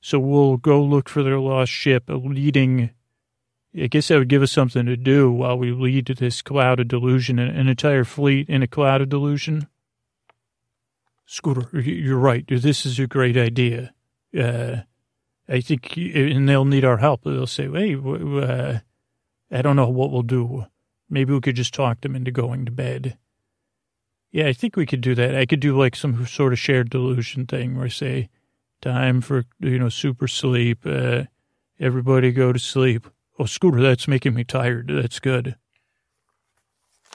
So 0.00 0.18
we'll 0.18 0.56
go 0.56 0.82
look 0.82 1.08
for 1.08 1.22
their 1.22 1.38
lost 1.38 1.70
ship, 1.70 2.04
leading, 2.08 2.90
I 3.74 3.86
guess 3.86 4.08
that 4.08 4.18
would 4.18 4.28
give 4.28 4.42
us 4.42 4.52
something 4.52 4.84
to 4.86 4.96
do 4.96 5.30
while 5.30 5.56
we 5.56 5.72
lead 5.72 6.06
to 6.06 6.14
this 6.14 6.42
cloud 6.42 6.78
of 6.78 6.88
delusion, 6.88 7.38
an 7.38 7.68
entire 7.68 8.04
fleet 8.04 8.48
in 8.48 8.62
a 8.62 8.66
cloud 8.66 9.00
of 9.00 9.08
delusion. 9.08 9.66
Scooter, 11.24 11.80
you're 11.80 12.18
right. 12.18 12.44
This 12.46 12.84
is 12.84 12.98
a 12.98 13.06
great 13.06 13.36
idea. 13.36 13.94
Uh, 14.38 14.82
I 15.48 15.60
think, 15.60 15.96
and 15.96 16.48
they'll 16.48 16.66
need 16.66 16.84
our 16.84 16.98
help. 16.98 17.24
They'll 17.24 17.46
say, 17.46 17.68
hey, 17.70 17.94
uh, 17.94 18.78
I 19.50 19.62
don't 19.62 19.76
know 19.76 19.88
what 19.88 20.10
we'll 20.10 20.22
do. 20.22 20.66
Maybe 21.08 21.32
we 21.32 21.40
could 21.40 21.56
just 21.56 21.74
talk 21.74 22.02
them 22.02 22.14
into 22.14 22.30
going 22.30 22.66
to 22.66 22.72
bed. 22.72 23.16
Yeah, 24.30 24.46
I 24.46 24.52
think 24.52 24.76
we 24.76 24.86
could 24.86 25.00
do 25.00 25.14
that. 25.14 25.34
I 25.34 25.46
could 25.46 25.60
do 25.60 25.78
like 25.78 25.96
some 25.96 26.26
sort 26.26 26.52
of 26.52 26.58
shared 26.58 26.90
delusion 26.90 27.46
thing 27.46 27.76
where 27.76 27.86
I 27.86 27.90
say, 27.90 28.28
time 28.80 29.20
for, 29.20 29.44
you 29.60 29.78
know, 29.78 29.88
super 29.88 30.28
sleep. 30.28 30.80
Uh, 30.84 31.24
everybody 31.80 32.32
go 32.32 32.52
to 32.52 32.58
sleep. 32.58 33.06
Oh, 33.38 33.46
Scooter, 33.46 33.80
that's 33.80 34.08
making 34.08 34.34
me 34.34 34.44
tired. 34.44 34.90
That's 34.92 35.18
good. 35.18 35.56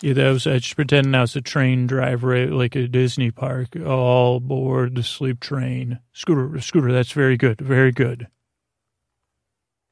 Yeah, 0.01 0.13
that 0.13 0.29
was, 0.29 0.45
I 0.45 0.59
just 0.59 0.75
pretending 0.75 1.15
I 1.15 1.21
was 1.21 1.35
a 1.35 1.41
train 1.41 1.87
driver 1.87 2.33
at 2.35 2.51
like 2.51 2.75
a 2.75 2.87
Disney 2.87 3.31
park, 3.31 3.69
all 3.75 4.37
aboard 4.37 4.95
the 4.95 5.03
sleep 5.03 5.39
train. 5.39 5.99
Scooter, 6.13 6.59
Scooter, 6.61 6.91
that's 6.91 7.11
very 7.11 7.37
good. 7.37 7.59
Very 7.59 7.91
good. 7.91 8.27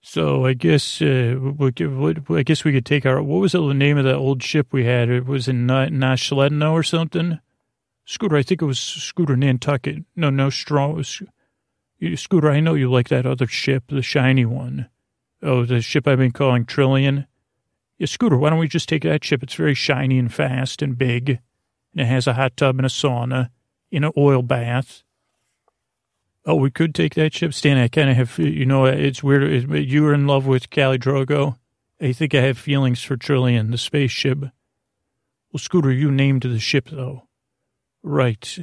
So 0.08 0.46
I 0.46 0.54
guess 0.54 1.02
uh, 1.02 1.36
I 2.30 2.44
guess 2.44 2.64
we 2.64 2.74
could 2.74 2.86
take 2.86 3.08
our 3.08 3.24
what 3.24 3.40
was 3.40 3.54
the 3.54 3.74
name 3.74 3.98
of 3.98 4.04
that 4.04 4.14
old 4.14 4.44
ship 4.44 4.68
we 4.72 4.86
had? 4.86 5.10
It 5.10 5.26
was 5.26 5.48
in 5.48 5.66
Nashledno 5.66 6.72
or 6.74 6.84
something. 6.84 7.40
Scooter, 8.06 8.36
I 8.38 8.44
think 8.44 8.62
it 8.62 8.66
was 8.66 8.80
Scooter 8.80 9.36
Nantucket. 9.36 10.06
No, 10.16 10.30
no, 10.30 10.52
strong. 10.52 11.04
Scooter, 11.04 12.52
I 12.52 12.60
know 12.60 12.76
you 12.76 12.92
like 12.92 13.10
that 13.10 13.26
other 13.26 13.48
ship, 13.48 13.86
the 13.90 14.04
shiny 14.04 14.46
one. 14.46 14.90
Oh, 15.46 15.64
the 15.64 15.80
ship 15.80 16.08
I've 16.08 16.18
been 16.18 16.32
calling 16.32 16.66
Trillion. 16.66 17.28
Yeah, 18.00 18.08
Scooter, 18.08 18.36
why 18.36 18.50
don't 18.50 18.58
we 18.58 18.68
just 18.68 18.89
take 18.89 19.04
that 19.04 19.24
ship? 19.24 19.43
It's 19.43 19.54
very 19.54 19.76
shiny 19.76 20.18
and 20.18 20.34
fast 20.34 20.82
and 20.82 20.98
big, 20.98 21.30
and 21.30 22.02
it 22.02 22.08
has 22.08 22.26
a 22.26 22.34
hot 22.34 22.58
tub 22.58 22.78
and 22.78 22.86
a 22.86 22.89
sauna 22.89 23.52
in 23.91 24.04
an 24.04 24.12
oil 24.18 24.41
bath. 24.41 25.04
Oh, 26.48 26.56
we 26.56 26.72
could 26.72 26.96
take 26.96 27.14
that 27.14 27.34
ship, 27.34 27.54
Stan. 27.54 27.78
I 27.78 27.88
kind 27.88 28.10
of 28.10 28.18
have, 28.18 28.39
you 28.39 28.66
know, 28.66 28.86
it's 28.86 29.22
weird. 29.22 29.72
You 29.72 30.04
were 30.04 30.16
in 30.16 30.26
love 30.26 30.48
with 30.48 30.72
Cali 30.72 30.98
Drogo. 30.98 31.58
I 32.02 32.12
think 32.12 32.34
I 32.34 32.41
have 32.41 32.58
feelings 32.58 33.04
for 33.04 33.16
Trillion, 33.16 33.70
the 33.70 33.78
spaceship. 33.78 34.39
Well, 34.39 35.60
Scooter, 35.60 35.91
you 35.91 36.12
named 36.12 36.41
the 36.41 36.60
ship, 36.60 36.89
though. 36.89 37.28
Right. 38.02 38.60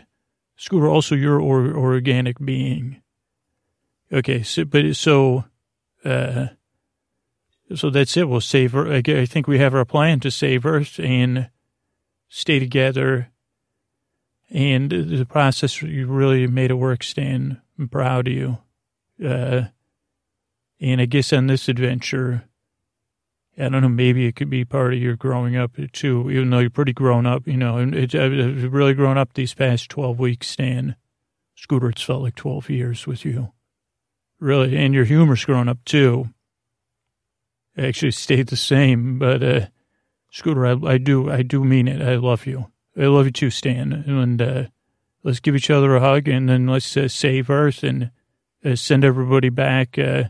Scooter, 0.57 0.89
also 0.89 1.15
you're 1.15 1.41
or, 1.41 1.75
organic 1.77 2.45
being. 2.45 3.03
Okay, 4.13 4.43
so, 4.43 4.65
but 4.65 4.95
so, 4.97 5.45
uh, 6.05 6.49
so 7.75 7.91
that's 7.91 8.17
it. 8.17 8.29
We'll 8.29 8.41
save 8.41 8.73
her. 8.73 8.93
I 8.93 9.27
think 9.27 9.47
we 9.47 9.59
have 9.59 9.75
our 9.75 9.85
plan 9.85 10.21
to 10.21 10.31
save 10.31 10.67
Earth 10.67 10.99
and 10.99 11.51
stay 12.29 12.59
together. 12.59 13.31
And 14.51 14.91
the 14.91 15.25
process, 15.25 15.81
you 15.83 16.07
really 16.07 16.47
made 16.47 16.71
it 16.71 16.75
work, 16.75 17.03
Stan. 17.03 17.61
I'm 17.79 17.89
proud 17.89 18.29
of 18.29 18.35
you. 18.35 18.59
Uh, 19.25 19.65
and 20.81 21.01
I 21.01 21.07
guess 21.07 21.33
on 21.33 21.47
this 21.47 21.69
adventure, 21.69 22.45
I 23.57 23.69
don't 23.69 23.83
know, 23.83 23.89
maybe 23.89 24.27
it 24.27 24.37
could 24.37 24.51
be 24.51 24.65
part 24.65 24.95
of 24.95 24.99
your 24.99 25.17
growing 25.17 25.57
up 25.57 25.77
too, 25.93 26.31
even 26.31 26.51
though 26.51 26.59
you're 26.59 26.71
pretty 26.71 26.93
grown 26.93 27.27
up, 27.27 27.47
you 27.47 27.57
know, 27.57 27.77
and 27.77 27.95
it's 27.95 28.15
really 28.15 28.95
grown 28.95 29.19
up 29.19 29.35
these 29.35 29.55
past 29.55 29.91
12 29.91 30.19
weeks, 30.19 30.49
Stan. 30.49 30.97
Scooter, 31.55 31.91
it's 31.91 32.03
felt 32.03 32.23
like 32.23 32.35
12 32.35 32.71
years 32.71 33.07
with 33.07 33.25
you. 33.25 33.53
Really. 34.41 34.77
And 34.77 34.93
your 34.93 35.05
humor's 35.05 35.45
grown 35.45 35.69
up 35.69 35.79
too. 35.85 36.31
Actually 37.77 38.11
stayed 38.11 38.49
the 38.49 38.57
same, 38.57 39.19
but, 39.19 39.43
uh, 39.43 39.67
Scooter, 40.31 40.67
I, 40.67 40.93
I 40.93 40.99
do, 40.99 41.31
I 41.31 41.43
do 41.43 41.65
mean 41.65 41.89
it. 41.89 42.03
I 42.03 42.17
love 42.17 42.47
you. 42.47 42.71
I 42.97 43.07
love 43.07 43.27
you 43.27 43.33
too, 43.33 43.51
Stan. 43.51 43.93
And, 43.93 44.43
uh, 44.43 44.65
let's 45.23 45.41
give 45.41 45.55
each 45.55 45.71
other 45.71 45.95
a 45.95 46.01
hug 46.01 46.29
and 46.29 46.49
then 46.49 46.67
let's 46.67 46.97
uh, 46.97 47.09
save 47.09 47.49
Earth 47.51 47.83
and 47.83 48.11
uh, 48.65 48.77
send 48.77 49.05
everybody 49.05 49.49
back, 49.49 49.99
uh, 49.99 50.25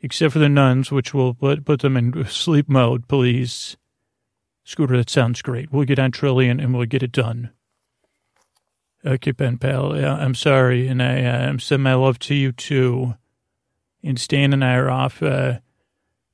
except 0.00 0.32
for 0.32 0.38
the 0.38 0.48
nuns, 0.48 0.90
which 0.90 1.14
will 1.14 1.34
put, 1.34 1.64
put 1.64 1.80
them 1.80 1.96
in 1.96 2.24
sleep 2.26 2.68
mode, 2.68 3.08
please. 3.08 3.76
Scooter, 4.64 4.96
that 4.96 5.10
sounds 5.10 5.42
great. 5.42 5.72
We'll 5.72 5.84
get 5.84 5.98
on 5.98 6.10
Trillion 6.10 6.60
and 6.60 6.74
we'll 6.74 6.86
get 6.86 7.02
it 7.02 7.12
done. 7.12 7.50
Okay, 9.06 9.32
pal. 9.32 9.92
I'm 9.92 10.34
sorry, 10.34 10.88
and 10.88 11.02
I, 11.02 11.24
uh, 11.24 11.48
I'm 11.48 11.60
sending 11.60 11.82
my 11.84 11.94
love 11.94 12.18
to 12.20 12.34
you 12.34 12.52
too. 12.52 13.14
And 14.02 14.18
Stan 14.18 14.54
and 14.54 14.64
I 14.64 14.74
are 14.76 14.90
off 14.90 15.22
uh, 15.22 15.58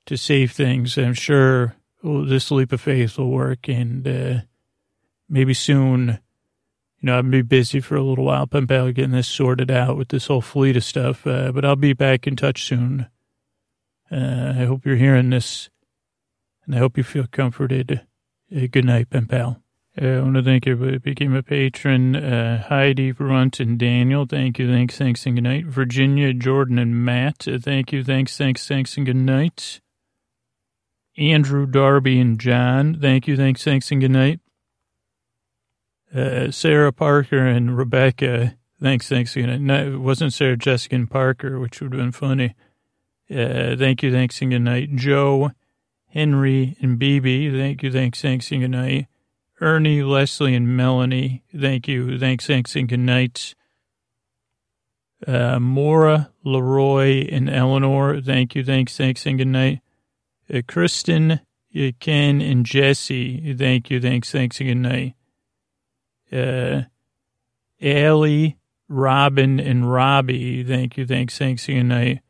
to 0.06 0.16
save 0.16 0.52
things. 0.52 0.96
I'm 0.98 1.14
sure 1.14 1.76
this 2.02 2.50
leap 2.50 2.72
of 2.72 2.80
faith 2.80 3.18
will 3.18 3.30
work, 3.30 3.68
and 3.68 4.06
uh, 4.06 4.40
maybe 5.28 5.54
soon 5.54 6.18
you 7.00 7.06
know, 7.06 7.16
I'll 7.16 7.22
be 7.22 7.42
busy 7.42 7.80
for 7.80 7.96
a 7.96 8.02
little 8.02 8.26
while, 8.26 8.46
pal, 8.46 8.92
getting 8.92 9.12
this 9.12 9.26
sorted 9.26 9.70
out 9.70 9.96
with 9.96 10.08
this 10.08 10.26
whole 10.26 10.42
fleet 10.42 10.76
of 10.76 10.84
stuff. 10.84 11.26
Uh, 11.26 11.50
but 11.50 11.64
I'll 11.64 11.76
be 11.76 11.94
back 11.94 12.26
in 12.26 12.36
touch 12.36 12.64
soon. 12.64 13.06
Uh, 14.12 14.54
I 14.56 14.64
hope 14.64 14.84
you're 14.84 14.96
hearing 14.96 15.30
this, 15.30 15.70
and 16.66 16.74
I 16.74 16.78
hope 16.78 16.98
you 16.98 17.02
feel 17.02 17.26
comforted. 17.30 18.06
Uh, 18.54 18.66
good 18.70 18.84
night, 18.84 19.08
pen 19.08 19.26
pal. 19.26 19.62
Uh, 20.00 20.06
I 20.06 20.20
want 20.20 20.34
to 20.34 20.42
thank 20.42 20.66
everybody 20.66 20.92
who 20.92 21.00
became 21.00 21.34
a 21.34 21.42
patron. 21.42 22.16
Uh, 22.16 22.64
Heidi, 22.68 23.12
Runt, 23.12 23.60
and 23.60 23.78
Daniel. 23.78 24.26
Thank 24.26 24.58
you, 24.58 24.68
thanks, 24.68 24.98
thanks, 24.98 25.24
and 25.24 25.36
good 25.36 25.44
night. 25.44 25.64
Virginia, 25.64 26.34
Jordan, 26.34 26.78
and 26.78 27.02
Matt. 27.02 27.48
Uh, 27.48 27.58
thank 27.58 27.92
you, 27.92 28.04
thanks, 28.04 28.36
thanks, 28.36 28.68
thanks, 28.68 28.96
and 28.98 29.06
good 29.06 29.16
night. 29.16 29.80
Andrew, 31.18 31.66
Darby, 31.66 32.20
and 32.20 32.38
John. 32.38 32.98
Thank 33.00 33.26
you, 33.28 33.36
thanks, 33.36 33.62
thanks, 33.62 33.90
and 33.90 34.00
good 34.00 34.10
night 34.10 34.40
uh, 36.14 36.50
Sarah 36.50 36.92
Parker 36.92 37.46
and 37.46 37.76
Rebecca. 37.76 38.56
Thanks, 38.82 39.08
thanks 39.08 39.36
again. 39.36 39.66
No, 39.66 39.94
it 39.94 40.00
wasn't 40.00 40.32
Sarah 40.32 40.56
Jessica 40.56 40.94
and 40.96 41.10
Parker, 41.10 41.58
which 41.58 41.80
would 41.80 41.92
have 41.92 42.00
been 42.00 42.12
funny. 42.12 42.54
Uh, 43.30 43.76
thank 43.76 44.02
you, 44.02 44.10
thanks, 44.10 44.40
and 44.40 44.50
good 44.50 44.60
night. 44.60 44.96
Joe, 44.96 45.52
Henry, 46.08 46.76
and 46.80 46.98
BB. 46.98 47.56
Thank 47.56 47.82
you, 47.82 47.92
thanks, 47.92 48.20
thanks, 48.20 48.50
and 48.50 48.62
good 48.62 48.70
night. 48.70 49.06
Ernie, 49.60 50.02
Leslie, 50.02 50.54
and 50.54 50.76
Melanie. 50.76 51.44
Thank 51.56 51.86
you, 51.86 52.18
thanks, 52.18 52.46
thanks, 52.46 52.74
and 52.74 52.88
good 52.88 53.00
night. 53.00 53.54
Uh, 55.26 55.60
Maura, 55.60 56.30
Leroy, 56.42 57.28
and 57.30 57.50
Eleanor. 57.50 58.20
Thank 58.22 58.54
you, 58.54 58.64
thanks, 58.64 58.96
thanks, 58.96 59.26
and 59.26 59.38
good 59.38 59.48
night. 59.48 59.80
Uh, 60.52 60.62
Kristen, 60.66 61.32
uh, 61.32 61.90
Ken, 62.00 62.40
and 62.40 62.66
Jesse. 62.66 63.54
Thank 63.54 63.90
you, 63.90 64.00
thanks, 64.00 64.30
thanks, 64.30 64.58
good 64.58 64.74
night 64.74 65.14
uh, 66.32 66.82
Allie, 67.82 68.56
Robin, 68.88 69.60
and 69.60 69.90
Robbie. 69.90 70.64
Thank 70.64 70.96
you. 70.96 71.06
Thanks. 71.06 71.38
Thanks. 71.38 71.66
Good 71.66 71.84
night. 71.84 72.20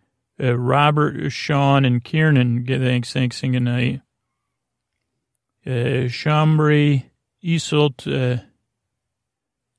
Uh, 0.42 0.56
Robert, 0.56 1.30
Sean, 1.30 1.84
and 1.84 2.02
Kiernan. 2.02 2.66
Thanks. 2.66 3.12
Thanks. 3.12 3.40
Good 3.40 3.60
night. 3.60 4.00
uh, 5.66 6.08
Chambry, 6.08 7.04
Isolt, 7.44 8.06
uh, 8.06 8.42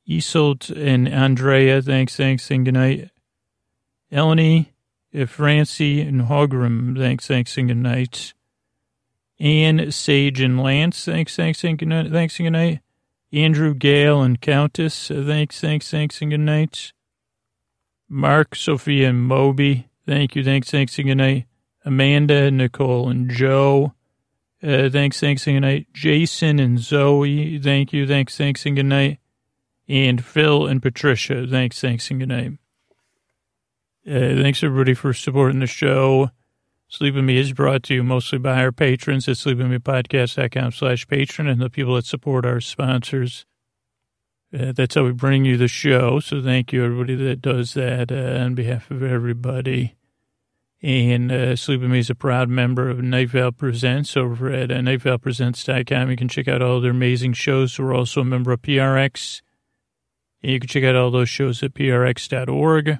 Isolt 0.08 0.70
and 0.76 1.08
Andrea, 1.08 1.82
thanks, 1.82 2.16
thanks, 2.16 2.50
and 2.52 2.66
good 2.66 2.74
night. 2.74 3.10
Eleni, 4.12 4.68
uh, 5.18 5.26
Francie, 5.26 6.02
and 6.02 6.22
Hogrim, 6.22 6.98
thanks, 6.98 7.28
thanks, 7.28 7.58
and 7.58 7.68
good 7.68 7.78
night. 7.78 8.34
Anne, 9.40 9.92
Sage, 9.92 10.40
and 10.40 10.62
Lance, 10.62 11.04
thanks, 11.06 11.36
thanks, 11.36 11.64
and 11.64 11.78
good 11.78 11.88
night, 11.88 12.12
thanks, 12.12 12.40
and 12.40 12.46
good 12.46 12.52
night. 12.52 12.80
Andrew, 13.34 13.74
Gale, 13.74 14.22
and 14.22 14.40
Countess, 14.40 15.08
thanks, 15.08 15.60
thanks, 15.60 15.90
thanks, 15.90 16.22
and 16.22 16.32
good 16.32 16.40
night. 16.40 16.94
Mark, 18.08 18.56
Sophia, 18.56 19.10
and 19.10 19.24
Moby, 19.24 19.88
thank 20.06 20.36
you, 20.36 20.44
thanks, 20.44 20.70
thanks, 20.70 20.98
and 20.98 21.08
good 21.08 21.16
night. 21.16 21.46
Amanda, 21.84 22.52
Nicole, 22.52 23.10
and 23.10 23.30
Joe, 23.30 23.94
uh, 24.62 24.90
thanks, 24.90 25.20
thanks, 25.20 25.48
and 25.48 25.56
good 25.56 25.62
night. 25.62 25.88
Jason 25.94 26.60
and 26.60 26.78
Zoe, 26.78 27.58
thank 27.58 27.94
you, 27.94 28.06
thanks, 28.06 28.38
thanks, 28.38 28.66
and 28.66 28.76
good 28.76 28.86
night. 28.86 29.20
And 29.88 30.24
Phil 30.24 30.68
and 30.68 30.82
Patricia, 30.82 31.48
thanks, 31.48 31.82
thanks, 31.82 32.12
and 32.12 32.20
good 32.20 32.30
night. 32.30 32.61
Uh, 34.08 34.42
thanks, 34.42 34.64
everybody, 34.64 34.94
for 34.94 35.14
supporting 35.14 35.60
the 35.60 35.68
show. 35.68 36.32
Sleep 36.88 37.16
With 37.16 37.24
Me 37.24 37.38
is 37.38 37.54
brought 37.54 37.84
to 37.84 37.94
you 37.94 38.04
mostly 38.04 38.38
by 38.40 38.62
our 38.62 38.72
patrons 38.72 39.28
at 39.30 39.38
sleepwithmepodcast.com 39.38 40.72
slash 40.72 41.08
patron 41.08 41.48
and 41.48 41.62
the 41.62 41.70
people 41.70 41.96
that 41.96 42.06
support 42.06 42.46
our 42.46 42.60
sponsors. 42.60 43.46
Uh, 44.54 44.74
that's 44.74 44.96
how 44.96 45.06
we 45.06 45.12
bring 45.12 45.46
you 45.46 45.56
the 45.56 45.70
show. 45.70 46.20
So 46.20 46.42
thank 46.42 46.74
you, 46.74 46.84
everybody 46.84 47.16
that 47.16 47.42
does 47.42 47.76
that 47.76 48.12
uh, 48.12 48.44
on 48.44 48.56
behalf 48.56 48.92
of 48.92 49.04
everybody. 49.04 49.96
And 50.82 51.32
uh, 51.32 51.56
Sleep 51.56 51.82
With 51.82 51.92
Me 51.92 52.00
is 52.00 52.10
a 52.10 52.16
proud 52.16 52.50
member 52.50 52.90
of 52.90 53.02
Night 53.02 53.30
Vale 53.30 53.52
Presents 53.52 54.18
over 54.18 54.52
at 54.52 54.72
uh, 54.72 54.76
nightvalepresents.com. 54.76 56.10
You 56.10 56.18
can 56.18 56.28
check 56.28 56.48
out 56.48 56.62
all 56.62 56.82
their 56.82 56.92
amazing 56.92 57.34
shows. 57.34 57.78
We're 57.78 57.96
also 57.96 58.22
a 58.22 58.26
member 58.26 58.52
of 58.52 58.64
PRX. 58.64 59.42
And 60.42 60.52
you 60.52 60.60
can 60.60 60.68
check 60.68 60.84
out 60.84 60.96
all 60.96 61.12
those 61.12 61.30
shows 61.30 61.62
at 61.62 61.76
prx.org. 61.76 62.98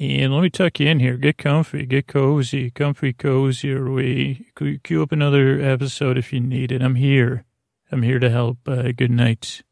And 0.00 0.32
let 0.32 0.42
me 0.42 0.50
tuck 0.50 0.78
you 0.78 0.86
in 0.86 1.00
here. 1.00 1.16
Get 1.16 1.38
comfy, 1.38 1.84
get 1.84 2.06
cozy, 2.06 2.70
comfy, 2.70 3.12
cozy. 3.12 3.74
We 3.74 4.46
cue 4.84 5.02
up 5.02 5.10
another 5.10 5.60
episode 5.60 6.16
if 6.16 6.32
you 6.32 6.40
need 6.40 6.70
it. 6.70 6.82
I'm 6.82 6.94
here. 6.94 7.44
I'm 7.90 8.02
here 8.02 8.20
to 8.20 8.30
help. 8.30 8.58
Uh, 8.68 8.92
good 8.92 9.10
night. 9.10 9.62